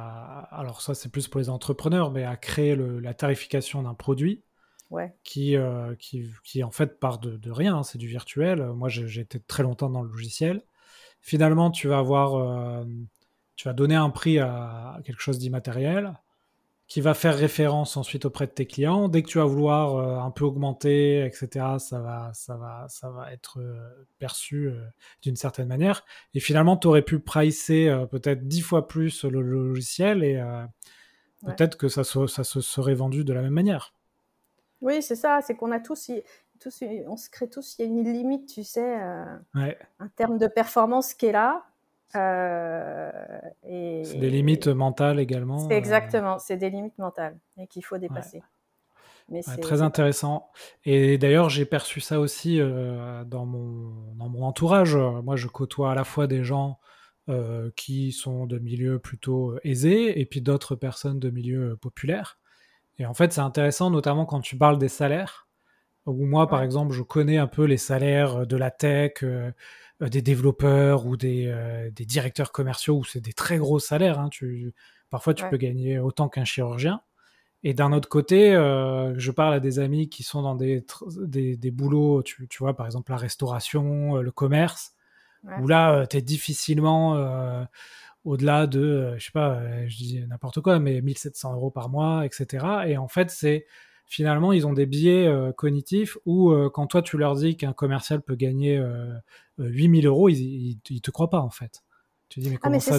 alors, 0.51 0.81
ça, 0.81 0.95
c'est 0.95 1.11
plus 1.11 1.29
pour 1.29 1.39
les 1.39 1.51
entrepreneurs, 1.51 2.11
mais 2.11 2.25
à 2.25 2.37
créer 2.37 2.77
la 2.77 3.15
tarification 3.15 3.83
d'un 3.83 3.95
produit. 3.95 4.43
Ouais. 4.91 5.15
Qui, 5.25 5.57
qui, 5.99 6.31
qui, 6.45 6.63
en 6.63 6.71
fait 6.71 7.01
part 7.01 7.19
de, 7.19 7.37
de 7.37 7.51
rien, 7.51 7.79
hein, 7.79 7.83
c'est 7.83 7.99
du 7.99 8.07
virtuel. 8.07 8.65
Moi, 8.75 8.89
j'ai 8.89 9.23
été 9.23 9.41
très 9.41 9.63
longtemps 9.65 9.91
dans 9.91 10.03
le 10.03 10.09
logiciel 10.09 10.63
finalement, 11.21 11.71
tu 11.71 11.89
vas 11.89 11.99
avoir, 11.99 12.85
tu 13.57 13.67
vas 13.67 13.73
donner 13.73 13.95
un 13.95 14.11
prix 14.11 14.39
à 14.39 15.01
quelque 15.05 15.23
chose 15.23 15.39
d'immatériel 15.39 16.15
qui 16.87 17.01
va 17.01 17.15
faire 17.15 17.37
référence 17.37 17.97
ensuite 17.97 18.25
auprès 18.27 18.47
de 18.47 18.53
tes 18.53 18.67
clients. 18.67 19.09
Dès 19.09 19.23
que 19.23 19.29
tu 19.29 19.39
vas 19.39 19.45
vouloir 19.45 19.97
euh, 19.97 20.19
un 20.19 20.31
peu 20.31 20.45
augmenter, 20.45 21.25
etc., 21.25 21.49
ça 21.79 22.01
va, 22.01 22.31
ça 22.35 22.57
va, 22.57 22.87
ça 22.89 23.11
va 23.11 23.33
être 23.33 23.61
euh, 23.61 24.07
perçu 24.19 24.71
d'une 25.23 25.37
certaine 25.37 25.69
manière. 25.69 26.05
Et 26.35 26.41
finalement, 26.41 26.77
tu 26.77 26.87
aurais 26.87 27.03
pu 27.03 27.21
pricer 27.21 27.95
peut-être 28.11 28.47
dix 28.47 28.61
fois 28.61 28.87
plus 28.89 29.25
le 29.25 29.41
logiciel 29.41 30.23
et 30.23 30.43
peut-être 31.45 31.77
que 31.77 31.89
ça, 31.89 32.05
ça 32.05 32.45
se 32.45 32.61
serait 32.61 32.95
vendu 32.95 33.25
de 33.25 33.33
la 33.33 33.43
même 33.43 33.53
manière. 33.53 33.95
Oui, 34.81 35.03
c'est 35.03 35.17
ça. 35.17 35.41
C'est 35.43 35.55
qu'on 35.55 35.73
a 35.73 35.81
tous, 35.81 36.11
on 37.07 37.17
se 37.17 37.31
crée 37.31 37.49
tous, 37.49 37.77
il 37.79 37.83
y 37.83 37.85
a 37.85 37.89
une 37.89 38.05
limite, 38.05 38.53
tu 38.53 38.65
sais, 38.65 39.01
euh, 39.01 39.39
un 39.55 40.09
terme 40.17 40.39
de 40.39 40.47
performance 40.47 41.15
qui 41.15 41.27
est 41.27 41.33
là. 41.33 41.65
Euh, 42.17 43.11
c'est 43.63 44.19
des 44.19 44.31
limites 44.31 44.69
mentales 44.69 45.19
également. 45.19 45.59
C'est 45.59 45.75
euh. 45.75 45.79
exactement, 45.79 46.39
c'est 46.39 46.57
des 46.57 46.71
limites 46.71 46.99
mentales 46.99 47.39
et 47.59 47.67
qu'il 47.67 47.85
faut 47.85 47.99
dépasser. 47.99 48.43
Mais 49.31 49.41
c'est 49.41 49.57
très 49.57 49.81
intéressant. 49.81 50.51
Et 50.85 51.17
d'ailleurs, 51.17 51.49
j'ai 51.49 51.65
perçu 51.65 52.01
ça 52.01 52.21
aussi 52.21 52.59
dans, 52.59 53.47
mon, 53.47 54.15
dans 54.17 54.29
mon 54.29 54.43
entourage. 54.43 54.97
Moi, 54.97 55.37
je 55.37 55.49
côtoie 55.49 55.93
à 55.93 55.95
la 55.95 56.05
fois 56.05 56.27
des 56.27 56.45
gens 56.45 56.79
qui 57.75 58.13
sont 58.13 58.45
de 58.45 58.59
milieux 58.59 58.99
plutôt 58.99 59.57
aisés 59.65 60.21
et 60.21 60.27
puis 60.27 60.43
d'autres 60.43 60.77
personnes 60.77 61.19
de 61.19 61.31
milieux 61.31 61.75
populaires. 61.77 62.39
Et 62.99 63.07
en 63.07 63.15
fait, 63.15 63.33
c'est 63.33 63.41
intéressant, 63.41 63.89
notamment 63.89 64.27
quand 64.27 64.41
tu 64.41 64.59
parles 64.59 64.79
des 64.79 64.89
salaires 64.89 65.45
ou 66.07 66.27
moi, 66.27 66.47
par 66.47 66.63
exemple, 66.63 66.93
je 66.93 67.03
connais 67.03 67.39
un 67.39 67.47
peu 67.47 67.65
les 67.65 67.77
salaires 67.77 68.43
euh, 68.43 68.45
de 68.45 68.57
la 68.57 68.71
tech, 68.71 69.23
euh, 69.23 69.27
euh, 69.27 69.53
des 70.09 70.23
développeurs 70.23 71.07
ou 71.07 71.17
des, 71.17 71.55
des, 71.95 72.05
directeurs 72.05 72.53
commerciaux, 72.53 72.99
où 72.99 73.05
c'est 73.05 73.21
des 73.21 73.33
très 73.33 73.59
gros 73.59 73.79
salaires. 73.79 74.19
Hein. 74.19 74.29
Tu, 74.31 74.75
parfois, 75.11 75.35
tu 75.35 75.45
peux 75.49 75.57
gagner 75.57 75.99
autant 75.99 76.29
qu'un 76.29 76.45
chirurgien. 76.45 77.01
Et 77.63 77.73
d'un 77.73 77.93
autre 77.93 78.09
côté, 78.09 78.53
je 78.53 79.31
parle 79.31 79.55
à 79.55 79.61
des 79.61 79.79
amis 79.79 80.09
qui 80.09 80.23
sont 80.23 80.43
dans 80.43 80.55
des, 80.55 80.85
des, 81.17 81.57
des 81.57 81.71
boulots, 81.71 82.23
tu, 82.23 82.47
tu, 82.49 82.59
vois, 82.59 82.77
par 82.77 82.85
exemple 82.87 83.11
la 83.11 83.17
restauration, 83.17 84.17
le 84.17 84.31
commerce, 84.31 84.93
où 85.61 85.67
là, 85.67 86.07
tu 86.07 86.19
es 86.19 86.23
difficilement 86.23 87.67
au-delà 88.25 88.67
de, 88.67 89.15
je 89.19 89.25
sais 89.25 89.33
pas, 89.33 89.61
je 89.87 89.97
dis 89.97 90.27
n'importe 90.27 90.61
quoi, 90.61 90.79
mais 90.79 91.01
1700 91.01 91.55
euros 91.55 91.71
par 91.71 91.89
mois, 91.89 92.25
etc. 92.25 92.67
Et 92.87 92.97
en 92.97 93.09
fait, 93.09 93.31
c'est 93.31 93.67
finalement, 94.07 94.53
ils 94.53 94.67
ont 94.67 94.73
des 94.73 94.87
biais 94.87 95.27
euh, 95.27 95.53
cognitifs 95.53 96.17
où, 96.25 96.51
euh, 96.51 96.71
quand 96.73 96.87
toi, 96.87 97.03
tu 97.03 97.17
leur 97.17 97.35
dis 97.35 97.57
qu'un 97.57 97.73
commercial 97.73 98.23
peut 98.23 98.35
gagner 98.35 98.81
8000 99.59 100.07
euh, 100.07 100.09
euros, 100.09 100.29
ils, 100.29 100.79
ils, 100.89 101.01
te 101.01 101.11
croient 101.11 101.31
pas, 101.31 101.41
en 101.41 101.51
fait. 101.51 101.83
Tu 102.29 102.41
dis, 102.41 102.51
mais 102.51 102.57
ah, 102.57 102.61
comment 102.63 102.81
ça, 102.81 102.99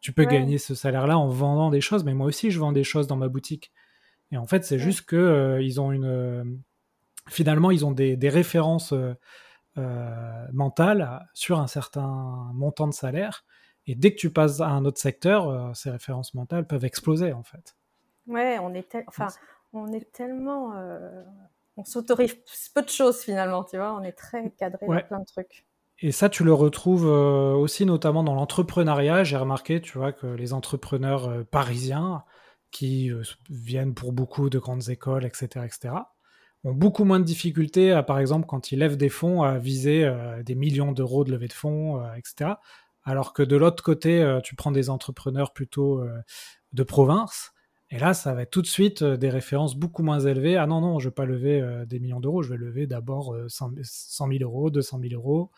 Tu, 0.00 0.12
peux 0.12 0.24
gagner 0.24 0.58
ce 0.58 0.74
salaire-là 0.74 1.18
en 1.18 1.28
vendant 1.28 1.70
des 1.70 1.80
choses 1.80 2.04
Mais 2.04 2.14
moi 2.14 2.26
aussi, 2.26 2.50
je 2.50 2.58
vends 2.58 2.72
des 2.72 2.84
choses 2.84 3.06
dans 3.06 3.16
ma 3.16 3.28
boutique. 3.28 3.72
Et 4.32 4.36
en 4.36 4.46
fait, 4.46 4.64
c'est 4.64 4.78
juste 4.78 5.02
que 5.02 5.58
ils 5.60 5.80
ont 5.80 5.92
une. 5.92 6.60
finalement, 7.28 7.70
ils 7.70 7.84
ont 7.84 7.92
des, 7.92 8.16
des 8.16 8.30
références 8.30 8.94
mentales 9.76 11.28
sur 11.34 11.60
un 11.60 11.66
certain 11.66 12.50
montant 12.54 12.88
de 12.88 12.94
salaire. 12.94 13.44
Et 13.86 13.94
dès 13.94 14.12
que 14.12 14.18
tu 14.18 14.30
passes 14.30 14.60
à 14.60 14.68
un 14.68 14.84
autre 14.86 14.98
secteur, 14.98 15.76
ces 15.76 15.90
références 15.90 16.34
mentales 16.34 16.66
peuvent 16.66 16.86
exploser, 16.86 17.32
en 17.32 17.42
fait. 17.42 17.76
Ouais, 18.26 18.58
on 18.58 18.74
est. 18.74 18.96
Enfin, 19.06 19.28
on 19.74 19.92
est 19.92 20.10
tellement. 20.12 20.74
Euh, 20.76 21.22
on 21.76 21.84
s'autorise 21.84 22.34
peu 22.74 22.82
de 22.82 22.88
choses 22.88 23.20
finalement, 23.20 23.64
tu 23.64 23.76
vois. 23.76 23.94
On 23.94 24.02
est 24.02 24.12
très 24.12 24.50
cadré 24.50 24.86
dans 24.86 25.00
plein 25.00 25.20
de 25.20 25.26
trucs. 25.26 25.66
Et 26.00 26.12
ça, 26.12 26.28
tu 26.28 26.44
le 26.44 26.52
retrouves 26.52 27.06
aussi 27.06 27.86
notamment 27.86 28.22
dans 28.24 28.34
l'entrepreneuriat. 28.34 29.24
J'ai 29.24 29.36
remarqué, 29.36 29.80
tu 29.80 29.98
vois, 29.98 30.12
que 30.12 30.26
les 30.26 30.52
entrepreneurs 30.52 31.44
parisiens 31.46 32.24
qui 32.70 33.10
viennent 33.48 33.94
pour 33.94 34.12
beaucoup 34.12 34.50
de 34.50 34.58
grandes 34.58 34.88
écoles, 34.88 35.24
etc., 35.24 35.64
etc., 35.64 35.94
ont 36.64 36.72
beaucoup 36.72 37.04
moins 37.04 37.20
de 37.20 37.24
difficultés, 37.24 37.92
à, 37.92 38.02
par 38.02 38.18
exemple, 38.18 38.46
quand 38.46 38.72
ils 38.72 38.78
lèvent 38.78 38.96
des 38.96 39.08
fonds, 39.08 39.42
à 39.42 39.58
viser 39.58 40.12
des 40.44 40.56
millions 40.56 40.92
d'euros 40.92 41.24
de 41.24 41.30
levée 41.30 41.48
de 41.48 41.52
fonds, 41.52 42.04
etc. 42.16 42.54
Alors 43.04 43.32
que 43.32 43.42
de 43.42 43.56
l'autre 43.56 43.82
côté, 43.82 44.38
tu 44.42 44.56
prends 44.56 44.72
des 44.72 44.90
entrepreneurs 44.90 45.52
plutôt 45.52 46.04
de 46.72 46.82
province, 46.82 47.53
et 47.94 47.98
là, 48.00 48.12
ça 48.12 48.34
va 48.34 48.42
être 48.42 48.50
tout 48.50 48.60
de 48.60 48.66
suite 48.66 49.02
euh, 49.02 49.16
des 49.16 49.30
références 49.30 49.76
beaucoup 49.76 50.02
moins 50.02 50.18
élevées. 50.18 50.56
Ah 50.56 50.66
non, 50.66 50.80
non, 50.80 50.98
je 50.98 51.06
ne 51.06 51.10
vais 51.10 51.14
pas 51.14 51.26
lever 51.26 51.60
euh, 51.60 51.86
des 51.86 52.00
millions 52.00 52.18
d'euros, 52.18 52.42
je 52.42 52.50
vais 52.50 52.56
lever 52.56 52.88
d'abord 52.88 53.36
100, 53.46 53.70
000 54.18 54.30
euros, 54.40 54.68
200 54.68 54.98
000 55.00 55.14
euros. 55.14 55.52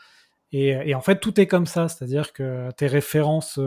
Et, 0.53 0.95
en 0.95 1.01
fait, 1.01 1.19
tout 1.19 1.41
est 1.41 1.47
comme 1.47 1.67
ça, 1.67 1.89
c'est-à-dire 1.89 2.33
que 2.33 2.71
tes 2.73 2.87
références 2.87 3.59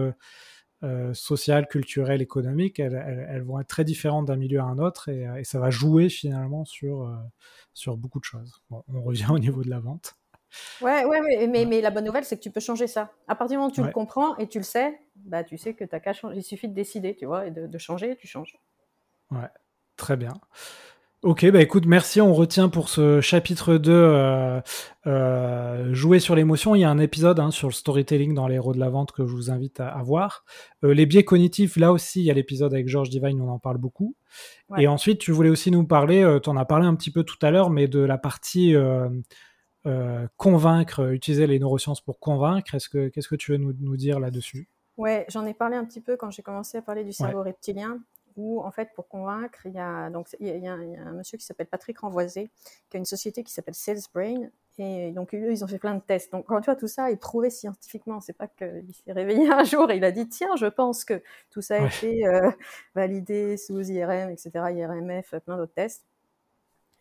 euh, 0.84 1.13
sociales, 1.13 1.67
culturelles, 1.67 2.21
économiques, 2.21 2.79
elles, 2.79 3.43
vont 3.43 3.60
être 3.60 3.67
très 3.67 3.84
différentes 3.84 4.27
d'un 4.27 4.38
milieu 4.38 4.60
à 4.60 4.63
un 4.63 4.77
autre 4.77 5.10
et, 5.10 5.43
ça 5.43 5.60
va 5.60 5.69
jouer 5.71 6.10
finalement 6.10 6.63
sur 6.65 7.97
beaucoup 7.97 8.19
de 8.19 8.23
choses. 8.23 8.62
on 8.69 9.01
revient 9.01 9.27
au 9.29 9.39
niveau 9.39 9.63
de 9.63 9.69
la 9.69 9.79
vente. 9.79 10.15
Ouais, 10.81 11.05
ouais, 11.05 11.47
mais, 11.47 11.65
mais, 11.65 11.81
la 11.81 11.91
bonne 11.91 12.05
nouvelle, 12.05 12.25
c'est 12.25 12.38
que 12.38 12.41
tu 12.41 12.51
peux 12.51 12.59
changer 12.59 12.88
ça. 12.88 13.12
À 13.27 13.35
partir 13.35 13.55
du 13.55 13.57
moment 13.57 13.69
où 13.69 13.73
tu 13.73 13.83
le 13.83 13.91
comprends 13.91 14.35
et 14.38 14.47
tu 14.47 14.57
le 14.57 14.63
sais, 14.63 14.99
bah, 15.15 15.43
tu 15.43 15.57
sais 15.57 15.73
que 15.73 15.83
tu 15.83 15.99
qu'à 15.99 16.13
changer. 16.13 16.38
Il 16.38 16.43
suffit 16.43 16.67
de 16.67 16.73
décider, 16.73 17.15
tu 17.15 17.25
vois, 17.25 17.47
et 17.47 17.51
de, 17.51 17.77
changer, 17.77 18.15
tu 18.15 18.27
changes. 18.27 18.57
Ouais, 19.31 19.49
très 19.95 20.17
bien. 20.17 20.33
Ok, 21.21 21.45
bah 21.51 21.62
écoute, 21.62 21.85
merci. 21.85 22.21
On 22.21 22.33
retient 22.33 22.69
pour 22.69 22.88
ce 22.88 23.19
chapitre 23.19 23.75
2 23.75 23.91
euh, 23.91 24.62
euh, 25.05 25.93
jouer 25.93 26.19
sur 26.19 26.33
l'émotion. 26.33 26.75
Il 26.75 26.79
y 26.79 26.85
a 26.85 26.89
un 26.89 26.97
épisode 26.97 27.41
hein, 27.41 27.51
sur 27.51 27.67
le 27.67 27.73
storytelling 27.73 28.33
dans 28.33 28.47
les 28.47 28.55
héros 28.55 28.73
de 28.73 28.79
la 28.79 28.89
vente 28.89 29.12
que 29.12 29.27
je 29.27 29.33
vous 29.33 29.51
invite 29.51 29.81
à, 29.81 30.01
voir. 30.01 30.45
Euh, 30.85 30.93
les 30.93 31.05
biais 31.05 31.25
cognitifs, 31.25 31.75
là 31.75 31.91
aussi, 31.91 32.21
il 32.21 32.25
y 32.25 32.31
a 32.31 32.33
l'épisode 32.33 32.73
avec 32.73 32.88
Georges 32.88 33.09
Divine, 33.09 33.41
on 33.41 33.49
en 33.49 33.59
parle 33.59 33.77
beaucoup. 33.79 34.15
Et 34.77 34.88
ensuite, 34.88 35.19
tu 35.19 35.33
voulais 35.33 35.49
aussi 35.49 35.71
nous 35.71 35.85
parler, 35.85 36.38
tu 36.41 36.49
en 36.49 36.55
as 36.55 36.63
parlé 36.63 36.85
un 36.85 36.95
petit 36.95 37.12
peu 37.12 37.23
tout 37.23 37.39
à 37.41 37.51
l'heure, 37.51 37.69
mais 37.69 37.88
de 37.88 37.99
la 37.99 38.17
partie 38.17 38.73
convaincre, 40.37 41.13
utiliser 41.13 41.47
les 41.47 41.59
neurosciences 41.59 42.01
pour 42.01 42.19
convaincre. 42.19 42.75
Est-ce 42.75 42.89
que, 42.89 43.07
qu'est-ce 43.07 43.27
que 43.27 43.35
tu 43.35 43.51
veux 43.51 43.57
nous, 43.57 43.97
dire 43.97 44.19
là-dessus? 44.19 44.67
Ouais, 44.97 45.25
j'en 45.29 45.45
ai 45.45 45.53
parlé 45.53 45.77
un 45.77 45.85
petit 45.85 46.01
peu 46.01 46.17
quand 46.17 46.29
j'ai 46.31 46.43
commencé 46.43 46.77
à 46.77 46.81
parler 46.81 47.03
du 47.03 47.13
cerveau 47.13 47.41
reptilien, 47.41 47.99
où 48.35 48.61
en 48.61 48.71
fait 48.71 48.89
pour 48.95 49.07
convaincre, 49.07 49.59
il 49.65 49.73
y 49.73 49.79
a 49.79 50.09
donc 50.09 50.27
il 50.39 50.47
y 50.47 50.67
a, 50.67 50.73
un, 50.73 51.11
monsieur 51.13 51.37
qui 51.37 51.45
s'appelle 51.45 51.67
Patrick 51.67 51.99
Renvoisé, 51.99 52.49
qui 52.89 52.97
a 52.97 52.99
une 52.99 53.05
société 53.05 53.43
qui 53.43 53.51
s'appelle 53.51 53.75
Salesbrain, 53.75 54.49
et 54.77 55.11
donc 55.11 55.33
eux 55.33 55.51
ils 55.51 55.63
ont 55.63 55.67
fait 55.67 55.77
plein 55.77 55.95
de 55.95 56.01
tests. 56.01 56.31
Donc 56.31 56.45
quand 56.45 56.59
tu 56.61 56.65
vois 56.65 56.75
tout 56.75 56.87
ça 56.87 57.11
est 57.11 57.17
prouvé 57.17 57.49
scientifiquement, 57.49 58.21
c'est 58.21 58.33
pas 58.33 58.47
qu'il 58.47 58.93
s'est 58.93 59.11
réveillé 59.11 59.51
un 59.51 59.63
jour 59.63 59.91
et 59.91 59.97
il 59.97 60.03
a 60.03 60.11
dit 60.11 60.27
tiens 60.27 60.55
je 60.57 60.67
pense 60.67 61.03
que 61.03 61.21
tout 61.49 61.61
ça 61.61 61.83
a 61.83 61.87
été 61.87 62.25
euh, 62.25 62.49
validé 62.95 63.57
sous 63.57 63.81
IRM, 63.81 64.29
etc., 64.29 64.51
IRMF, 64.55 65.35
plein 65.45 65.57
d'autres 65.57 65.73
tests. 65.73 66.05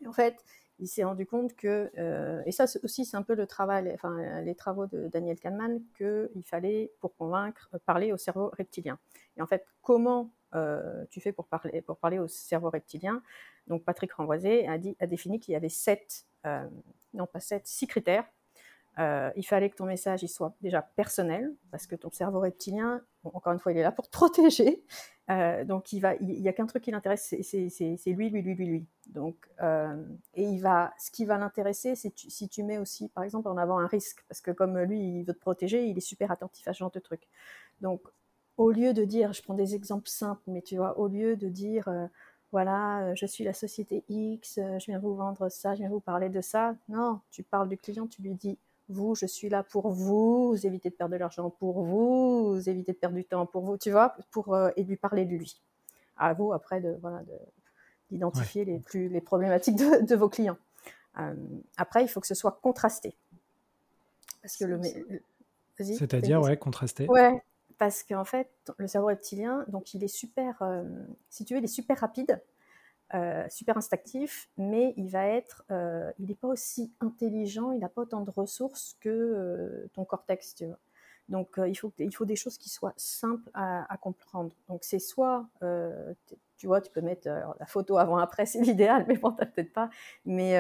Et 0.03 0.07
en 0.07 0.13
fait, 0.13 0.37
il 0.79 0.87
s'est 0.87 1.05
rendu 1.05 1.27
compte 1.27 1.55
que, 1.55 1.91
euh, 1.99 2.43
et 2.47 2.53
ça 2.53 2.65
aussi 2.83 3.05
c'est 3.05 3.17
un 3.17 3.23
peu 3.23 3.35
le 3.35 3.47
travail, 3.47 3.91
enfin 3.95 4.41
les 4.43 4.55
travaux 4.55 4.87
de 4.87 5.09
Daniel 5.09 5.39
Kahneman, 5.39 5.81
qu'il 5.97 6.45
fallait 6.45 6.93
pour 7.01 7.17
convaincre 7.17 7.71
parler 7.85 8.13
au 8.13 8.17
cerveau 8.17 8.51
reptilien. 8.57 8.99
Et 9.37 9.43
en 9.43 9.47
fait, 9.47 9.67
comment 9.83 10.33
euh, 10.55 11.05
tu 11.11 11.21
fais 11.21 11.33
pour 11.33 11.47
parler, 11.47 11.83
pour 11.83 11.99
parler 11.99 12.19
au 12.19 12.29
cerveau 12.29 12.71
reptilien? 12.71 13.23
Donc 13.67 13.85
Patrick 13.85 14.13
Renvoisé 14.13 14.67
a, 14.69 14.79
a 15.01 15.07
défini 15.07 15.41
qu'il 15.41 15.53
y 15.53 15.57
avait 15.57 15.69
sept, 15.69 16.25
euh, 16.47 16.69
non 17.13 17.27
pas 17.27 17.41
sept, 17.41 17.67
six 17.67 17.87
critères 17.87 18.25
euh, 18.99 19.31
il 19.37 19.45
fallait 19.45 19.71
que 19.71 19.77
ton 19.77 19.87
message 19.87 20.25
soit 20.27 20.55
déjà 20.61 20.83
personnel, 20.83 21.55
parce 21.71 21.87
que 21.87 21.95
ton 21.95 22.11
cerveau 22.11 22.41
reptilien, 22.41 23.01
encore 23.23 23.53
une 23.53 23.61
fois, 23.61 23.71
il 23.73 23.79
est 23.79 23.83
là 23.83 23.93
pour 23.93 24.07
te 24.07 24.11
protéger. 24.17 24.83
Euh, 25.31 25.65
donc, 25.65 25.93
il 25.93 26.01
va, 26.01 26.15
il, 26.17 26.47
a 26.49 26.53
qu'un 26.53 26.67
truc 26.67 26.83
qui 26.83 26.91
l'intéresse, 26.91 27.35
c'est 27.43 28.11
lui, 28.11 28.31
lui, 28.31 28.43
lui, 28.43 28.55
lui, 28.55 28.67
lui. 28.67 28.87
Donc, 29.09 29.37
euh, 29.63 30.03
et 30.35 30.43
il 30.43 30.61
va, 30.61 30.93
ce 30.99 31.11
qui 31.11 31.27
va 31.27 31.39
l'intéresser, 31.39 31.95
c'est 31.95 32.13
si 32.17 32.49
tu 32.49 32.63
mets 32.65 32.79
aussi, 32.79 33.09
par 33.11 33.25
exemple, 33.25 33.49
en 33.49 33.57
avant 33.57 33.79
un 33.79 33.87
risque, 33.87 34.25
parce 34.29 34.41
que 34.41 34.51
comme 34.51 34.79
lui, 34.79 35.21
il 35.21 35.25
veut 35.25 35.35
te 35.35 35.39
protéger, 35.39 35.85
il 35.87 35.97
est 35.97 36.01
super 36.01 36.33
attentif 36.33 36.67
à 36.67 36.73
ce 36.73 36.79
genre 36.79 36.91
de 36.91 37.01
truc. 37.01 37.29
Donc, 37.81 38.01
au 38.57 38.73
lieu 38.73 38.95
de 38.95 39.05
dire, 39.05 39.33
je 39.33 39.43
prends 39.43 39.55
des 39.55 39.77
exemples 39.77 40.09
simples, 40.09 40.43
mais 40.49 40.63
tu 40.63 40.77
vois, 40.77 40.99
au 40.99 41.07
lieu 41.07 41.37
de 41.37 41.49
dire, 41.49 41.89
voilà, 42.51 43.15
je 43.15 43.27
suis 43.27 43.45
la 43.45 43.53
société 43.53 44.05
X, 44.09 44.55
je 44.57 44.85
viens 44.87 44.99
vous 44.99 45.15
vendre 45.15 45.49
ça, 45.51 45.75
je 45.75 45.81
viens 45.81 45.91
vous 45.91 46.01
parler 46.01 46.31
de 46.31 46.41
ça. 46.41 46.75
Non, 46.89 47.21
tu 47.31 47.45
parles 47.45 47.69
du 47.69 47.77
client, 47.77 48.09
tu 48.09 48.23
lui 48.23 48.35
dis, 48.35 48.59
vous, 48.89 49.15
je 49.15 49.27
suis 49.27 49.49
là 49.49 49.63
pour 49.63 49.91
vous, 49.91 50.49
vous 50.49 50.67
évitez 50.67 50.91
de 50.91 50.95
perdre 50.95 51.13
de 51.13 51.19
l'argent 51.19 51.51
pour 51.51 51.83
vous, 51.83 52.55
vous 52.55 52.69
évitez 52.69 52.93
de 52.93 52.97
perdre 52.97 53.17
du 53.17 53.25
temps 53.25 53.47
pour 53.47 53.65
vous, 53.65 53.77
tu 53.77 53.91
vois, 53.91 54.17
pour 54.31 54.55
euh, 54.55 54.71
et 54.77 54.85
lui 54.85 54.97
parler 54.97 55.25
de 55.25 55.37
lui. 55.37 55.61
À 56.17 56.35
vous 56.35 56.53
après 56.53 56.81
de 56.81 56.97
voilà 57.01 57.23
d'identifier 58.11 58.65
les 58.65 58.79
plus 58.79 59.09
les 59.09 59.21
problématiques 59.21 59.77
de, 59.77 60.17
vos 60.17 60.29
clients. 60.29 60.59
Euh, 61.19 61.35
après, 61.77 62.03
il 62.03 62.09
faut 62.09 62.21
que 62.21 62.27
ce 62.27 62.35
soit 62.35 62.59
contrasté. 62.63 63.17
Parce 64.43 64.57
que 64.57 64.65
le, 64.65 64.81
c'est-à-dire 65.77 66.41
ouais 66.41 66.57
contrasté. 66.57 67.07
Ouais, 67.09 67.43
parce 67.77 68.03
qu'en 68.03 68.25
fait, 68.25 68.51
le 68.79 68.87
cerveau 68.89 69.09
reptilien, 69.09 69.65
donc 69.69 69.95
il 69.95 70.03
est 70.03 70.09
super, 70.09 70.61
euh, 70.63 70.83
si 71.31 71.45
tu 71.45 71.55
veux, 71.55 71.61
il 71.61 71.65
est 71.65 71.69
super 71.69 71.99
rapide 71.99 72.41
euh, 73.15 73.45
super 73.49 73.77
instinctif, 73.79 74.51
mais 74.59 74.93
il 74.99 75.09
va 75.09 75.27
être, 75.27 75.65
euh, 75.71 76.13
il 76.19 76.27
n'est 76.29 76.35
pas 76.35 76.49
aussi 76.49 76.93
intelligent, 77.01 77.73
il 77.73 77.79
n'a 77.79 77.89
pas 77.89 78.03
autant 78.03 78.21
de 78.21 78.31
ressources 78.31 78.97
que 79.01 79.09
euh, 79.09 79.89
ton 79.95 80.05
cortex, 80.05 80.55
tu 80.55 80.67
vois. 80.67 80.79
Donc 81.31 81.61
il, 81.67 81.75
faut, 81.75 81.93
il 81.99 82.15
faut 82.15 82.25
des 82.25 82.37
choses 82.37 82.57
qui 82.57 82.71
soient 82.71 82.95
simples 82.97 83.51
à, 83.53 83.99
comprendre. 84.01 84.55
Donc 84.67 84.81
c'est 84.83 84.99
soit, 84.99 85.47
tu 86.57 86.67
vois, 86.67 86.81
tu 86.81 86.91
peux 86.91 87.03
mettre 87.03 87.29
la 87.29 87.67
photo 87.67 87.99
avant-après, 87.99 88.47
c'est 88.47 88.61
l'idéal, 88.63 89.05
mais 89.07 89.19
bon, 89.19 89.33
t'as 89.33 89.45
peut-être 89.45 89.75
pas. 89.75 89.91
Mais, 90.25 90.57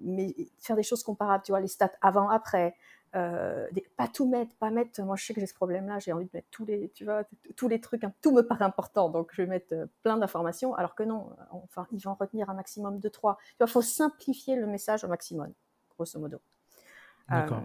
mais 0.00 0.34
faire 0.58 0.74
des 0.74 0.82
choses 0.82 1.04
comparables, 1.04 1.44
tu 1.44 1.52
vois, 1.52 1.60
les 1.60 1.68
stats 1.68 1.92
avant-après, 2.00 2.74
euh, 3.18 3.66
pas 3.96 4.08
tout 4.08 4.28
mettre, 4.28 4.54
pas 4.56 4.70
mettre. 4.70 5.02
Moi, 5.02 5.16
je 5.16 5.24
sais 5.24 5.34
que 5.34 5.40
j'ai 5.40 5.46
ce 5.46 5.54
problème-là. 5.54 5.98
J'ai 5.98 6.12
envie 6.12 6.26
de 6.26 6.30
mettre 6.32 6.48
tous 6.50 6.64
les, 6.64 6.90
tu 6.90 7.04
vois, 7.04 7.24
tous 7.56 7.68
les 7.68 7.80
trucs. 7.80 8.04
Hein, 8.04 8.12
tout 8.22 8.32
me 8.32 8.42
paraît 8.42 8.64
important, 8.64 9.08
donc 9.08 9.30
je 9.32 9.42
vais 9.42 9.48
mettre 9.48 9.74
euh, 9.74 9.86
plein 10.02 10.16
d'informations. 10.16 10.74
Alors 10.74 10.94
que 10.94 11.02
non, 11.02 11.30
euh, 11.38 11.44
enfin, 11.64 11.86
ils 11.92 12.00
vont 12.00 12.14
retenir 12.14 12.48
un 12.50 12.54
maximum 12.54 13.00
de 13.00 13.08
trois. 13.08 13.38
Tu 13.50 13.56
vois, 13.58 13.66
faut 13.66 13.82
simplifier 13.82 14.56
le 14.56 14.66
message 14.66 15.04
au 15.04 15.08
maximum, 15.08 15.52
grosso 15.96 16.18
modo. 16.18 16.38
D'accord. 17.28 17.64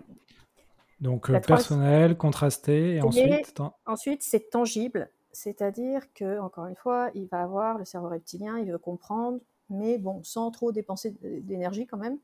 donc 0.99 1.31
personnel, 1.45 2.17
contrasté, 2.17 2.95
et 2.95 3.01
ensuite. 3.01 3.61
Ensuite, 3.85 4.23
c'est 4.23 4.49
tangible, 4.49 5.09
c'est-à-dire 5.31 6.11
que 6.13 6.37
encore 6.39 6.65
une 6.65 6.75
fois, 6.75 7.11
il 7.15 7.27
va 7.27 7.43
avoir 7.43 7.77
le 7.77 7.85
cerveau 7.85 8.09
reptilien, 8.09 8.57
il 8.57 8.69
veut 8.69 8.77
comprendre, 8.77 9.39
mais 9.69 9.97
bon, 9.97 10.21
sans 10.23 10.51
trop 10.51 10.73
dépenser 10.73 11.15
d'énergie 11.21 11.87
quand 11.87 11.97
même. 11.97 12.17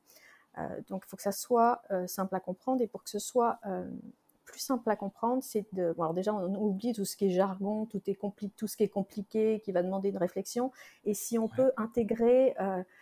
Euh, 0.57 0.81
donc, 0.89 1.03
il 1.05 1.09
faut 1.09 1.17
que 1.17 1.23
ça 1.23 1.31
soit 1.31 1.81
euh, 1.91 2.07
simple 2.07 2.35
à 2.35 2.39
comprendre. 2.39 2.81
Et 2.81 2.87
pour 2.87 3.03
que 3.03 3.09
ce 3.09 3.19
soit 3.19 3.59
euh, 3.65 3.89
plus 4.45 4.59
simple 4.59 4.89
à 4.89 4.95
comprendre, 4.95 5.43
c'est 5.43 5.65
de. 5.73 5.93
alors 5.97 6.13
déjà, 6.13 6.33
on 6.33 6.53
oublie 6.55 6.93
tout 6.93 7.05
ce 7.05 7.15
qui 7.15 7.25
est 7.25 7.31
jargon, 7.31 7.85
tout, 7.85 8.01
est 8.07 8.19
tout 8.55 8.67
ce 8.67 8.77
qui 8.77 8.83
est 8.83 8.89
compliqué, 8.89 9.61
qui 9.63 9.71
va 9.71 9.83
demander 9.83 10.09
une 10.09 10.17
réflexion. 10.17 10.71
Et 11.05 11.13
si 11.13 11.37
on 11.37 11.47
peut 11.47 11.71
intégrer, 11.77 12.55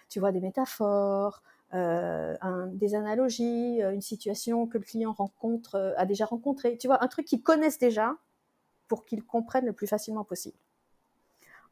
tu 0.10 0.20
vois, 0.20 0.34
des 0.34 0.42
métaphores, 0.42 1.42
des 1.72 2.96
analogies, 2.96 3.80
une 3.80 4.02
situation 4.02 4.68
que 4.68 4.78
le 4.78 4.84
client 4.84 5.14
rencontre, 5.14 5.94
a 5.96 6.06
déjà 6.06 6.26
rencontré, 6.26 6.78
tu 6.78 6.88
vois, 6.88 7.02
un 7.02 7.08
truc 7.08 7.26
qu'ils 7.26 7.42
connaissent 7.42 7.80
déjà 7.80 8.18
pour 8.90 9.06
qu'ils 9.06 9.24
comprennent 9.24 9.68
le 9.68 9.74
plus 9.74 9.88
facilement 9.88 10.26
possible. 10.26 10.58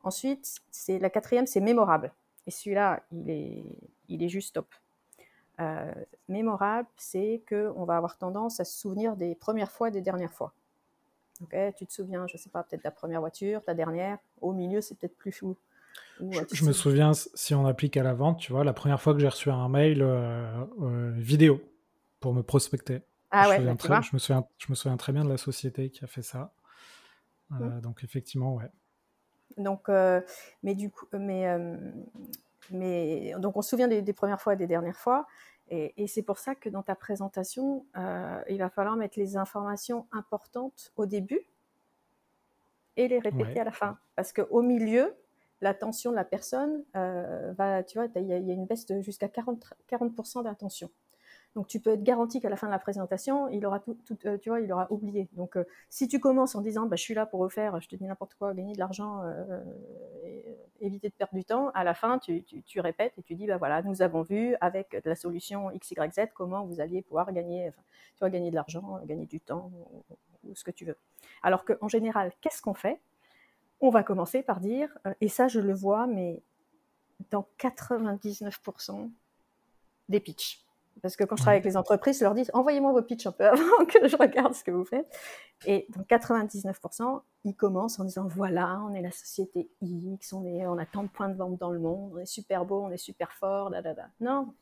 Ensuite, 0.04 0.62
c'est 0.72 1.00
la 1.00 1.10
quatrième, 1.10 1.48
c'est 1.48 1.60
mémorable. 1.60 2.14
Et 2.48 2.52
celui-là, 2.52 3.04
il 3.12 3.30
est, 3.30 3.66
il 4.08 4.24
est 4.24 4.30
juste 4.30 4.56
top. 4.56 4.74
Euh, 5.62 5.94
mémorable, 6.28 6.88
c'est 6.98 7.41
qu'on 7.48 7.86
va 7.86 7.96
avoir 7.96 8.18
tendance 8.18 8.60
à 8.60 8.65
se 8.65 8.78
souvenir 8.78 9.15
des 9.15 9.36
premières 9.36 9.72
fois 9.72 9.88
et 9.88 9.91
des 9.91 10.02
dernières 10.02 10.34
fois. 10.34 10.54
tu 11.39 11.86
te 11.86 11.94
souviens, 11.94 12.28
je 12.28 12.34
ne 12.34 12.38
sais 12.38 12.50
pas, 12.50 12.63
peut-être 12.63 12.84
ta 12.84 12.91
première 12.91 13.22
voiture, 13.22 13.63
ta 13.63 13.74
dernière. 13.74 14.18
Au 14.41 14.52
milieu, 14.52 14.82
c'est 14.82 14.96
peut-être 14.96 15.18
plus 15.18 15.32
flou. 15.32 15.56
je, 16.20 16.65
me 16.65 16.74
souviens, 16.74 17.13
si 17.13 17.56
on 17.56 17.65
applique 17.65 17.96
à 17.96 18.04
la 18.04 18.13
vente, 18.13 18.39
tu 18.39 18.52
vois, 18.52 18.63
la 18.63 18.74
première 18.74 19.02
fois 19.02 19.13
que 19.13 19.20
j'ai 19.20 19.30
reçu 19.30 19.50
un 19.50 19.70
mail 19.70 20.02
euh, 20.02 20.66
euh, 20.82 21.12
vidéo 21.16 21.62
pour 22.20 22.34
me 22.34 22.41
prospecter. 22.41 23.01
Ah 23.32 23.49
ouais, 23.49 23.60
bah, 23.60 23.76
je, 24.01 24.14
me 24.14 24.20
souviens, 24.20 24.47
je 24.58 24.68
me 24.70 24.76
souviens 24.76 24.97
très 24.97 25.14
bien 25.14 25.24
de 25.24 25.30
la 25.30 25.38
société 25.38 25.89
qui 25.89 26.03
a 26.03 26.08
fait 26.08 26.22
ça. 26.22 26.53
Mmh. 27.49 27.82
Donc 27.82 28.03
effectivement, 28.03 28.56
ouais. 28.56 28.72
Donc, 29.58 29.88
mais 30.64 30.76
du 30.76 30.89
coup, 30.89 31.06
mais 31.14 31.45
mais 32.72 33.34
donc 33.39 33.57
on 33.57 33.61
se 33.61 33.70
souvient 33.70 33.88
des, 33.88 34.13
premières 34.13 34.41
fois 34.41 34.53
et 34.53 34.57
des 34.57 34.68
dernières 34.68 34.97
fois. 34.97 35.28
Et, 35.70 36.07
c'est 36.07 36.22
pour 36.22 36.38
ça 36.38 36.53
que 36.53 36.70
dans 36.70 36.84
ta 36.84 36.95
présentation, 36.95 37.86
euh, 37.97 38.41
il 38.49 38.59
va 38.59 38.70
falloir 38.70 38.95
mettre 38.95 39.18
les 39.18 39.36
informations 39.36 40.05
importantes 40.11 40.93
au 40.95 41.07
début 41.07 41.41
et 42.97 43.07
les 43.07 43.20
répéter 43.20 43.59
à 43.59 43.63
la 43.63 43.72
fin. 43.72 43.97
Parce 44.16 44.32
qu'au 44.32 44.61
milieu, 44.61 45.16
l'attention 45.61 46.11
de 46.11 46.16
la 46.16 46.24
personne 46.24 46.84
euh, 46.95 47.53
va, 47.57 47.84
tu 47.84 47.97
vois, 47.97 48.07
il 48.16 48.28
y, 48.28 48.34
a 48.34 48.38
une 48.38 48.66
baisse 48.66 48.86
de 48.86 49.01
jusqu'à 49.01 49.28
40%, 49.28 49.59
40 49.88 50.43
d'attention. 50.43 50.89
Donc 51.56 51.68
tu 51.68 51.80
peux 51.80 51.91
être 51.91 52.03
garanti 52.03 52.41
qu'à 52.41 52.49
la 52.49 52.58
fin 52.58 52.68
de 52.68 52.72
la 52.72 52.80
présentation, 52.80 53.47
il 53.47 53.66
aura 53.66 53.80
tout, 53.80 53.97
euh, 54.26 54.38
tu 54.38 54.49
vois, 54.49 54.60
il 54.60 54.72
aura 54.74 54.91
oublié. 54.91 55.30
Donc 55.34 55.56
euh, 55.56 55.64
si 55.89 56.10
tu 56.10 56.20
commences 56.20 56.53
en 56.56 56.62
disant, 56.62 56.86
bah, 56.86 56.97
je 56.97 57.01
suis 57.01 57.14
là 57.14 57.26
pour 57.26 57.39
refaire, 57.39 57.80
je 57.80 57.88
te 57.88 57.95
dis 57.95 58.03
n'importe 58.03 58.36
quoi, 58.36 58.53
gagner 58.53 58.74
de 58.74 58.80
l'argent, 58.80 59.24
et 60.26 60.58
éviter 60.82 61.08
de 61.08 61.14
perdre 61.14 61.34
du 61.34 61.45
temps, 61.45 61.70
à 61.70 61.84
la 61.86 61.93
fin 61.93 62.20
tu, 62.20 62.43
répètes 62.82 63.14
et 63.18 63.24
tu 63.24 63.36
dis, 63.36 63.47
bah 63.47 63.58
voilà, 63.58 63.82
nous 63.84 64.01
avons 64.01 64.22
vu 64.22 64.56
avec 64.60 65.01
la 65.06 65.16
solution 65.16 65.72
X, 65.72 65.91
Y, 65.91 66.14
Z 66.14 66.20
comment 66.34 66.66
vous 66.66 66.82
alliez 66.82 67.01
pouvoir 67.01 67.32
gagner, 67.32 67.72
tu 68.16 68.20
vois, 68.20 68.30
gagner 68.30 68.49
de 68.49 68.56
l'argent, 68.56 68.99
gagner 69.06 69.26
du 69.26 69.39
temps 69.39 69.72
ou, 69.74 70.49
ou 70.49 70.56
ce 70.56 70.64
que 70.66 70.72
tu 70.72 70.84
veux. 70.84 70.97
Alors 71.41 71.64
qu'en 71.64 71.88
général, 71.88 72.34
qu'est-ce 72.41 72.62
qu'on 72.62 72.74
fait? 72.74 72.99
On 73.80 73.89
va 73.89 74.03
commencer 74.03 74.43
par 74.43 74.60
dire, 74.60 74.97
et 75.22 75.30
ça 75.30 75.47
je 75.47 75.62
le 75.62 75.74
vois, 75.74 76.06
mais 76.06 76.41
dans 77.32 77.47
99% 77.60 79.10
des 80.10 80.20
pitchs. 80.20 80.64
Parce 81.02 81.16
que 81.16 81.24
quand 81.24 81.36
je 81.36 81.41
travaille 81.41 81.58
avec 81.58 81.66
les 81.66 81.78
entreprises, 81.78 82.20
je 82.20 82.24
leur 82.24 82.34
dis 82.34 82.46
envoyez-moi 82.54 82.91
vos 82.91 83.02
pitchs 83.02 83.28
un 83.28 83.32
peu 83.32 83.46
avant 83.48 83.86
que 83.86 84.08
je 84.08 84.16
regarde 84.16 84.54
ce 84.54 84.64
que 84.64 84.72
vous 84.72 84.86
faites. 84.86 85.08
Et 85.66 85.88
dans 85.89 86.02
99%, 86.02 87.22
ils 87.43 87.56
commencent 87.56 88.00
en 88.00 88.06
disant 88.06 88.28
voilà, 88.28 88.82
on 88.89 88.93
est 88.93 89.02
la 89.02 89.12
société 89.12 89.70
X, 89.82 90.34
on, 90.34 90.46
est, 90.46 90.66
on 90.68 90.78
a 90.78 90.86
tant 90.86 91.04
de 91.04 91.10
points 91.10 91.30
de 91.30 91.36
vente 91.36 91.58
dans 91.58 91.72
le 91.72 91.80
monde, 91.80 92.12
on 92.16 92.20
est 92.20 92.26
super 92.26 92.66
beau, 92.66 92.82
on 92.82 92.91
est 92.91 92.98
super 92.98 93.32
fort, 93.34 93.70
da, 93.70 93.82
da, 93.82 93.93
da. 93.93 94.08
Non, 94.20 94.54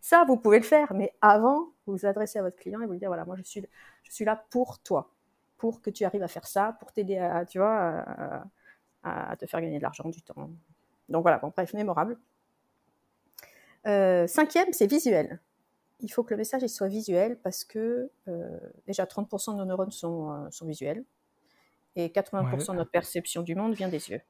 ça, 0.00 0.24
vous 0.24 0.36
pouvez 0.36 0.58
le 0.58 0.64
faire, 0.64 0.92
mais 0.94 1.12
avant, 1.20 1.70
vous 1.86 1.96
vous 1.96 2.06
adressez 2.06 2.38
à 2.38 2.42
votre 2.42 2.56
client 2.56 2.80
et 2.80 2.86
vous 2.86 2.92
lui 2.92 2.98
dites 2.98 3.08
voilà, 3.08 3.24
moi 3.24 3.36
je 3.36 3.42
suis, 3.42 3.64
je 4.04 4.12
suis 4.12 4.24
là 4.24 4.42
pour 4.50 4.78
toi, 4.80 5.10
pour 5.58 5.80
que 5.80 5.90
tu 5.90 6.04
arrives 6.04 6.22
à 6.22 6.28
faire 6.28 6.46
ça, 6.46 6.76
pour 6.80 6.92
t'aider 6.92 7.18
à, 7.18 7.44
tu 7.44 7.58
vois, 7.58 8.04
à, 9.02 9.36
te 9.36 9.46
faire 9.46 9.60
gagner 9.60 9.78
de 9.78 9.82
l'argent, 9.82 10.08
du 10.08 10.22
temps. 10.22 10.50
Donc 11.08 11.22
voilà, 11.22 11.38
bon, 11.38 11.52
bref, 11.54 11.74
mémorable. 11.74 12.18
Euh, 13.86 14.26
cinquième, 14.26 14.72
c'est 14.72 14.86
visuel. 14.86 15.40
Il 16.00 16.08
faut 16.08 16.22
que 16.24 16.34
le 16.34 16.38
message 16.38 16.62
il 16.62 16.68
soit 16.68 16.88
visuel 16.88 17.38
parce 17.42 17.64
que 17.64 18.10
euh, 18.28 18.58
déjà 18.86 19.04
30% 19.04 19.52
de 19.52 19.58
nos 19.58 19.64
neurones 19.64 19.92
sont, 19.92 20.32
euh, 20.32 20.50
sont 20.50 20.66
visuels 20.66 21.04
et 21.94 22.08
80% 22.08 22.72
de 22.72 22.76
notre 22.76 22.90
perception 22.90 23.42
du 23.42 23.54
monde 23.54 23.74
vient 23.74 23.88
des 23.88 24.10
yeux. 24.10 24.20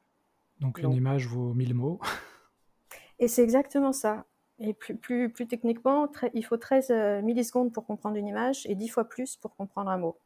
Donc, 0.61 0.79
une 0.79 0.93
image 0.93 1.27
vaut 1.27 1.55
1000 1.55 1.75
mots. 1.75 2.01
Et 3.19 3.29
c'est 3.29 3.43
exactement 3.43 3.93
ça. 3.93 4.27
Et 4.59 4.75
plus, 4.75 4.97
plus, 4.97 5.31
plus 5.31 5.47
techniquement, 5.47 6.11
il 6.35 6.45
faut 6.45 6.57
13 6.57 7.23
millisecondes 7.23 7.73
pour 7.73 7.87
comprendre 7.87 8.17
une 8.17 8.27
image 8.27 8.67
et 8.67 8.75
10 8.75 8.89
fois 8.89 9.09
plus 9.09 9.37
pour 9.37 9.55
comprendre 9.55 9.91
un 9.91 9.99
mot. 9.99 10.19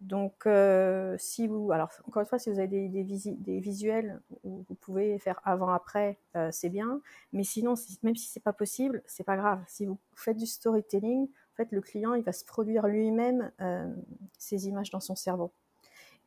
Donc, 0.00 0.46
euh, 0.46 1.16
si 1.18 1.46
vous, 1.46 1.72
alors 1.72 1.90
encore 2.06 2.20
une 2.20 2.26
fois, 2.26 2.38
si 2.38 2.50
vous 2.50 2.58
avez 2.58 2.88
des, 2.88 3.60
visuels 3.60 4.20
où 4.44 4.64
vous 4.68 4.74
pouvez 4.74 5.18
faire 5.18 5.40
avant-après, 5.44 6.18
euh, 6.36 6.50
c'est 6.52 6.68
bien. 6.68 7.00
Mais 7.32 7.44
sinon, 7.44 7.74
même 8.02 8.16
si 8.16 8.28
c'est 8.28 8.40
pas 8.40 8.52
possible, 8.52 9.02
c'est 9.06 9.24
pas 9.24 9.36
grave. 9.36 9.62
Si 9.66 9.86
vous 9.86 9.98
faites 10.14 10.36
du 10.36 10.46
storytelling, 10.46 11.24
en 11.24 11.56
fait, 11.56 11.72
le 11.72 11.80
client, 11.80 12.12
il 12.12 12.22
va 12.22 12.32
se 12.32 12.44
produire 12.44 12.86
lui-même 12.86 13.50
euh, 13.60 13.90
ces 14.38 14.68
images 14.68 14.90
dans 14.90 15.00
son 15.00 15.16
cerveau. 15.16 15.50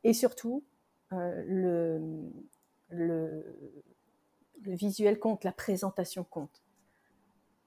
Et 0.03 0.13
surtout, 0.13 0.63
le, 1.11 1.99
le 2.89 3.43
visuel 4.65 5.19
compte, 5.19 5.43
la 5.43 5.51
présentation 5.51 6.23
compte 6.23 6.63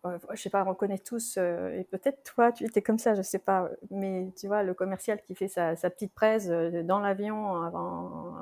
je 0.05 0.37
sais 0.37 0.51
pas, 0.51 0.65
on 0.67 0.75
connaît 0.75 0.99
tous, 0.99 1.37
euh, 1.39 1.79
et 1.79 1.85
peut-être 1.85 2.23
toi, 2.25 2.51
tu 2.51 2.65
étais 2.65 2.83
comme 2.83 2.99
ça, 2.99 3.15
je 3.15 3.23
sais 3.23 3.39
pas, 3.39 3.71
mais 3.91 4.33
tu 4.37 4.49
vois, 4.49 4.63
le 4.65 4.75
commercial 4.75 5.21
qui 5.23 5.35
fait 5.35 5.49
sa, 5.49 5.75
petite 5.75 6.13
presse 6.13 6.49
euh, 6.49 6.83
dans 6.83 6.99
l'avion 6.99 7.63
avant, 7.63 8.35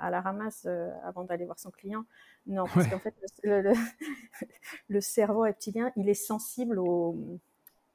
à, 0.00 0.10
la 0.10 0.20
ramasse 0.20 0.66
euh, 0.66 0.90
avant 1.04 1.24
d'aller 1.24 1.46
voir 1.46 1.58
son 1.58 1.70
client. 1.70 2.04
Non, 2.46 2.64
parce 2.74 2.86
qu'en 2.88 2.98
fait, 2.98 3.14
le, 3.42 3.72
le, 4.88 5.00
cerveau 5.00 5.42
reptilien, 5.42 5.92
il 5.96 6.08
est 6.08 6.14
sensible 6.14 6.78
au, 6.78 7.16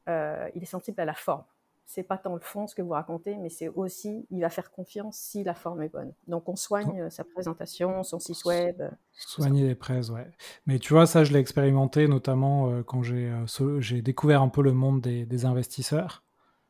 il 0.07 0.61
est 0.61 0.65
sensible 0.65 0.99
à 0.99 1.05
la 1.05 1.13
forme 1.13 1.43
c'est 1.85 2.03
pas 2.03 2.17
tant 2.17 2.33
le 2.33 2.39
fond 2.39 2.67
ce 2.67 2.75
que 2.75 2.81
vous 2.81 2.91
racontez, 2.91 3.37
mais 3.37 3.49
c'est 3.49 3.67
aussi, 3.67 4.25
il 4.31 4.41
va 4.41 4.49
faire 4.49 4.71
confiance 4.71 5.17
si 5.17 5.43
la 5.43 5.53
forme 5.53 5.81
est 5.83 5.89
bonne. 5.89 6.13
Donc 6.27 6.49
on 6.49 6.55
soigne 6.55 7.01
euh, 7.01 7.09
sa 7.09 7.23
présentation, 7.23 8.03
son 8.03 8.19
site 8.19 8.43
web. 8.45 8.81
Euh, 8.81 8.89
Soigner 9.11 9.67
les 9.67 9.75
presses, 9.75 10.09
ouais. 10.09 10.29
Mais 10.65 10.79
tu 10.79 10.93
vois, 10.93 11.05
ça 11.05 11.23
je 11.23 11.33
l'ai 11.33 11.39
expérimenté 11.39 12.07
notamment 12.07 12.69
euh, 12.69 12.83
quand 12.83 13.03
j'ai 13.03 14.01
découvert 14.01 14.41
un 14.41 14.49
peu 14.49 14.61
le 14.61 14.73
monde 14.73 15.01
des, 15.01 15.45
investisseurs. 15.45 16.23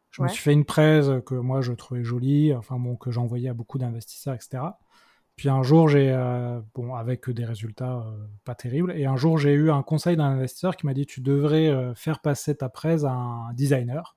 Je 0.09 0.21
me 0.21 0.27
suis 0.27 0.41
fait 0.41 0.53
une 0.53 0.65
presse 0.65 1.07
que 1.25 1.35
moi 1.35 1.61
je 1.61 1.73
trouvais 1.73 2.03
jolie, 2.03 2.53
enfin 2.53 2.77
bon, 2.77 2.95
que 2.95 3.09
j'envoyais 3.11 3.49
à 3.49 3.53
beaucoup 3.53 3.77
d'investisseurs, 3.79 4.35
etc. 4.35 4.63
Puis 5.35 5.49
un 5.49 5.63
jour, 5.63 5.89
j'ai, 5.89 6.11
bon, 6.75 6.93
avec 6.93 7.29
des 7.29 7.45
résultats 7.45 8.05
pas 8.45 8.53
terribles, 8.53 8.93
et 8.95 9.05
un 9.05 9.15
jour, 9.15 9.39
j'ai 9.39 9.53
eu 9.53 9.71
un 9.71 9.81
conseil 9.81 10.15
d'un 10.15 10.25
investisseur 10.25 10.75
qui 10.75 10.85
m'a 10.85 10.93
dit 10.93 11.07
Tu 11.07 11.21
devrais 11.21 11.93
faire 11.95 12.19
passer 12.19 12.55
ta 12.55 12.69
presse 12.69 13.03
à 13.03 13.11
un 13.11 13.53
designer. 13.53 14.15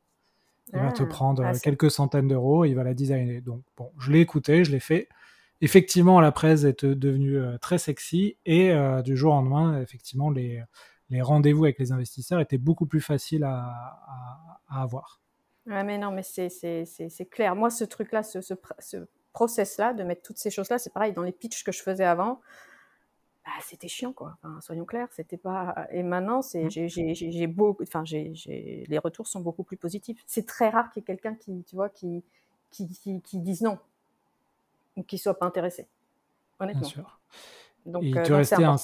Il 0.72 0.80
va 0.80 0.90
te 0.90 1.04
ah, 1.04 1.06
prendre 1.06 1.44
ah, 1.44 1.52
quelques 1.58 1.90
centaines 1.90 2.28
d'euros 2.28 2.64
et 2.64 2.68
il 2.68 2.74
va 2.74 2.82
la 2.82 2.94
designer. 2.94 3.40
Donc, 3.40 3.62
bon, 3.76 3.92
je 3.98 4.10
l'ai 4.10 4.20
écouté, 4.20 4.64
je 4.64 4.72
l'ai 4.72 4.80
fait. 4.80 5.08
Effectivement, 5.60 6.20
la 6.20 6.32
presse 6.32 6.64
est 6.64 6.84
devenue 6.84 7.40
très 7.60 7.78
sexy 7.78 8.36
et 8.44 8.74
du 9.04 9.16
jour 9.16 9.32
au 9.32 9.36
lendemain, 9.36 9.80
effectivement, 9.80 10.28
les, 10.28 10.62
les 11.10 11.22
rendez-vous 11.22 11.64
avec 11.64 11.78
les 11.78 11.92
investisseurs 11.92 12.40
étaient 12.40 12.58
beaucoup 12.58 12.86
plus 12.86 13.00
faciles 13.00 13.44
à, 13.44 14.00
à, 14.68 14.82
avoir. 14.82 15.20
Ouais, 15.66 15.84
mais 15.84 15.98
non, 15.98 16.10
mais 16.10 16.22
c'est 16.22 17.30
clair. 17.30 17.56
Moi, 17.56 17.70
ce 17.70 17.84
truc-là, 17.84 18.22
ce, 18.22 18.40
ce, 18.40 18.54
ce 18.78 18.96
process-là, 19.32 19.94
de 19.94 20.02
mettre 20.02 20.22
toutes 20.22 20.38
ces 20.38 20.50
choses-là, 20.50 20.78
c'est 20.78 20.92
pareil 20.92 21.12
dans 21.12 21.22
les 21.22 21.32
pitchs 21.32 21.64
que 21.64 21.72
je 21.72 21.82
faisais 21.82 22.04
avant. 22.04 22.40
Bah, 23.46 23.52
c'était 23.62 23.86
chiant 23.86 24.12
quoi. 24.12 24.36
soyons 24.60 24.84
clairs, 24.84 25.08
c'était 25.12 25.36
pas. 25.36 25.86
Et 25.90 26.02
maintenant, 26.02 26.42
c'est 26.42 26.64
mmh. 26.64 26.88
j'ai 27.14 27.46
beaucoup, 27.46 27.84
enfin 27.84 28.04
j'ai 28.04 28.84
les 28.88 28.98
retours 28.98 29.28
sont 29.28 29.40
beaucoup 29.40 29.62
plus 29.62 29.76
positifs. 29.76 30.20
C'est 30.26 30.46
très 30.46 30.68
rare 30.68 30.90
qu'il 30.90 31.00
y 31.00 31.04
ait 31.04 31.06
quelqu'un 31.06 31.36
qui, 31.36 31.62
tu 31.62 31.76
vois, 31.76 31.88
qui 31.88 32.24
qui, 32.70 33.22
qui 33.22 33.38
dise 33.38 33.62
non 33.62 33.78
ou 34.96 35.02
qui 35.02 35.16
soit 35.18 35.38
pas 35.38 35.46
intéressé. 35.46 35.86
Honnêtement. 36.58 36.80
Bien 36.80 36.90
sûr. 36.90 37.20
Donc, 37.84 38.02
il, 38.02 38.14
te 38.14 38.32
restait 38.32 38.64
un 38.64 38.76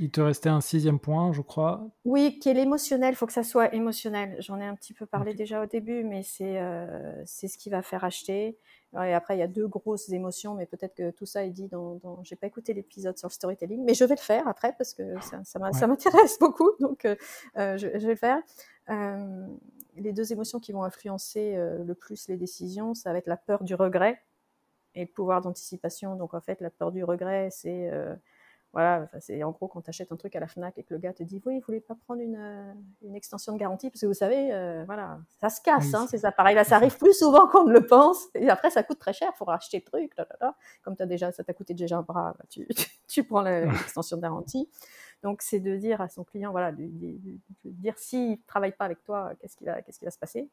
il 0.00 0.10
te 0.10 0.20
restait 0.20 0.48
un 0.48 0.60
sixième 0.60 0.98
point, 0.98 1.32
je 1.32 1.42
crois. 1.42 1.86
Oui, 2.04 2.38
qui 2.40 2.48
est 2.48 2.54
l'émotionnel. 2.54 3.12
Il 3.12 3.16
faut 3.16 3.26
que 3.26 3.32
ça 3.32 3.44
soit 3.44 3.72
émotionnel. 3.74 4.36
J'en 4.40 4.58
ai 4.60 4.64
un 4.64 4.74
petit 4.74 4.94
peu 4.94 5.06
parlé 5.06 5.34
déjà 5.34 5.62
au 5.62 5.66
début, 5.66 6.02
mais 6.02 6.22
c'est 6.22 6.58
euh, 6.58 7.24
ce 7.26 7.56
qui 7.56 7.70
va 7.70 7.82
faire 7.82 8.02
acheter. 8.02 8.58
Et 8.94 9.14
après, 9.14 9.36
il 9.36 9.38
y 9.38 9.42
a 9.42 9.46
deux 9.46 9.68
grosses 9.68 10.08
émotions, 10.08 10.54
mais 10.54 10.66
peut-être 10.66 10.96
que 10.96 11.10
tout 11.12 11.26
ça 11.26 11.44
est 11.44 11.50
dit 11.50 11.68
dans. 11.68 11.96
dans... 11.96 12.24
J'ai 12.24 12.34
pas 12.34 12.48
écouté 12.48 12.74
l'épisode 12.74 13.16
sur 13.16 13.28
le 13.28 13.32
storytelling, 13.32 13.84
mais 13.84 13.94
je 13.94 14.04
vais 14.04 14.16
le 14.16 14.20
faire 14.20 14.48
après 14.48 14.74
parce 14.76 14.94
que 14.94 15.14
ça, 15.20 15.44
ça 15.44 15.86
m'intéresse 15.86 16.38
beaucoup, 16.40 16.72
donc 16.80 17.04
euh, 17.04 17.14
euh, 17.56 17.76
je, 17.76 17.86
vais 17.86 17.98
le 18.00 18.16
faire. 18.16 18.42
Euh, 18.88 19.46
les 19.94 20.12
deux 20.12 20.32
émotions 20.32 20.58
qui 20.58 20.72
vont 20.72 20.82
influencer 20.82 21.56
le 21.56 21.94
plus 21.94 22.26
les 22.26 22.36
décisions, 22.36 22.94
ça 22.94 23.12
va 23.12 23.18
être 23.18 23.28
la 23.28 23.36
peur 23.36 23.62
du 23.62 23.74
regret 23.74 24.20
et 24.96 25.02
le 25.02 25.06
pouvoir 25.06 25.40
d'anticipation. 25.40 26.16
Donc 26.16 26.34
en 26.34 26.40
fait, 26.40 26.60
la 26.60 26.70
peur 26.70 26.90
du 26.90 27.04
regret, 27.04 27.50
c'est 27.52 27.90
voilà, 28.72 29.08
c'est 29.18 29.42
en 29.42 29.50
gros 29.50 29.66
quand 29.66 29.80
tu 29.82 29.90
achètes 29.90 30.12
un 30.12 30.16
truc 30.16 30.36
à 30.36 30.40
la 30.40 30.46
Fnac 30.46 30.78
et 30.78 30.84
que 30.84 30.94
le 30.94 31.00
gars 31.00 31.12
te 31.12 31.24
dit 31.24 31.42
oui, 31.44 31.58
vous 31.58 31.64
voulez 31.66 31.80
pas 31.80 31.96
prendre 31.96 32.20
une, 32.20 32.36
euh, 32.36 32.72
une 33.02 33.16
extension 33.16 33.52
de 33.52 33.58
garantie? 33.58 33.90
Parce 33.90 34.00
que 34.00 34.06
vous 34.06 34.14
savez, 34.14 34.52
euh, 34.52 34.84
voilà, 34.86 35.18
ça 35.40 35.48
se 35.48 35.60
casse 35.60 35.92
hein, 35.92 36.06
ces 36.08 36.24
appareils-là, 36.24 36.62
ça 36.62 36.76
arrive 36.76 36.96
plus 36.96 37.14
souvent 37.14 37.48
qu'on 37.48 37.64
ne 37.64 37.72
le 37.72 37.86
pense. 37.86 38.28
Et 38.34 38.48
après 38.48 38.70
ça 38.70 38.84
coûte 38.84 39.00
très 39.00 39.12
cher, 39.12 39.30
il 39.34 39.36
faut 39.36 39.44
racheter 39.44 39.78
le 39.78 39.84
truc, 39.84 40.12
comme 40.82 40.94
as 40.98 41.06
déjà, 41.06 41.32
ça 41.32 41.42
t'a 41.42 41.52
coûté 41.52 41.74
déjà 41.74 41.98
un 41.98 42.02
bras, 42.02 42.34
bah, 42.38 42.44
tu, 42.48 42.68
tu, 43.08 43.24
prends 43.24 43.42
l'extension 43.42 44.16
de 44.16 44.22
garantie. 44.22 44.68
Donc, 45.22 45.42
c'est 45.42 45.60
de 45.60 45.76
dire 45.76 46.00
à 46.00 46.08
son 46.08 46.24
client, 46.24 46.50
voilà, 46.50 46.72
de, 46.72 46.88
dire 47.64 47.98
s'il 47.98 48.30
ne 48.30 48.36
travaille 48.46 48.72
pas 48.72 48.86
avec 48.86 49.02
toi, 49.04 49.32
qu'est-ce 49.38 49.56
qui 49.56 49.64
va, 49.64 50.10
se 50.10 50.18
passer? 50.18 50.48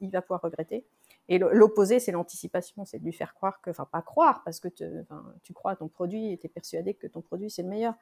Il 0.00 0.10
va 0.10 0.22
pouvoir 0.22 0.42
regretter. 0.42 0.84
Et 1.28 1.38
l'opposé, 1.38 2.00
c'est 2.00 2.12
l'anticipation, 2.12 2.84
c'est 2.84 2.98
de 2.98 3.04
lui 3.04 3.12
faire 3.12 3.34
croire 3.34 3.60
que, 3.60 3.70
enfin, 3.70 3.86
pas 3.90 4.02
croire, 4.02 4.42
parce 4.44 4.58
que 4.58 4.68
tu 4.68 5.52
crois 5.52 5.72
à 5.72 5.76
ton 5.76 5.88
produit 5.88 6.32
et 6.32 6.38
tu 6.38 6.46
es 6.46 6.48
persuadé 6.48 6.94
que 6.94 7.06
ton 7.06 7.20
produit, 7.20 7.48
c'est 7.48 7.62
le 7.62 7.68
meilleur, 7.68 7.94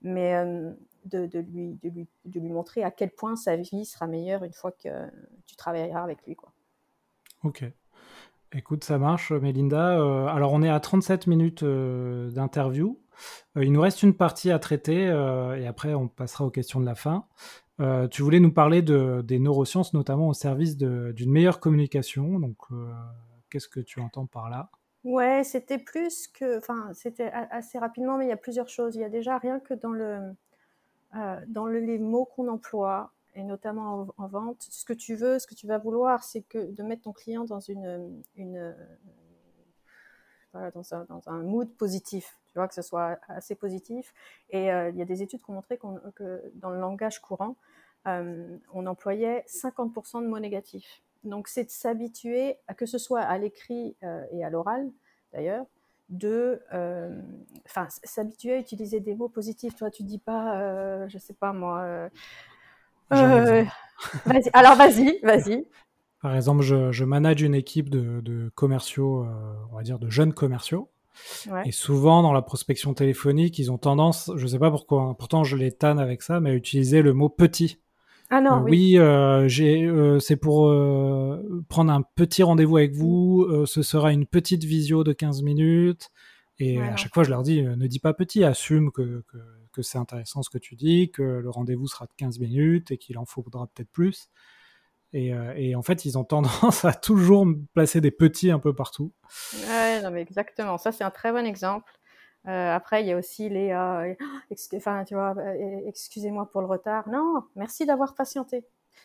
mais 0.00 0.34
euh, 0.34 0.72
de 1.06 2.38
lui 2.38 2.52
montrer 2.52 2.84
à 2.84 2.90
quel 2.90 3.10
point 3.10 3.34
sa 3.34 3.56
vie 3.56 3.84
sera 3.84 4.06
meilleure 4.06 4.44
une 4.44 4.52
fois 4.52 4.72
que 4.72 4.88
tu 5.46 5.56
travailleras 5.56 6.02
avec 6.02 6.24
lui. 6.24 6.36
Quoi. 6.36 6.52
Ok. 7.42 7.64
Écoute, 8.54 8.84
ça 8.84 8.98
marche, 8.98 9.32
Mélinda. 9.32 9.98
Euh, 9.98 10.26
alors, 10.26 10.52
on 10.52 10.62
est 10.62 10.68
à 10.68 10.78
37 10.78 11.26
minutes 11.26 11.62
euh, 11.62 12.30
d'interview. 12.30 13.01
Euh, 13.56 13.64
il 13.64 13.72
nous 13.72 13.80
reste 13.80 14.02
une 14.02 14.14
partie 14.14 14.50
à 14.50 14.58
traiter 14.58 15.08
euh, 15.08 15.58
et 15.58 15.66
après 15.66 15.94
on 15.94 16.08
passera 16.08 16.44
aux 16.44 16.50
questions 16.50 16.80
de 16.80 16.86
la 16.86 16.94
fin. 16.94 17.26
Euh, 17.80 18.06
tu 18.08 18.22
voulais 18.22 18.40
nous 18.40 18.52
parler 18.52 18.82
de, 18.82 19.22
des 19.22 19.38
neurosciences, 19.38 19.94
notamment 19.94 20.28
au 20.28 20.34
service 20.34 20.76
d'une 20.76 21.30
meilleure 21.30 21.58
communication. 21.58 22.38
Donc, 22.38 22.58
qu'est-ce 23.50 23.68
que 23.68 23.80
tu 23.80 24.00
entends 24.00 24.26
par 24.26 24.50
là? 24.50 24.70
Ouais, 25.04 25.42
c'était 25.42 25.78
plus 25.78 26.28
que, 26.28 26.58
enfin, 26.58 26.90
c'était 26.92 27.30
assez 27.32 27.78
rapidement, 27.78 28.18
mais 28.18 28.26
il 28.26 28.28
y 28.28 28.32
a 28.32 28.36
plusieurs 28.36 28.68
choses. 28.68 28.94
Il 28.94 29.00
y 29.00 29.04
a 29.04 29.08
déjà 29.08 29.38
rien 29.38 29.58
que 29.58 29.74
dans 29.74 29.90
le, 29.90 30.20
dans 31.48 31.66
les 31.66 31.98
mots 31.98 32.26
qu'on 32.26 32.46
emploie, 32.48 33.10
et 33.34 33.42
notamment 33.42 34.06
en, 34.16 34.26
vente, 34.28 34.62
ce 34.70 34.84
que 34.84 34.92
tu 34.92 35.16
veux, 35.16 35.38
ce 35.38 35.46
que 35.46 35.54
tu 35.54 35.66
vas 35.66 35.78
vouloir, 35.78 36.22
c'est 36.22 36.42
que 36.42 36.70
de 36.70 36.82
mettre 36.84 37.02
ton 37.02 37.12
client 37.12 37.44
dans 37.44 37.60
une, 37.60 38.22
une 38.36 38.76
dans, 40.52 40.94
un, 40.94 41.04
dans, 41.06 41.22
un, 41.26 41.42
mood 41.42 41.68
positif 41.76 42.38
tu 42.52 42.58
vois, 42.58 42.68
que 42.68 42.74
ce 42.74 42.82
soit 42.82 43.18
assez 43.28 43.54
positif. 43.54 44.12
Et 44.50 44.72
euh, 44.72 44.90
il 44.90 44.96
y 44.96 45.02
a 45.02 45.04
des 45.04 45.22
études 45.22 45.40
qui 45.42 45.50
ont 45.50 45.54
montré 45.54 45.78
que 46.14 46.52
dans 46.54 46.70
le 46.70 46.78
langage 46.78 47.20
courant, 47.20 47.56
on 48.04 48.86
employait 48.86 49.44
50% 49.48 50.22
de 50.22 50.26
mots 50.26 50.40
négatifs. 50.40 51.02
Donc, 51.22 51.46
c'est 51.46 51.64
de 51.64 51.70
s'habituer, 51.70 52.56
que 52.76 52.84
ce 52.84 52.98
soit 52.98 53.20
à 53.20 53.38
l'écrit 53.38 53.96
et 54.32 54.44
à 54.44 54.50
l'oral, 54.50 54.90
d'ailleurs, 55.32 55.66
de 56.08 56.60
enfin 57.64 57.86
s'habituer 58.02 58.54
à 58.54 58.58
utiliser 58.58 58.98
des 58.98 59.14
mots 59.14 59.28
positifs. 59.28 59.76
Toi, 59.76 59.88
tu 59.92 60.02
dis 60.02 60.18
pas, 60.18 61.06
je 61.06 61.16
sais 61.18 61.34
pas 61.34 61.52
moi. 61.52 62.08
vas-y. 63.10 64.50
Alors, 64.52 64.74
vas-y, 64.74 65.20
vas-y. 65.22 65.64
Par 66.22 66.36
exemple, 66.36 66.62
je, 66.62 67.04
manage 67.04 67.42
une 67.42 67.56
équipe 67.56 67.90
de, 67.90 68.48
commerciaux, 68.54 69.24
euh, 69.24 69.54
on 69.72 69.76
va 69.76 69.82
dire 69.82 69.98
de 69.98 70.08
jeunes 70.08 70.32
commerciaux. 70.32 70.88
Et 71.64 71.72
souvent, 71.72 72.22
dans 72.22 72.32
la 72.32 72.42
prospection 72.42 72.94
téléphonique, 72.94 73.58
ils 73.58 73.70
ont 73.70 73.78
tendance, 73.78 74.30
je 74.36 74.42
ne 74.42 74.48
sais 74.48 74.58
pas 74.58 74.70
pourquoi, 74.70 75.02
hein, 75.02 75.14
pourtant 75.14 75.44
je 75.44 75.56
les 75.56 75.72
tanne 75.72 75.98
avec 75.98 76.22
ça, 76.22 76.40
mais 76.40 76.50
à 76.50 76.54
utiliser 76.54 77.02
le 77.02 77.12
mot 77.12 77.28
petit. 77.28 77.78
Ah 78.30 78.40
non, 78.40 78.60
euh, 78.62 78.68
oui, 78.70 78.98
euh, 78.98 79.46
j'ai, 79.46 79.90
c'est 80.20 80.36
pour 80.36 80.74
prendre 81.68 81.92
un 81.92 82.02
petit 82.14 82.42
rendez-vous 82.42 82.78
avec 82.78 82.94
vous. 82.94 83.46
ce 83.66 83.82
sera 83.82 84.12
une 84.12 84.26
petite 84.26 84.64
visio 84.64 85.04
de 85.04 85.12
15 85.12 85.42
minutes. 85.42 86.10
Et 86.58 86.80
à 86.80 86.96
chaque 86.96 87.12
fois, 87.12 87.24
je 87.24 87.30
leur 87.30 87.42
dis, 87.42 87.62
ne 87.62 87.86
dis 87.86 87.98
pas 87.98 88.14
petit, 88.14 88.44
assume 88.44 88.92
que, 88.92 89.24
que, 89.28 89.38
que 89.72 89.82
c'est 89.82 89.98
intéressant 89.98 90.42
ce 90.42 90.50
que 90.50 90.58
tu 90.58 90.76
dis, 90.76 91.10
que 91.10 91.22
le 91.22 91.50
rendez-vous 91.50 91.88
sera 91.88 92.06
de 92.06 92.12
15 92.16 92.38
minutes 92.38 92.90
et 92.90 92.98
qu'il 92.98 93.18
en 93.18 93.24
faudra 93.24 93.66
peut-être 93.66 93.90
plus. 93.90 94.28
Euh, 95.14 95.52
et, 95.56 95.74
en 95.74 95.82
fait, 95.82 96.04
ils 96.04 96.16
ont 96.16 96.24
tendance 96.24 96.84
à 96.84 96.92
toujours 96.92 97.46
placer 97.74 98.00
des 98.00 98.10
petits 98.10 98.50
un 98.50 98.58
peu 98.58 98.74
partout. 98.74 99.12
Ouais, 99.68 100.00
non, 100.02 100.10
mais 100.10 100.22
exactement. 100.22 100.78
Ça, 100.78 100.92
c'est 100.92 101.04
un 101.04 101.10
très 101.10 101.32
bon 101.32 101.46
exemple. 101.46 101.92
Euh, 102.48 102.74
après, 102.74 103.02
il 103.02 103.06
y 103.06 103.12
a 103.12 103.16
aussi 103.16 103.48
les, 103.48 103.70
euh, 103.70 104.14
enfin, 104.74 105.04
tu 105.04 105.14
vois, 105.14 105.34
excusez-moi 105.86 106.50
pour 106.50 106.60
le 106.60 106.66
retard. 106.66 107.08
Non, 107.08 107.44
merci 107.54 107.86
d'avoir 107.86 108.14
patienté. 108.14 108.64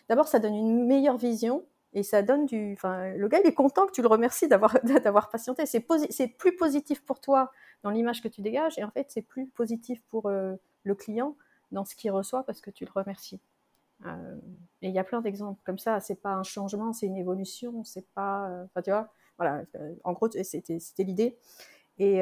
D'abord, 0.09 0.27
ça 0.27 0.39
donne 0.39 0.55
une 0.55 0.87
meilleure 0.87 1.17
vision 1.17 1.65
et 1.93 2.03
ça 2.03 2.21
donne 2.21 2.45
du, 2.45 2.73
enfin, 2.73 3.13
le 3.13 3.27
gars 3.27 3.39
il 3.43 3.47
est 3.47 3.53
content 3.53 3.85
que 3.85 3.91
tu 3.91 4.01
le 4.01 4.07
remercies 4.07 4.47
d'avoir 4.47 5.29
patienté. 5.31 5.65
C'est 5.65 6.27
plus 6.27 6.55
positif 6.55 7.03
pour 7.05 7.19
toi 7.19 7.51
dans 7.83 7.91
l'image 7.91 8.23
que 8.23 8.27
tu 8.27 8.41
dégages 8.41 8.77
et 8.79 8.83
en 8.83 8.89
fait, 8.89 9.07
c'est 9.09 9.21
plus 9.21 9.47
positif 9.47 10.01
pour 10.09 10.29
le 10.31 10.95
client 10.95 11.35
dans 11.71 11.85
ce 11.85 11.95
qu'il 11.95 12.11
reçoit 12.11 12.43
parce 12.43 12.61
que 12.61 12.71
tu 12.71 12.85
le 12.85 12.91
remercies. 12.91 13.39
Euh, 14.05 14.35
et 14.81 14.89
il 14.89 14.93
y 14.93 14.99
a 14.99 15.03
plein 15.03 15.21
d'exemples 15.21 15.61
comme 15.65 15.79
ça. 15.79 15.99
C'est 15.99 16.21
pas 16.21 16.33
un 16.33 16.43
changement, 16.43 16.93
c'est 16.93 17.07
une 17.07 17.17
évolution. 17.17 17.83
C'est 17.83 18.07
pas, 18.13 18.49
euh, 18.49 18.65
enfin 18.65 18.81
tu 18.81 18.91
vois, 18.91 19.09
voilà. 19.37 19.63
Euh, 19.75 19.95
en 20.03 20.13
gros, 20.13 20.29
c'était 20.29 20.79
l'idée. 20.99 21.37
Et, 21.99 22.19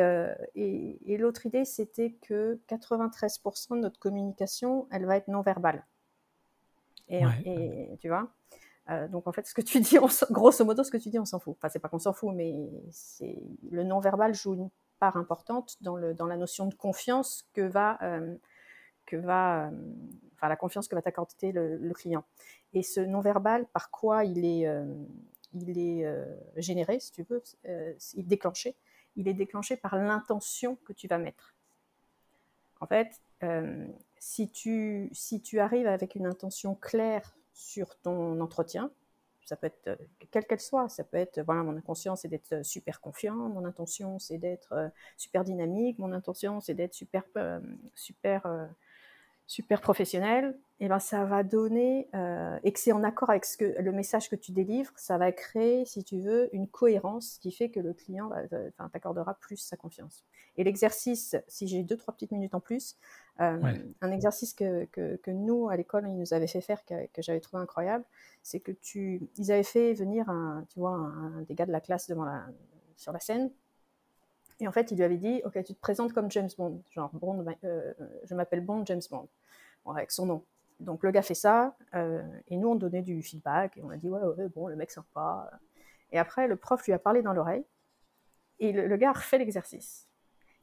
et, 0.55 1.17
l'autre 1.17 1.45
idée, 1.45 1.65
c'était 1.65 2.13
que 2.21 2.61
93% 2.69 3.76
de 3.76 3.82
notre 3.82 3.99
communication, 3.99 4.88
elle 4.89 5.05
va 5.05 5.17
être 5.17 5.28
non 5.28 5.41
verbale. 5.41 5.86
Et, 7.09 7.21
et 7.45 7.97
tu 7.99 8.07
vois. 8.07 8.32
donc 9.09 9.28
en 9.28 9.34
fait, 9.34 9.45
ce 9.45 9.53
que 9.53 9.61
tu 9.61 9.82
dis, 9.82 9.97
grosso 10.32 10.63
modo, 10.63 10.82
ce 10.82 10.91
que 10.91 10.95
tu 10.95 11.09
dis, 11.09 11.19
on 11.19 11.26
s'en 11.26 11.39
fout. 11.39 11.57
Enfin, 11.57 11.67
c'est 11.67 11.80
pas 11.80 11.89
qu'on 11.89 11.99
s'en 11.99 12.13
fout, 12.13 12.34
mais 12.34 12.55
c'est 12.89 13.38
le 13.69 13.84
non 13.84 13.99
verbal 13.99 14.34
joue 14.34 14.53
une 14.53 14.69
part 14.99 15.17
importante 15.17 15.76
dans, 15.82 15.97
le, 15.97 16.13
dans 16.13 16.26
la 16.26 16.38
notion 16.38 16.67
de 16.67 16.73
confiance 16.73 17.45
que 17.53 17.61
va 17.61 17.99
que 19.05 19.15
va, 19.15 19.67
euh, 19.67 19.71
la 20.50 20.56
confiance 20.56 20.88
que 20.88 20.96
va 20.96 21.02
t'accorder 21.02 21.52
le, 21.52 21.93
client. 21.93 22.24
Et 22.74 22.84
ce 22.84 23.00
non-verbal, 23.00 23.66
par 23.68 23.89
quoi 23.89 24.26
il 24.26 24.46
est, 24.46 24.68
euh, 24.68 24.86
il 25.54 25.78
est 25.78 26.06
euh, 26.06 26.26
généré, 26.58 27.00
si 27.00 27.12
tu 27.12 27.24
veux, 27.24 27.41
il 27.66 28.20
est 28.20 28.24
déclenché 28.24 28.76
Il 29.16 29.28
est 29.28 29.34
déclenché 29.34 29.78
par 29.78 29.96
l'intention 29.96 30.78
que 30.86 30.93
tu 30.93 31.08
vas 31.08 31.18
mettre. 31.18 31.56
En 32.82 32.88
fait, 32.88 33.22
si, 34.20 34.50
tu, 34.50 35.10
si 35.14 35.41
tu 35.41 35.60
arrives 35.60 35.88
avec 35.88 36.16
une 36.16 36.26
intention 36.26 36.76
claire 36.76 37.36
sur 37.54 37.96
ton 37.98 38.39
entretien, 38.41 38.91
ça 39.46 39.56
peut 39.56 39.68
être 39.68 39.98
quelle 40.32 40.46
qu'elle 40.46 40.60
soit, 40.60 40.89
ça 40.89 41.04
peut 41.04 41.18
être 41.18 41.39
voilà 41.41 41.62
mon 41.62 41.78
intention 41.78 42.16
c'est 42.16 42.28
d'être 42.28 42.66
super 42.66 43.00
confiant, 43.00 43.36
mon 43.36 43.64
intention 43.64 44.18
c'est 44.18 44.39
d'être 44.39 44.91
super 45.18 45.43
dynamique, 45.43 46.00
mon 46.00 46.12
intention 46.12 46.60
c'est 46.62 46.74
d'être 46.74 46.96
super 46.96 47.24
super 47.93 48.68
super 49.48 49.82
professionnel, 49.82 50.58
et 50.80 50.86
eh 50.86 50.88
ben 50.89 51.00
ça 51.00 51.24
va 51.24 51.43
donner, 51.43 52.10
euh, 52.16 52.60
et 52.64 52.74
que 52.74 52.80
c'est 52.80 52.91
en 52.91 53.04
accord 53.04 53.30
avec 53.30 53.46
ce 53.46 53.58
que, 53.58 53.80
le 53.80 53.91
message 53.93 54.30
que 54.30 54.36
tu 54.36 54.52
délivres, 54.52 54.91
ça 54.98 55.18
va 55.18 55.32
créer, 55.32 55.86
si 55.86 56.04
tu 56.04 56.20
veux, 56.20 56.50
une 56.54 56.68
cohérence 56.68 57.38
qui 57.38 57.52
fait 57.52 57.70
que 57.70 57.80
le 57.80 57.93
client 57.93 58.30
t'accordera 58.91 59.36
plus 59.36 59.58
sa 59.58 59.78
confiance. 59.78 60.26
Et 60.58 60.64
l'exercice, 60.64 61.36
si 61.48 61.68
j'ai 61.68 61.84
deux, 61.84 61.96
trois 61.96 62.14
petites 62.14 62.32
minutes 62.32 62.56
en 62.56 62.60
plus, 62.60 62.98
euh, 63.39 63.60
un 64.02 64.12
exercice 64.12 64.54
que, 64.54 64.86
que, 64.86 65.16
que 65.18 65.32
nous, 65.32 65.70
à 65.70 65.78
l'école, 65.78 66.08
ils 66.08 66.18
nous 66.18 66.34
avaient 66.34 66.48
fait 66.48 66.62
faire, 66.62 66.84
que, 66.84 67.08
que 67.14 67.22
j'avais 67.22 67.39
trouvé 67.39 67.62
incroyable, 67.62 68.04
c'est 68.43 68.60
que 68.60 68.72
tu, 68.72 69.22
ils 69.38 69.52
avaient 69.52 69.64
fait 69.64 69.93
venir 69.93 70.30
un, 70.30 70.66
tu 70.70 70.80
vois, 70.80 70.91
un, 70.91 71.41
des 71.43 71.56
gars 71.56 71.66
de 71.66 71.72
la 71.72 71.82
classe 71.82 72.10
devant 72.10 72.26
la, 72.26 72.46
sur 72.98 73.12
la 73.12 73.20
scène, 73.20 73.50
et 74.60 74.68
en 74.68 74.72
fait, 74.72 74.91
il 74.91 74.97
lui 74.97 75.03
avait 75.03 75.18
dit, 75.18 75.41
OK, 75.45 75.62
tu 75.64 75.74
te 75.74 75.80
présentes 75.80 76.14
comme 76.14 76.32
James 76.32 76.49
Bond. 76.58 76.82
Genre, 76.91 77.10
Bond, 77.14 77.45
euh, 77.64 77.93
je 78.24 78.36
m'appelle 78.36 78.62
Bond, 78.62 78.86
James 78.86 79.01
Bond. 79.10 79.28
avec 79.88 80.12
son 80.12 80.26
nom. 80.26 80.43
Donc, 80.80 81.03
le 81.03 81.12
gars 81.12 81.22
fait 81.22 81.36
ça. 81.36 81.76
Euh, 81.93 82.24
et 82.47 82.58
nous, 82.58 82.70
on 82.70 82.76
donnait 82.76 83.01
du 83.01 83.22
feedback. 83.22 83.78
Et 83.78 83.84
on 83.84 83.89
a 83.89 83.97
dit, 83.97 84.10
ouais, 84.10 84.22
ouais, 84.22 84.47
bon, 84.49 84.68
le 84.68 84.76
mec 84.76 84.91
sympa. 84.91 85.49
Et 86.12 86.20
après, 86.20 86.47
le 86.47 86.56
prof 86.56 86.86
lui 86.86 86.93
a 86.93 86.99
parlé 86.99 87.22
dans 87.22 87.34
l'oreille. 87.34 87.66
Et 88.60 88.72
le, 88.72 88.95
gars 88.95 89.10
a 89.10 89.14
refait 89.14 89.38
l'exercice. 89.38 90.08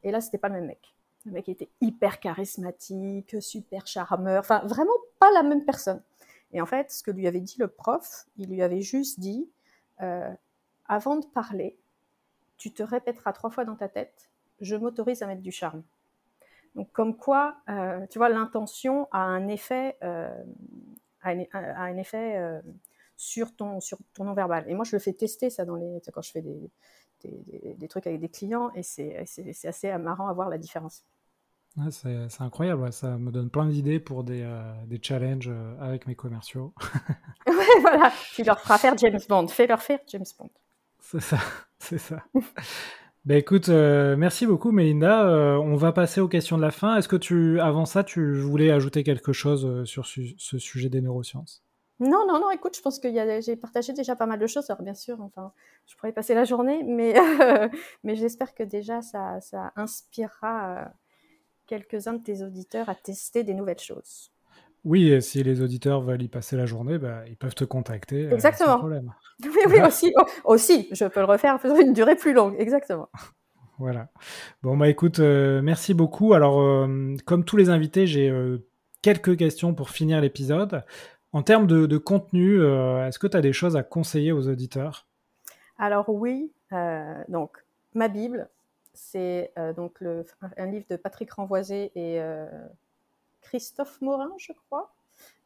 Et 0.03 0.11
là, 0.11 0.21
c'était 0.21 0.39
pas 0.39 0.49
le 0.49 0.55
même 0.55 0.67
mec. 0.67 0.95
Le 1.27 1.33
mec 1.33 1.49
était 1.49 1.69
hyper 1.81 2.19
charismatique, 2.21 3.37
super 3.41 3.87
charmeur. 3.87 4.41
Enfin, 4.41 4.61
vraiment 4.65 4.93
pas 5.21 5.31
la 5.33 5.43
même 5.43 5.65
personne. 5.65 6.03
Et 6.53 6.61
en 6.61 6.67
fait, 6.67 6.91
ce 6.91 7.03
que 7.03 7.11
lui 7.11 7.27
avait 7.27 7.41
dit 7.41 7.57
le 7.59 7.69
prof, 7.69 8.27
il 8.37 8.49
lui 8.49 8.63
avait 8.63 8.81
juste 8.81 9.21
dit, 9.21 9.49
euh, 10.01 10.31
avant 10.87 11.17
de 11.17 11.27
parler, 11.27 11.79
tu 12.63 12.73
te 12.73 12.85
répéteras 12.85 13.33
trois 13.33 13.51
fois 13.51 13.65
dans 13.65 13.75
ta 13.75 13.89
tête, 13.89 14.31
je 14.61 14.77
m'autorise 14.77 15.21
à 15.23 15.27
mettre 15.27 15.43
du 15.43 15.51
charme. 15.51 15.83
Donc 16.77 16.93
comme 16.93 17.17
quoi, 17.17 17.57
euh, 17.69 18.07
tu 18.07 18.19
vois, 18.19 18.29
l'intention 18.29 19.09
a 19.11 19.19
un 19.19 19.49
effet, 19.49 19.97
euh, 20.05 20.33
a 21.23 21.31
un, 21.31 21.97
effet 21.97 22.37
euh, 22.37 22.61
sur 23.17 23.53
ton 23.57 23.81
sur 23.81 23.99
ton 24.15 24.23
non 24.23 24.35
verbal. 24.35 24.65
Et 24.69 24.75
moi, 24.75 24.85
je 24.85 24.95
le 24.95 25.01
fais 25.01 25.13
tester 25.13 25.51
ça 25.51 25.65
dans 25.65 25.75
les 25.75 26.01
quand 26.13 26.23
je 26.23 26.31
fais 26.31 26.41
des, 26.41 26.71
des, 27.75 27.89
trucs 27.89 28.07
avec 28.07 28.21
des 28.21 28.29
clients, 28.29 28.71
et 28.77 28.85
c'est 28.85 29.17
assez 29.67 29.99
marrant 29.99 30.29
à 30.29 30.33
voir 30.33 30.49
la 30.49 30.59
différence. 30.59 31.05
c'est 31.91 32.43
incroyable, 32.43 32.93
ça 32.93 33.19
me 33.19 33.33
donne 33.33 33.51
plein 33.51 33.67
d'idées 33.67 33.99
pour 33.99 34.23
des, 34.23 34.49
des 34.87 35.01
challenges 35.03 35.51
avec 35.81 36.07
mes 36.07 36.15
commerciaux. 36.15 36.73
ouais, 37.49 37.81
voilà, 37.81 38.13
tu 38.35 38.45
leur 38.45 38.61
feras 38.61 38.79
faire 38.79 38.97
James 38.99 39.21
Bond, 39.29 39.49
fais 39.49 39.67
leur 39.67 39.83
faire 39.83 39.99
James 40.07 40.25
Bond. 40.39 40.51
C'est 41.03 41.21
ça, 41.21 41.39
c'est 41.79 41.99
ça. 41.99 42.25
ben 43.25 43.37
écoute, 43.37 43.69
euh, 43.69 44.17
merci 44.17 44.47
beaucoup 44.47 44.71
Mélinda. 44.71 45.29
Euh, 45.29 45.57
on 45.57 45.75
va 45.75 45.93
passer 45.93 46.21
aux 46.21 46.29
questions 46.29 46.57
de 46.57 46.63
la 46.63 46.71
fin. 46.71 46.97
Est-ce 46.97 47.09
que 47.09 47.17
tu, 47.17 47.61
avant 47.61 47.85
ça, 47.85 48.05
tu 48.05 48.41
voulais 48.41 48.71
ajouter 48.71 49.03
quelque 49.03 49.33
chose 49.33 49.67
euh, 49.67 49.85
sur 49.85 50.07
ce 50.07 50.59
sujet 50.59 50.89
des 50.89 51.01
neurosciences? 51.01 51.65
Non, 52.01 52.25
non, 52.27 52.41
non, 52.41 52.51
écoute, 52.51 52.77
je 52.77 52.83
pense 52.83 52.99
que 52.99 53.09
j'ai 53.43 53.57
partagé 53.57 53.93
déjà 53.93 54.17
pas 54.17 54.27
mal 54.27 54.39
de 54.39 54.47
choses. 54.47 54.69
Alors, 54.71 54.83
bien 54.83 54.95
sûr, 54.95 55.21
enfin, 55.21 55.53
je 55.87 55.95
pourrais 55.97 56.13
passer 56.13 56.35
la 56.35 56.45
journée, 56.45 56.83
mais, 56.83 57.15
mais 58.03 58.17
j'espère 58.17 58.55
que 58.55 58.65
déjà 58.65 59.03
ça, 59.03 59.41
ça 59.41 59.73
inspirera 59.77 60.93
quelques-uns 61.67 62.15
de 62.15 62.23
tes 62.23 62.43
auditeurs 62.43 62.89
à 62.89 62.97
tester 62.97 63.45
des 63.45 63.55
nouvelles 63.55 63.79
choses. 63.79 64.32
Oui, 64.85 65.23
si 65.23 65.43
les 65.45 65.63
auditeurs 65.63 66.01
veulent 66.01 66.23
y 66.23 66.29
passer 66.29 66.57
la 66.57 66.67
journée, 66.67 66.99
bah, 66.99 67.23
ils 67.29 67.37
peuvent 67.37 67.55
te 67.55 67.65
contacter. 67.65 68.27
Euh, 68.27 68.35
exactement. 68.35 68.73
sans 68.73 68.79
problème. 68.79 69.13
Oui, 69.45 69.61
oui, 69.67 69.81
aussi, 69.85 70.13
oh, 70.17 70.25
aussi, 70.45 70.89
je 70.93 71.05
peux 71.07 71.19
le 71.19 71.27
refaire 71.27 71.59
pour 71.59 71.77
une 71.81 71.93
durée 71.93 72.15
plus 72.15 72.33
longue, 72.33 72.55
exactement. 72.59 73.09
Voilà. 73.79 74.11
Bon, 74.63 74.77
bah 74.77 74.89
écoute, 74.89 75.19
euh, 75.19 75.61
merci 75.61 75.93
beaucoup. 75.93 76.35
Alors, 76.35 76.61
euh, 76.61 77.17
comme 77.25 77.45
tous 77.45 77.57
les 77.57 77.69
invités, 77.69 78.07
j'ai 78.07 78.33
quelques 79.01 79.37
questions 79.37 79.75
pour 79.75 79.91
finir 79.91 80.21
l'épisode. 80.21 80.85
En 81.33 81.43
termes 81.43 81.67
de, 81.67 81.99
contenu, 81.99 82.63
est-ce 82.63 83.19
que 83.19 83.27
tu 83.27 83.37
as 83.37 83.41
des 83.41 83.53
choses 83.53 83.75
à 83.75 83.83
conseiller 83.83 84.31
aux 84.31 84.47
auditeurs? 84.47 85.09
Alors 85.79 86.11
oui, 86.11 86.53
donc 87.29 87.65
ma 87.95 88.07
Bible, 88.07 88.49
c'est 88.93 89.53
donc 89.75 90.01
le, 90.01 90.27
un 90.59 90.67
livre 90.67 90.87
de 90.89 90.95
Patrick 90.95 91.33
Renvoisé 91.33 91.91
et 91.97 92.21
Christophe 93.43 94.01
Morin, 94.01 94.33
je 94.39 94.53
crois. 94.53 94.93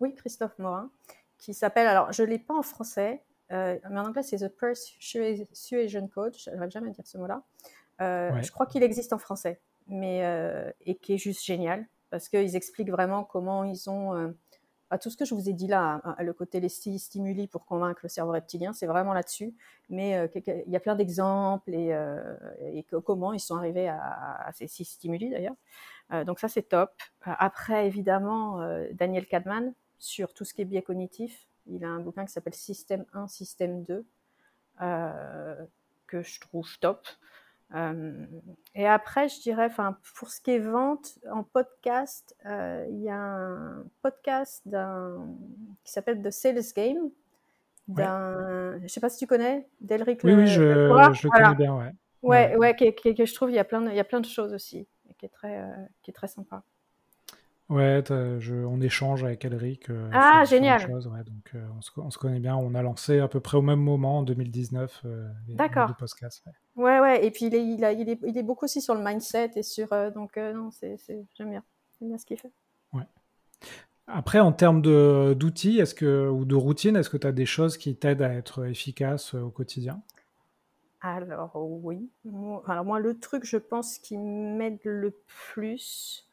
Oui, 0.01 0.15
Christophe 0.15 0.59
Morin, 0.59 0.91
qui 1.39 1.55
s'appelle, 1.55 1.87
alors 1.87 2.13
je 2.13 2.23
ne 2.23 2.29
l'ai 2.29 2.39
pas 2.39 2.55
en 2.55 2.63
français, 2.63 3.23
euh, 3.53 3.79
mais 3.91 3.99
en 3.99 4.07
anglais 4.07 4.23
c'est 4.23 4.39
The 4.39 4.49
Persuasion 4.49 6.09
Code, 6.09 6.37
je 6.39 6.51
n'arrive 6.51 6.71
jamais 6.71 6.91
à 6.91 6.93
dire 6.93 7.07
ce 7.07 7.19
mot-là. 7.19 7.43
Euh, 8.01 8.43
je 8.43 8.51
crois 8.53 8.67
qu'il 8.67 8.83
existe 8.83 9.13
en 9.13 9.19
français, 9.19 9.61
mais, 9.87 10.25
euh, 10.25 10.71
et 10.85 10.97
qui 10.97 11.15
est 11.15 11.19
juste 11.19 11.45
génial, 11.45 11.87
parce 12.11 12.29
qu'ils 12.29 12.57
expliquent 12.57 12.91
vraiment 12.91 13.25
comment 13.25 13.65
ils 13.65 13.89
ont... 13.91 14.35
Tout 15.03 15.11
ce 15.11 15.17
que 15.17 15.25
je 15.25 15.35
vous 15.35 15.49
ai 15.49 15.53
dit 15.53 15.67
là, 15.67 16.01
hein, 16.05 16.15
le 16.21 16.33
côté 16.33 16.61
les 16.61 16.69
stimuli 16.69 17.49
pour 17.49 17.67
convaincre 17.67 17.99
le 18.05 18.09
cerveau 18.09 18.31
reptilien, 18.31 18.73
c'est 18.73 18.87
vraiment 18.87 19.15
là-dessus. 19.15 19.53
Mais 19.89 20.31
il 20.37 20.71
y 20.71 20.77
a 20.77 20.81
plein 20.81 20.95
d'exemples 20.95 21.75
et, 21.75 21.89
et, 22.61 22.85
comment 22.85 23.33
ils 23.33 23.41
sont 23.41 23.57
arrivés 23.57 23.89
à, 23.89 24.47
à 24.47 24.53
ces 24.53 24.69
six 24.69 24.85
stimuli 24.85 25.29
d'ailleurs. 25.29 25.57
Euh, 26.13 26.25
donc 26.25 26.39
ça 26.39 26.49
c'est 26.49 26.63
top. 26.63 26.93
Euh, 27.27 27.33
après 27.39 27.87
évidemment 27.87 28.61
euh, 28.61 28.87
Daniel 28.93 29.27
Kahneman, 29.27 29.73
sur 29.99 30.35
tout 30.35 30.45
ce 30.45 30.55
qui 30.55 30.63
est 30.63 30.67
biais 30.67 30.83
cognitif. 30.83 31.47
Il 31.67 31.85
a 31.85 31.89
un 31.89 32.01
bouquin 32.01 32.25
qui 32.25 32.33
s'appelle 32.33 32.55
Système 32.55 33.05
1, 33.13 33.27
Système 33.27 33.83
2, 33.83 34.07
que 36.07 36.23
je 36.23 36.41
trouve 36.41 36.69
top. 36.79 37.09
et 37.75 38.87
après, 38.87 39.29
je 39.29 39.41
dirais, 39.41 39.65
enfin, 39.65 39.99
pour 40.15 40.29
ce 40.31 40.41
qui 40.41 40.53
est 40.53 40.61
vente 40.61 41.19
en 41.29 41.43
podcast, 41.43 42.37
il 42.45 43.01
y 43.03 43.09
a 43.09 43.17
un 43.17 43.85
podcast 44.01 44.63
qui 45.83 45.93
s'appelle 45.93 46.23
The 46.23 46.31
Sales 46.31 46.73
Game, 46.77 47.11
d'un, 47.89 48.79
je 48.83 48.87
sais 48.87 49.01
pas 49.01 49.09
si 49.09 49.19
tu 49.19 49.27
connais, 49.27 49.67
d'Elric. 49.81 50.21
Oui, 50.23 50.35
oui, 50.35 50.47
je, 50.47 50.63
je 50.63 51.27
le 51.27 51.31
connais 51.31 51.55
bien, 51.57 51.77
ouais. 51.77 51.93
Ouais, 52.23 52.57
ouais, 52.57 52.75
que, 52.75 53.25
je 53.25 53.35
trouve, 53.35 53.51
il 53.51 53.55
y 53.55 53.59
a 53.59 53.65
plein 53.65 53.81
de, 53.81 53.91
il 53.91 53.97
y 53.97 54.01
a 54.01 54.05
plein 54.05 54.21
de 54.21 54.27
choses 54.27 54.53
aussi, 54.53 54.87
qui 55.19 55.27
est 55.27 55.31
très, 55.31 55.61
euh, 55.61 55.75
qui 56.03 56.11
est 56.11 56.15
très 56.15 56.29
sympa. 56.29 56.63
Ouais, 57.69 58.03
je, 58.07 58.55
on 58.65 58.81
échange 58.81 59.25
avec 59.25 59.45
Elric. 59.45 59.91
Euh, 59.91 60.09
ah, 60.13 60.45
génial. 60.45 60.89
Ouais, 60.89 61.25
donc 61.25 61.51
euh, 61.55 61.67
on, 61.77 61.83
se, 61.83 61.91
on, 61.97 62.11
se, 62.11 62.19
connaît 62.19 62.39
bien. 62.39 62.55
On 62.55 62.77
a 62.77 62.83
lancé 62.83 63.19
à 63.19 63.27
peu 63.27 63.41
près 63.41 63.57
au 63.57 63.63
même 63.63 63.81
moment, 63.81 64.19
en 64.19 64.23
2019, 64.23 65.05
D'accord. 65.49 65.97
podcast. 65.97 66.45
Ouais. 66.77 66.85
ouais. 66.85 67.01
ouais, 67.01 67.27
Et 67.27 67.33
puis 67.33 67.47
il 67.47 67.55
est, 67.57 67.67
il, 67.67 67.85
a, 67.85 67.91
il, 67.91 68.09
est, 68.09 68.21
il 68.25 68.39
est 68.39 68.45
beaucoup 68.45 68.67
aussi 68.67 68.81
sur 68.81 68.95
le 68.95 69.03
mindset 69.03 69.51
et 69.57 69.65
sur. 69.65 69.89
donc, 70.15 70.37
non, 70.37 70.71
c'est, 70.71 70.97
j'aime 71.37 71.51
bien. 71.51 71.65
J'aime 71.99 72.11
bien 72.11 72.19
ce 72.19 72.27
qu'il 72.27 72.39
fait. 72.39 72.53
Ouais. 72.93 73.03
Après, 74.07 74.39
en 74.39 74.53
termes 74.53 74.81
d'outils 74.81 75.81
est-ce 75.81 75.95
que, 75.97 76.29
ou 76.29 76.45
de 76.45 76.55
routine, 76.55 76.95
est-ce 76.95 77.11
que 77.11 77.17
tu 77.17 77.27
as 77.27 77.33
des 77.33 77.47
choses 77.47 77.79
qui 77.79 77.97
t'aident 77.97 78.23
à 78.23 78.33
être 78.33 78.65
efficace 78.67 79.35
au 79.35 79.51
quotidien? 79.51 80.01
Alors 81.01 81.53
oui. 81.57 82.09
Alors 82.67 82.85
moi, 82.85 82.99
le 82.99 83.19
truc, 83.19 83.45
je 83.45 83.57
pense, 83.59 83.99
qui 83.99 84.17
m'aide 84.17 84.81
le 84.85 85.13
plus, 85.53 86.27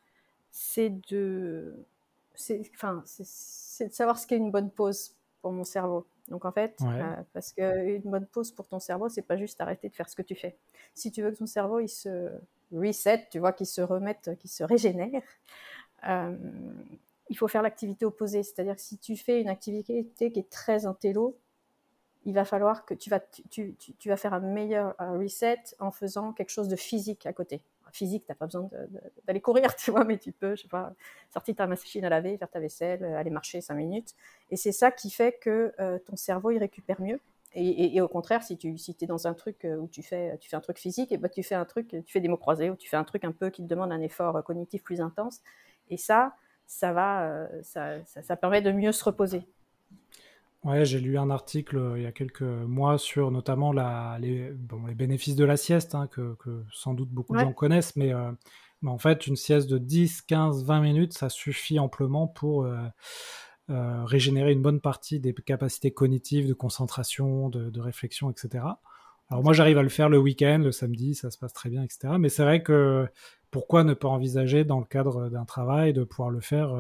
c'est 0.51 0.91
de, 1.09 1.76
enfin, 2.76 3.03
c'est 3.05 3.88
de 3.88 3.93
savoir 3.93 4.18
ce 4.18 4.28
qu'est 4.28 4.38
une 4.38 4.51
bonne 4.51 4.72
pause 4.72 5.16
pour 5.41 5.51
mon 5.51 5.64
cerveau. 5.64 6.05
Donc 6.30 6.45
en 6.45 6.51
fait, 6.51 6.78
euh, 6.82 7.16
parce 7.34 7.51
qu'une 7.51 8.01
bonne 8.05 8.26
pause 8.28 8.51
pour 8.51 8.68
ton 8.68 8.80
cerveau, 8.80 9.09
c'est 9.09 9.22
pas 9.24 9.38
juste 9.38 9.59
arrêter 9.59 9.89
de 9.89 9.95
faire 9.95 10.09
ce 10.09 10.16
que 10.16 10.22
tu 10.22 10.36
fais. 10.36 10.55
Si 10.93 11.11
tu 11.11 11.22
veux 11.22 11.32
que 11.32 11.38
ton 11.38 11.45
cerveau 11.45 11.80
il 11.80 11.89
se 11.89 12.32
reset, 12.72 13.28
tu 13.30 13.39
vois, 13.39 13.51
qu'il 13.51 13.68
se 13.68 13.82
remette, 13.82 14.38
qu'il 14.39 14.49
se 14.49 14.64
régénère, 14.64 15.22
euh, 16.07 16.36
il 17.30 17.38
faut 17.38 17.47
faire 17.47 17.61
l'activité 17.61 18.05
opposée. 18.05 18.43
C'est-à-dire 18.43 18.76
que 18.76 18.82
si 18.82 18.97
tu 18.97 19.18
fais 19.18 19.41
une 19.41 19.49
activité 19.49 20.07
qui 20.16 20.39
est 20.39 20.49
très 20.49 20.86
intello, 20.86 21.38
il 22.26 22.34
va 22.34 22.45
falloir 22.45 22.86
que 22.86 22.93
tu 22.93 23.09
vas, 23.09 23.19
tu, 23.19 23.76
tu, 23.76 24.09
vas 24.09 24.17
faire 24.17 24.34
un 24.34 24.39
meilleur 24.39 24.95
reset 24.99 25.59
en 25.80 25.91
faisant 25.91 26.34
quelque 26.34 26.49
chose 26.49 26.67
de 26.67 26.76
physique 26.76 27.26
à 27.26 27.34
côté. 27.34 27.61
Physique, 27.91 28.26
tu 28.26 28.32
n'as 28.32 28.36
pas 28.36 28.47
besoin 28.47 28.69
d'aller 29.26 29.41
courir, 29.41 29.76
tu 29.76 29.91
vois, 29.91 30.03
mais 30.03 30.17
tu 30.17 30.32
peux, 30.32 30.55
je 30.55 30.63
sais 30.63 30.67
pas, 30.67 30.93
sortir 31.32 31.55
ta 31.55 31.67
machine 31.67 32.03
à 32.03 32.09
laver, 32.09 32.38
faire 32.38 32.49
ta 32.49 32.59
vaisselle, 32.59 33.03
aller 33.05 33.30
marcher 33.30 33.61
cinq 33.61 33.76
minutes. 33.76 34.15
Et 34.49 34.55
c'est 34.55 34.71
ça 34.71 34.89
qui 34.89 35.11
fait 35.11 35.38
que 35.39 35.74
euh, 35.80 35.99
ton 35.99 36.15
cerveau, 36.15 36.49
il 36.49 36.57
récupère 36.57 36.99
mieux. 36.99 37.19
Et, 37.55 38.01
au 38.01 38.07
contraire, 38.07 38.41
si 38.41 38.57
tu 38.57 38.80
si 38.80 38.97
es 38.99 39.05
dans 39.05 39.28
un 39.28 39.36
truc 39.36 39.63
euh, 39.63 39.78
où 39.78 39.88
tu 39.88 40.01
fais, 40.01 40.36
tu 40.39 40.49
fais 40.49 40.55
un 40.55 40.61
truc 40.61 40.80
physique, 40.80 41.11
et 41.11 41.17
ben 41.17 41.30
tu 41.30 41.43
fais 41.43 41.53
un 41.53 41.65
truc, 41.65 41.89
tu 41.89 42.11
fais 42.11 42.19
des 42.19 42.28
mots 42.28 42.38
croisés, 42.38 42.71
ou 42.71 42.76
tu 42.76 42.89
fais 42.89 42.97
un 42.97 43.03
truc 43.03 43.24
un 43.26 43.32
peu 43.32 43.51
qui 43.51 43.61
te 43.61 43.67
demande 43.67 43.91
un 43.91 44.01
effort 44.01 44.43
cognitif 44.43 44.82
plus 44.82 45.01
intense. 45.01 45.41
Et 45.91 45.97
ça, 45.97 46.34
ça 46.65 46.93
va, 46.93 47.28
euh, 47.28 47.47
ça, 47.61 48.03
ça 48.05 48.36
permet 48.36 48.63
de 48.63 48.71
mieux 48.71 48.91
se 48.91 49.03
reposer. 49.03 49.45
Ouais, 50.64 50.86
j'ai 50.86 51.01
lu 51.01 51.18
un 51.18 51.30
article 51.30 51.78
euh, 51.78 51.97
il 51.97 52.03
y 52.03 52.05
a 52.05 52.14
quelques 52.14 52.41
mois 52.41 52.97
sur 52.97 53.32
notamment 53.32 53.74
la, 53.74 54.18
les, 54.22 54.49
bon, 54.51 54.86
les 54.86 54.95
bénéfices 54.95 55.36
de 55.36 55.43
la 55.43 55.57
sieste, 55.57 55.93
hein, 55.93 56.07
que, 56.07 56.36
que, 56.36 56.64
sans 56.72 56.93
doute 56.93 57.09
beaucoup 57.09 57.34
de 57.34 57.39
gens 57.39 57.51
connaissent, 57.51 57.97
mais, 57.97 58.14
euh, 58.14 58.32
mais, 58.82 58.89
en 58.89 58.97
fait, 58.97 59.28
une 59.28 59.36
sieste 59.36 59.70
de 59.70 59.78
10, 59.78 60.22
15, 60.22 60.64
20 60.64 60.80
minutes, 60.80 61.14
ça 61.14 61.28
suffit 61.28 61.80
amplement 61.80 62.28
pour 62.28 62.64
euh, 62.64 64.05
régénérer 64.05 64.53
une 64.53 64.61
bonne 64.61 64.80
partie 64.80 65.20
des 65.20 65.34
capacités 65.34 65.91
cognitives, 65.91 66.47
de 66.47 66.53
concentration, 66.53 67.49
de, 67.49 67.70
de 67.70 67.82
réflexion, 67.82 68.30
etc. 68.30 68.64
Alors 69.30 69.43
moi, 69.43 69.51
j'arrive 69.51 69.78
à 69.80 69.84
le 69.84 69.89
faire 69.89 70.07
le 70.07 70.18
week-end, 70.18 70.61
le 70.64 70.72
samedi, 70.72 71.14
ça 71.14 71.30
se 71.30 71.38
passe 71.38 71.53
très 71.53 71.70
bien, 71.70 71.84
etc. 71.84 72.14
Mais 72.18 72.30
c'est 72.30 72.43
vrai 72.43 72.64
que 72.64 73.05
pourquoi 73.51 73.84
ne 73.84 73.93
pas 73.93 74.07
envisager 74.07 74.64
dans 74.64 74.80
le 74.80 74.86
cadre 74.86 75.30
d'un 75.30 75.45
travail 75.45 75.91
de 75.91 76.05
pouvoir 76.05 76.30
le 76.30 76.39
faire, 76.39 76.74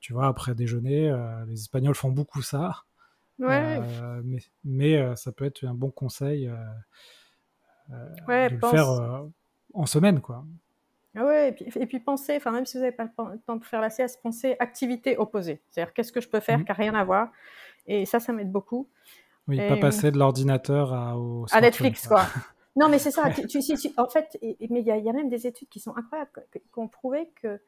tu 0.00 0.12
vois, 0.12 0.26
après 0.26 0.54
déjeuner 0.54 1.14
Les 1.48 1.54
Espagnols 1.54 1.94
font 1.94 2.10
beaucoup 2.10 2.42
ça. 2.42 2.84
Euh, 3.40 4.20
mais, 4.24 4.38
mais 4.64 4.96
euh, 4.96 5.16
ça 5.16 5.32
peut 5.32 5.44
être 5.44 5.64
un 5.64 5.74
bon 5.74 5.90
conseil 5.90 6.48
euh, 6.48 6.54
de 7.88 8.54
le 8.54 8.58
faire 8.58 9.26
en 9.74 9.86
semaine, 9.86 10.20
quoi. 10.20 10.44
Ah 11.16 11.24
ouais, 11.24 11.48
et 11.48 11.52
puis, 11.52 11.66
et 11.74 11.86
puis 11.86 11.98
pensez, 11.98 12.36
enfin 12.36 12.52
même 12.52 12.66
si 12.66 12.76
vous 12.76 12.84
n'avez 12.84 12.94
pas 12.94 13.04
le 13.04 13.38
temps 13.40 13.56
de 13.56 13.64
faire 13.64 13.80
la 13.80 13.90
sieste, 13.90 14.20
pensez 14.22 14.54
activité 14.60 15.16
opposée. 15.16 15.60
C'est-à-dire 15.68 15.92
qu'est-ce 15.92 16.12
que 16.12 16.20
je 16.20 16.28
peux 16.28 16.38
faire 16.38 16.58
mmh. 16.58 16.64
qui 16.64 16.70
n'a 16.70 16.74
rien 16.74 16.94
à 16.94 17.02
voir? 17.02 17.32
Et 17.86 18.06
ça, 18.06 18.20
ça 18.20 18.32
m'aide 18.32 18.52
beaucoup. 18.52 18.88
Oui, 19.48 19.56
pas 19.56 19.76
passer 19.76 20.12
de 20.12 20.18
l'ordinateur 20.18 20.92
à, 20.92 21.16
à 21.50 21.60
Netflix, 21.60 22.06
quoi. 22.06 22.22
non, 22.76 22.88
mais 22.88 23.00
c'est 23.00 23.10
ça. 23.10 23.28
Tu, 23.30 23.58
en 23.96 24.08
fait, 24.08 24.38
mais 24.42 24.80
il 24.82 24.86
y, 24.86 25.08
a 25.08 25.12
même 25.12 25.28
des 25.28 25.48
études 25.48 25.68
qui 25.68 25.80
sont 25.80 25.96
incroyables, 25.96 26.30
qui 26.52 26.60
ont 26.76 26.86
prouvé 26.86 27.28
que 27.42 27.60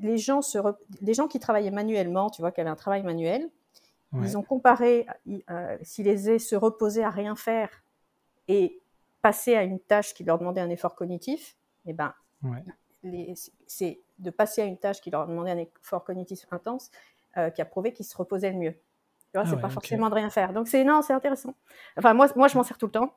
les 0.00 0.18
gens, 0.18 0.42
se, 0.42 0.58
les 1.00 1.14
gens 1.14 1.26
qui 1.26 1.40
travaillaient 1.40 1.70
manuellement, 1.70 2.28
tu 2.28 2.42
vois, 2.42 2.52
qui 2.52 2.60
avaient 2.60 2.68
un 2.68 2.76
travail 2.76 3.02
manuel, 3.02 3.48
ils 4.22 4.36
ont 4.36 4.42
comparé 4.42 5.06
euh, 5.50 5.78
s'ils 5.82 6.06
les 6.06 6.38
se 6.38 6.56
reposer 6.56 7.04
à 7.04 7.10
rien 7.10 7.36
faire 7.36 7.70
et 8.48 8.80
passer 9.22 9.54
à 9.54 9.62
une 9.62 9.80
tâche 9.80 10.14
qui 10.14 10.24
leur 10.24 10.38
demandait 10.38 10.60
un 10.60 10.70
effort 10.70 10.94
cognitif. 10.94 11.56
Et 11.84 11.90
eh 11.90 11.92
ben, 11.92 12.14
c'est 13.66 14.00
de 14.18 14.30
passer 14.30 14.62
à 14.62 14.64
une 14.64 14.78
tâche 14.78 15.00
qui 15.00 15.10
leur 15.10 15.26
demandait 15.26 15.52
un 15.52 15.58
effort 15.58 16.04
cognitif 16.04 16.46
intense 16.50 16.90
euh, 17.36 17.50
qui 17.50 17.60
a 17.60 17.64
prouvé 17.64 17.92
qu'ils 17.92 18.06
se 18.06 18.16
reposaient 18.16 18.52
le 18.52 18.58
mieux. 18.58 18.72
Tu 18.72 19.32
vois, 19.34 19.42
ah 19.44 19.50
c'est 19.50 19.60
pas 19.60 19.68
forcément 19.68 20.08
de 20.08 20.14
rien 20.14 20.30
faire. 20.30 20.52
Donc 20.52 20.68
c'est 20.68 20.84
non, 20.84 21.02
c'est 21.02 21.12
intéressant. 21.12 21.54
Enfin 21.96 22.14
moi, 22.14 22.28
moi 22.36 22.48
je 22.48 22.56
m'en 22.56 22.62
sers 22.62 22.78
tout 22.78 22.86
le 22.86 22.92
temps. 22.92 23.12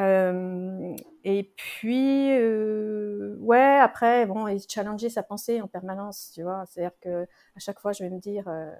Euh, 0.00 0.96
et 1.22 1.52
puis, 1.56 2.32
euh, 2.36 3.36
ouais, 3.38 3.78
après, 3.78 4.26
bon, 4.26 4.48
et 4.48 4.58
challenger 4.68 5.08
sa 5.08 5.22
pensée 5.22 5.60
en 5.60 5.68
permanence, 5.68 6.32
tu 6.34 6.42
vois. 6.42 6.64
C'est-à-dire 6.66 6.98
que 7.00 7.22
à 7.24 7.58
chaque 7.60 7.78
fois, 7.78 7.92
je 7.92 8.02
vais 8.02 8.10
me 8.10 8.18
dire, 8.18 8.44
euh, 8.48 8.74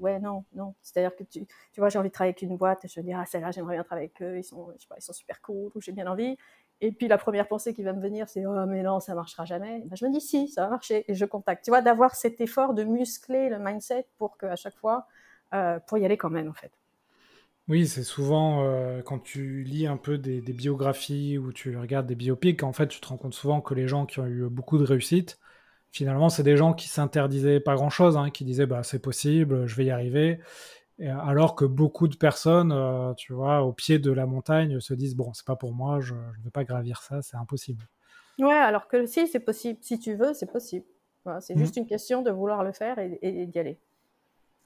ouais, 0.00 0.18
non, 0.18 0.44
non. 0.54 0.74
C'est-à-dire 0.82 1.14
que 1.14 1.22
tu, 1.22 1.46
tu 1.46 1.80
vois, 1.80 1.88
j'ai 1.88 1.98
envie 2.00 2.08
de 2.08 2.12
travailler 2.12 2.30
avec 2.32 2.42
une 2.42 2.56
boîte, 2.56 2.80
je 2.88 2.98
vais 3.00 3.04
dire, 3.04 3.18
ah, 3.20 3.26
celle-là, 3.26 3.52
j'aimerais 3.52 3.74
bien 3.76 3.84
travailler 3.84 4.10
avec 4.12 4.22
eux, 4.22 4.38
ils 4.38 4.44
sont, 4.44 4.72
je 4.76 4.82
sais 4.82 4.88
pas, 4.88 4.96
ils 4.98 5.02
sont 5.02 5.12
super 5.12 5.40
cool, 5.40 5.70
ou 5.74 5.80
j'ai 5.80 5.92
bien 5.92 6.06
envie. 6.08 6.36
Et 6.80 6.92
puis 6.92 7.08
la 7.08 7.18
première 7.18 7.46
pensée 7.46 7.74
qui 7.74 7.82
va 7.84 7.92
me 7.92 8.00
venir, 8.02 8.28
c'est, 8.28 8.44
oh, 8.46 8.66
mais 8.66 8.82
non, 8.82 8.98
ça 9.00 9.14
marchera 9.14 9.44
jamais. 9.44 9.82
Ben, 9.86 9.94
je 9.96 10.04
me 10.06 10.10
dis, 10.12 10.20
si, 10.20 10.48
ça 10.48 10.62
va 10.64 10.70
marcher, 10.70 11.04
et 11.10 11.14
je 11.14 11.24
contacte. 11.26 11.64
Tu 11.64 11.70
vois, 11.70 11.82
d'avoir 11.82 12.14
cet 12.16 12.40
effort 12.40 12.74
de 12.74 12.82
muscler 12.84 13.48
le 13.50 13.58
mindset 13.60 14.06
pour 14.18 14.36
qu'à 14.36 14.56
chaque 14.56 14.76
fois, 14.76 15.06
pour 15.86 15.98
y 15.98 16.04
aller 16.04 16.16
quand 16.16 16.30
même, 16.30 16.48
en 16.48 16.54
fait. 16.54 16.79
Oui, 17.68 17.86
c'est 17.86 18.02
souvent 18.02 18.64
euh, 18.64 19.00
quand 19.02 19.20
tu 19.20 19.62
lis 19.62 19.86
un 19.86 19.96
peu 19.96 20.18
des, 20.18 20.40
biographies 20.40 21.38
ou 21.38 21.52
tu 21.52 21.76
regardes 21.76 22.06
des 22.06 22.16
biopics, 22.16 22.62
en 22.62 22.72
fait, 22.72 22.88
tu 22.88 23.00
te 23.00 23.06
rends 23.06 23.16
compte 23.16 23.34
souvent 23.34 23.60
que 23.60 23.74
les 23.74 23.86
gens 23.86 24.06
qui 24.06 24.18
ont 24.18 24.26
eu 24.26 24.48
beaucoup 24.48 24.76
de 24.76 24.84
réussite, 24.84 25.38
finalement, 25.92 26.28
c'est 26.28 26.42
des 26.42 26.56
gens 26.56 26.72
qui 26.72 26.88
s'interdisaient 26.88 27.60
pas 27.60 27.76
grand-chose, 27.76 28.16
hein, 28.16 28.30
qui 28.30 28.44
disaient 28.44 28.66
bah 28.66 28.82
c'est 28.82 28.98
possible, 29.00 29.66
je 29.66 29.76
vais 29.76 29.84
y 29.84 29.90
arriver, 29.90 30.40
alors 31.08 31.54
que 31.54 31.64
beaucoup 31.64 32.08
de 32.08 32.16
personnes, 32.16 32.72
euh, 32.72 33.14
tu 33.14 33.32
vois, 33.32 33.62
au 33.62 33.72
pied 33.72 33.98
de 33.98 34.10
la 34.10 34.26
montagne, 34.26 34.80
se 34.80 34.92
disent 34.94 35.16
bon, 35.16 35.32
c'est 35.32 35.46
pas 35.46 35.56
pour 35.56 35.72
moi, 35.72 36.00
je 36.00 36.14
ne 36.14 36.44
vais 36.44 36.50
pas 36.50 36.64
gravir 36.64 37.02
ça, 37.02 37.22
c'est 37.22 37.36
impossible. 37.36 37.88
Ouais, 38.38 38.52
alors 38.52 38.88
que 38.88 39.06
si 39.06 39.26
c'est 39.28 39.40
possible, 39.40 39.78
si 39.82 39.98
tu 39.98 40.14
veux, 40.14 40.34
c'est 40.34 40.50
possible. 40.50 40.86
c'est 41.40 41.54
mmh. 41.54 41.58
juste 41.58 41.76
une 41.76 41.86
question 41.86 42.22
de 42.22 42.30
vouloir 42.30 42.64
le 42.64 42.72
faire 42.72 42.98
et, 42.98 43.18
et 43.22 43.46
d'y 43.46 43.58
aller. 43.58 43.78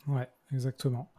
Ouais, 0.07 0.29
exactement. 0.53 1.13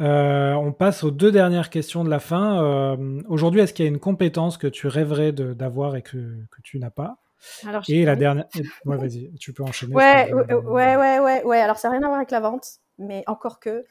Euh, 0.00 0.52
on 0.54 0.72
passe 0.72 1.02
aux 1.02 1.10
deux 1.10 1.32
dernières 1.32 1.70
questions 1.70 2.04
de 2.04 2.10
la 2.10 2.20
fin. 2.20 2.62
Euh, 2.62 3.20
aujourd'hui, 3.28 3.60
est-ce 3.60 3.72
qu'il 3.72 3.84
y 3.84 3.88
a 3.88 3.90
une 3.90 3.98
compétence 3.98 4.56
que 4.56 4.66
tu 4.66 4.86
rêverais 4.86 5.32
d'avoir 5.32 5.96
et 5.96 6.02
que, 6.02 6.36
tu 6.62 6.78
n'as 6.78 6.90
pas? 6.90 7.18
Alors, 7.66 7.82
Et 7.88 8.04
la 8.04 8.16
dernière. 8.16 8.46
Ouais, 8.84 8.96
vas-y, 8.96 9.32
tu 9.34 9.52
peux 9.52 9.62
enchaîner. 9.62 9.94
Ouais, 9.94 10.32
ouais, 10.32 10.96
ouais, 10.96 11.18
ouais, 11.18 11.42
ouais, 11.44 11.60
Alors, 11.60 11.78
ça 11.78 11.88
n'a 11.88 11.92
rien 11.92 12.02
à 12.02 12.06
voir 12.06 12.18
avec 12.18 12.30
la 12.30 12.40
vente, 12.40 12.78
mais 12.98 13.24
encore 13.26 13.60
que. 13.60 13.84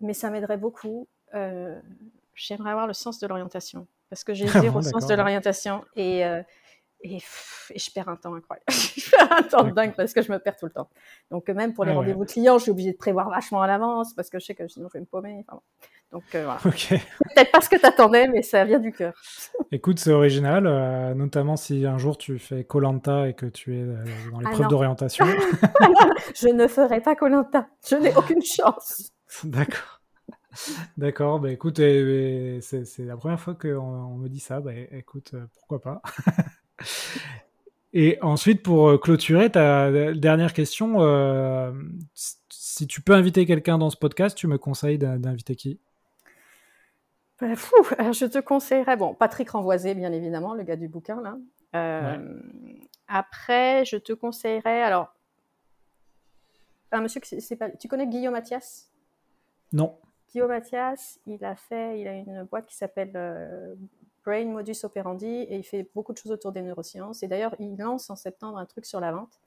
Mais 0.00 0.14
ça 0.14 0.30
m'aiderait 0.30 0.58
beaucoup. 0.58 1.08
Euh, 1.34 1.78
j'aimerais 2.34 2.70
avoir 2.70 2.86
le 2.86 2.92
sens 2.92 3.18
de 3.18 3.26
l'orientation. 3.26 3.86
Parce 4.10 4.24
que 4.24 4.34
j'ai 4.34 4.46
zéro 4.72 4.82
sens 4.82 5.06
de 5.06 5.14
l'orientation. 5.14 5.84
Et 5.96 6.24
et, 7.04 7.18
je 7.76 7.90
perds 7.90 8.08
un 8.08 8.16
temps 8.16 8.34
incroyable. 8.34 8.64
je 8.70 9.10
perds 9.10 9.32
un 9.32 9.42
temps 9.42 9.64
dingue 9.64 9.94
parce 9.94 10.12
que 10.12 10.22
je 10.22 10.32
me 10.32 10.38
perds 10.38 10.56
tout 10.56 10.66
le 10.66 10.72
temps. 10.72 10.88
Donc 11.30 11.48
euh, 11.48 11.54
même 11.54 11.74
pour 11.74 11.84
les 11.84 11.92
ah 11.92 11.96
rendez-vous 11.96 12.24
clients, 12.24 12.58
je 12.58 12.64
suis 12.64 12.70
obligée 12.70 12.92
de 12.92 12.96
prévoir 12.96 13.28
vachement 13.28 13.62
à 13.62 13.66
l'avance 13.66 14.14
parce 14.14 14.30
que 14.30 14.38
je 14.38 14.46
sais 14.46 14.54
que 14.54 14.66
sinon 14.68 14.88
je 14.88 14.94
vais 14.94 15.00
me 15.00 15.06
paumer. 15.06 15.44
donc 16.10 16.22
euh, 16.34 16.44
voilà. 16.44 16.58
Peut-être 16.62 17.52
pas 17.52 17.60
ce 17.60 17.68
que 17.68 17.76
tu 17.76 17.86
attendais, 17.86 18.26
mais 18.28 18.42
ça 18.42 18.64
vient 18.64 18.78
du 18.78 18.90
cœur. 18.90 19.12
Écoute, 19.72 19.98
c'est 19.98 20.12
original, 20.12 20.66
euh, 20.66 21.14
notamment 21.14 21.56
si 21.56 21.84
un 21.86 21.98
jour 21.98 22.16
tu 22.16 22.38
fais 22.38 22.64
Colanta 22.64 23.28
et 23.28 23.34
que 23.34 23.46
tu 23.46 23.76
es 23.76 23.84
dans 24.30 24.38
l'épreuve 24.38 24.62
ah 24.64 24.68
d'orientation. 24.68 25.26
je 26.34 26.48
ne 26.48 26.66
ferai 26.66 27.00
pas 27.00 27.14
Colanta. 27.14 27.68
Je 27.86 27.96
n'ai 27.96 28.14
aucune 28.16 28.42
chance. 28.42 29.12
D'accord. 29.44 30.00
D'accord, 30.96 31.40
bah 31.40 31.50
écoute, 31.50 31.78
c'est 31.78 32.84
la 33.00 33.16
première 33.16 33.40
fois 33.40 33.54
qu'on 33.54 34.14
me 34.16 34.28
dit 34.28 34.38
ça, 34.38 34.60
bah 34.60 34.72
écoute, 34.92 35.34
pourquoi 35.52 35.80
pas? 35.80 36.02
Et 37.92 38.18
ensuite, 38.22 38.62
pour 38.62 38.88
euh, 38.88 38.98
clôturer 38.98 39.50
ta 39.50 40.12
dernière 40.14 40.52
question, 40.52 40.96
euh, 40.98 41.72
si 42.14 42.86
tu 42.88 43.00
peux 43.00 43.14
inviter 43.14 43.46
quelqu'un 43.46 43.78
dans 43.78 43.90
ce 43.90 43.96
podcast, 43.96 44.36
tu 44.36 44.48
me 44.48 44.58
conseilles 44.58 44.98
d'inviter 44.98 45.54
qui? 45.54 45.78
Bah, 47.40 47.54
je 47.54 48.26
te 48.26 48.38
conseillerais, 48.38 48.96
bon, 48.96 49.14
Patrick 49.14 49.50
Renvoisé, 49.50 49.94
bien 49.94 50.12
évidemment, 50.12 50.54
le 50.54 50.64
gars 50.64 50.76
du 50.76 50.88
bouquin, 50.88 51.20
là. 51.22 51.36
Euh, 51.74 52.40
après, 53.08 53.84
je 53.84 53.96
te 53.96 54.12
conseillerais, 54.12 54.82
alors, 54.82 55.14
un 56.92 57.00
monsieur 57.00 57.20
c'est 57.22 57.56
pas. 57.56 57.70
Tu 57.70 57.88
connais 57.88 58.06
Guillaume 58.06 58.34
Mathias? 58.34 58.90
Non. 59.72 59.98
Guillaume 60.30 60.48
Mathias, 60.48 61.18
il 61.26 61.44
a 61.44 61.56
fait, 61.56 62.00
il 62.00 62.08
a 62.08 62.14
une 62.14 62.44
boîte 62.44 62.66
qui 62.66 62.76
s'appelle 62.76 63.12
euh, 63.14 63.74
Brain 64.24 64.46
Modus 64.46 64.84
Operandi 64.84 65.26
et 65.26 65.56
il 65.56 65.64
fait 65.64 65.88
beaucoup 65.94 66.12
de 66.12 66.18
choses 66.18 66.32
autour 66.32 66.52
des 66.52 66.62
neurosciences. 66.62 67.22
Et 67.22 67.28
d'ailleurs, 67.28 67.54
il 67.58 67.76
lance 67.76 68.10
en 68.10 68.16
septembre 68.16 68.58
un 68.58 68.66
truc 68.66 68.86
sur 68.86 69.00
la 69.00 69.12
vente. 69.12 69.40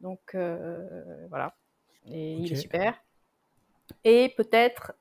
Donc 0.00 0.34
euh, 0.34 1.26
voilà. 1.28 1.54
Et 2.06 2.34
il 2.34 2.52
est 2.52 2.56
super. 2.56 3.02
Et 4.02 4.34
peut-être, 4.36 4.92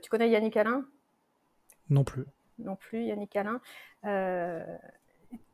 tu 0.00 0.10
connais 0.10 0.28
Yannick 0.28 0.56
Alain? 0.56 0.84
Non 1.90 2.04
plus. 2.04 2.24
Non 2.58 2.76
plus, 2.76 3.04
Yannick 3.04 3.34
Alain. 3.36 3.60
Euh, 4.04 4.64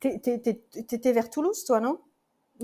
T'étais 0.00 1.12
vers 1.12 1.30
Toulouse, 1.30 1.64
toi, 1.64 1.80
non? 1.80 2.00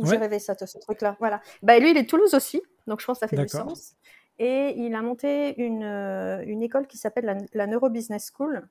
J'ai 0.03 0.17
rêvé 0.17 0.39
ça, 0.39 0.55
ce 0.55 0.79
truc-là. 0.79 1.17
Voilà. 1.19 1.41
Bah, 1.63 1.79
lui, 1.79 1.91
il 1.91 1.97
est 1.97 2.09
Toulouse 2.09 2.35
aussi, 2.35 2.61
donc 2.87 3.01
je 3.01 3.07
pense 3.07 3.19
que 3.19 3.21
ça 3.21 3.29
fait 3.29 3.37
du 3.43 3.49
sens. 3.49 3.97
Et 4.39 4.75
il 4.77 4.95
a 4.95 5.01
monté 5.01 5.59
une, 5.63 5.83
euh, 5.83 6.45
une 6.45 6.63
école 6.63 6.87
qui 6.87 6.99
s'appelle 6.99 7.25
la, 7.25 7.37
la 7.55 7.67
Neuro 7.67 7.89
Business 7.89 8.31
School. 8.31 8.69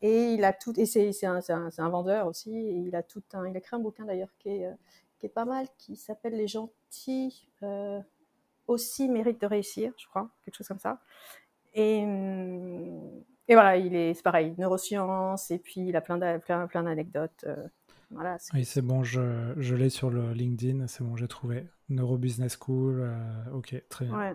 Et 0.00 0.34
il 0.34 0.44
a 0.44 0.52
tout, 0.52 0.78
et 0.78 0.86
c'est 0.86 1.26
un, 1.26 1.40
un, 1.48 1.70
un, 1.76 1.88
vendeur 1.88 2.26
aussi. 2.26 2.56
Et 2.56 2.76
il 2.76 2.94
a 2.94 3.02
tout 3.02 3.22
un, 3.32 3.46
il 3.46 3.54
a 3.56 3.58
écrit 3.58 3.76
un 3.76 3.80
bouquin 3.80 4.04
d'ailleurs 4.04 4.32
qui 4.38 4.50
est, 4.50 4.66
euh, 4.66 4.72
qui 5.18 5.26
est 5.26 5.30
pas 5.30 5.44
mal, 5.44 5.66
qui 5.76 5.96
s'appelle 5.96 6.34
Les 6.34 6.46
gentils 6.46 7.48
euh, 7.62 8.00
aussi 8.66 9.08
méritent 9.08 9.40
de 9.40 9.46
réussir, 9.46 9.92
je 9.96 10.06
crois, 10.06 10.30
quelque 10.44 10.54
chose 10.54 10.68
comme 10.68 10.78
ça. 10.78 11.00
Et, 11.74 12.02
hum, 12.04 13.22
et 13.48 13.54
voilà, 13.54 13.76
il 13.76 13.94
est, 13.94 14.22
pareil, 14.22 14.54
neurosciences, 14.58 15.50
et 15.50 15.58
puis 15.58 15.88
il 15.88 15.96
a 15.96 16.00
plein 16.00 16.18
d'anecdotes. 16.18 17.44
Euh, 17.44 17.66
voilà, 18.10 18.38
oui, 18.54 18.64
c'est 18.64 18.80
bon, 18.80 19.04
je, 19.04 19.52
je 19.58 19.74
l'ai 19.74 19.90
sur 19.90 20.08
le 20.10 20.32
LinkedIn, 20.32 20.86
c'est 20.86 21.04
bon, 21.04 21.16
j'ai 21.16 21.28
trouvé. 21.28 21.66
Neuro 21.90 22.16
Business 22.16 22.58
School, 22.58 23.00
euh, 23.00 23.18
ok, 23.52 23.82
très 23.88 24.06
bien. 24.06 24.16
Ouais. 24.16 24.34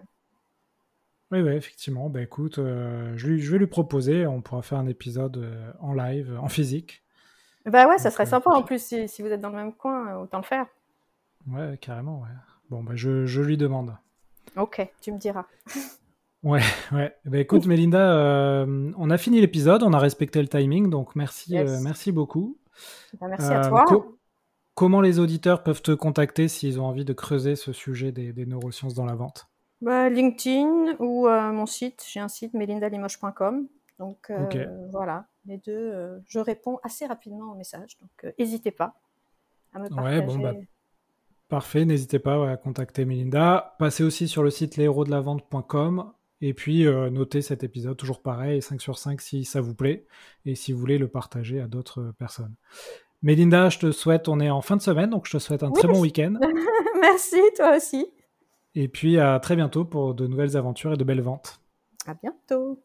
Oui, 1.34 1.41
oui, 1.41 1.51
effectivement. 1.51 2.09
Bah, 2.09 2.21
écoute, 2.21 2.59
euh, 2.59 3.11
je, 3.17 3.36
je, 3.36 3.51
vais 3.51 3.57
lui 3.57 3.67
proposer, 3.67 4.25
on 4.25 4.41
pourra 4.41 4.61
faire 4.61 4.77
un 4.77 4.88
épisode 4.88 5.45
en 5.81 5.93
live, 5.93 6.38
en 6.41 6.47
physique. 6.47 7.03
Bah 7.65 7.88
ouais, 7.88 7.97
ça 7.97 8.11
serait 8.11 8.25
sympa 8.25 8.51
en 8.51 8.61
plus, 8.61 8.81
si, 8.81 9.07
si, 9.09 9.21
vous 9.21 9.29
êtes 9.29 9.41
dans 9.41 9.49
le 9.49 9.55
même 9.55 9.73
coin, 9.73 10.17
autant 10.17 10.38
le 10.38 10.43
faire. 10.43 10.67
Ouais, 11.47 11.77
carrément, 11.81 12.21
ouais. 12.21 12.36
Bon, 12.69 12.84
bah, 12.84 12.93
je, 12.95 13.25
je 13.25 13.41
lui 13.41 13.57
demande. 13.57 13.95
Ok, 14.55 14.88
tu 15.01 15.11
me 15.11 15.17
diras. 15.17 15.45
Ouais, 16.43 16.61
ouais. 16.91 17.15
Bah, 17.23 17.39
écoute, 17.39 17.65
Mélinda, 17.65 18.17
euh, 18.17 18.91
on 18.97 19.09
a 19.09 19.17
fini 19.17 19.39
l'épisode, 19.39 19.81
on 19.81 19.93
a 19.93 19.99
respecté 19.99 20.41
le 20.41 20.49
timing, 20.49 20.89
donc 20.89 21.15
merci, 21.15 21.57
euh, 21.57 21.79
merci 21.81 22.11
beaucoup. 22.11 22.57
Bah, 23.21 23.27
merci 23.29 23.45
à 23.45 23.65
euh, 23.65 23.69
toi. 23.69 24.05
comment 24.75 24.99
les 24.99 25.19
auditeurs 25.19 25.63
peuvent 25.63 25.81
te 25.81 25.93
contacter 25.93 26.49
s'ils 26.49 26.81
ont 26.81 26.86
envie 26.86 27.05
de 27.05 27.13
creuser 27.13 27.55
ce 27.55 27.71
sujet 27.71 28.11
des, 28.11 28.45
neurosciences 28.45 28.93
dans 28.93 29.05
la 29.05 29.15
vente? 29.15 29.47
Bah, 29.84 30.09
LinkedIn 30.09 30.95
ou 30.99 31.27
mon 31.27 31.65
site. 31.65 32.03
J'ai 32.07 32.19
un 32.19 32.27
site 32.27 32.53
melindalimoche.com. 32.53 33.67
Donc 33.99 34.31
voilà, 34.91 35.25
les 35.45 35.57
deux, 35.57 36.21
je 36.27 36.39
réponds 36.39 36.79
assez 36.84 37.05
rapidement 37.05 37.51
aux 37.51 37.55
messages. 37.55 37.97
Donc 37.99 38.34
n'hésitez 38.39 38.71
pas 38.71 38.95
à 39.73 39.79
me 39.79 39.89
partager. 39.89 40.19
Ouais, 40.19 40.25
bon, 40.25 40.39
bah, 40.39 40.53
Parfait, 41.49 41.86
n'hésitez 41.86 42.19
pas 42.19 42.49
à 42.49 42.57
contacter 42.57 43.05
Melinda. 43.05 43.75
Passez 43.77 44.03
aussi 44.03 44.27
sur 44.27 44.41
le 44.41 44.49
site 44.49 44.75
leshéros-de-la-vente.com 44.77 46.13
et 46.45 46.53
puis, 46.53 46.86
euh, 46.86 47.09
notez 47.09 47.41
cet 47.41 47.63
épisode, 47.63 47.95
toujours 47.95 48.21
pareil, 48.21 48.61
5 48.61 48.81
sur 48.81 48.97
5 48.97 49.21
si 49.21 49.45
ça 49.45 49.61
vous 49.61 49.73
plaît, 49.73 50.05
et 50.45 50.55
si 50.55 50.73
vous 50.73 50.79
voulez 50.79 50.97
le 50.97 51.07
partager 51.07 51.61
à 51.61 51.67
d'autres 51.67 52.13
personnes. 52.19 52.53
Mélinda, 53.21 53.69
je 53.69 53.79
te 53.79 53.91
souhaite, 53.93 54.27
on 54.27 54.41
est 54.41 54.49
en 54.49 54.61
fin 54.61 54.75
de 54.75 54.81
semaine, 54.81 55.09
donc 55.09 55.25
je 55.25 55.31
te 55.31 55.38
souhaite 55.38 55.63
un 55.63 55.71
très 55.71 55.88
bon 55.88 56.01
week-end. 56.01 56.34
Merci, 57.01 57.39
toi 57.55 57.77
aussi. 57.77 58.05
Et 58.76 58.88
puis 58.88 59.19
à 59.19 59.39
très 59.39 59.55
bientôt 59.55 59.86
pour 59.86 60.15
de 60.15 60.28
nouvelles 60.28 60.57
aventures 60.57 60.93
et 60.93 60.97
de 60.97 61.03
belles 61.03 61.21
ventes. 61.21 61.59
À 62.05 62.13
bientôt. 62.15 62.84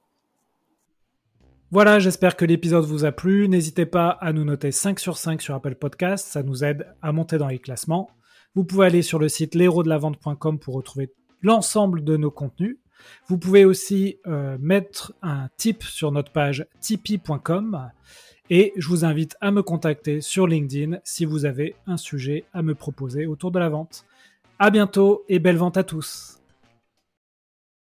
Voilà, 1.71 1.99
j'espère 1.99 2.37
que 2.37 2.45
l'épisode 2.45 2.85
vous 2.85 3.05
a 3.05 3.13
plu. 3.13 3.49
N'hésitez 3.49 3.85
pas 3.85 4.09
à 4.09 4.33
nous 4.33 4.45
noter 4.45 4.73
5 4.73 4.99
sur 4.99 5.19
5 5.19 5.43
sur 5.43 5.55
Apple 5.55 5.75
Podcast, 5.75 6.27
ça 6.27 6.43
nous 6.43 6.65
aide 6.65 6.87
à 7.03 7.13
monter 7.13 7.37
dans 7.37 7.49
les 7.49 7.59
classements. 7.59 8.11
Vous 8.55 8.65
pouvez 8.65 8.87
aller 8.87 9.03
sur 9.03 9.19
le 9.19 9.29
site 9.29 9.55
l'héros-de-la-vente.com 9.55 10.59
pour 10.59 10.75
retrouver 10.75 11.13
l'ensemble 11.43 12.05
de 12.05 12.17
nos 12.17 12.31
contenus. 12.31 12.79
Vous 13.27 13.39
pouvez 13.39 13.65
aussi 13.65 14.19
euh, 14.27 14.57
mettre 14.59 15.13
un 15.23 15.49
tip 15.57 15.83
sur 15.83 16.11
notre 16.11 16.33
page 16.33 16.67
tipeee.com 16.81 17.91
et 18.51 18.73
je 18.77 18.89
vous 18.89 19.05
invite 19.05 19.37
à 19.41 19.51
me 19.51 19.63
contacter 19.63 20.21
sur 20.21 20.47
LinkedIn 20.47 20.99
si 21.05 21.25
vous 21.25 21.45
avez 21.45 21.77
un 21.87 21.97
sujet 21.99 22.45
à 22.55 22.63
me 22.63 22.75
proposer 22.75 23.27
autour 23.27 23.51
de 23.51 23.59
la 23.59 23.69
vente. 23.69 24.07
À 24.61 24.71
bientôt 24.71 25.25
et 25.29 25.39
belle 25.39 25.57
vente 25.57 25.77
à 25.77 25.85
tous. 25.85 26.38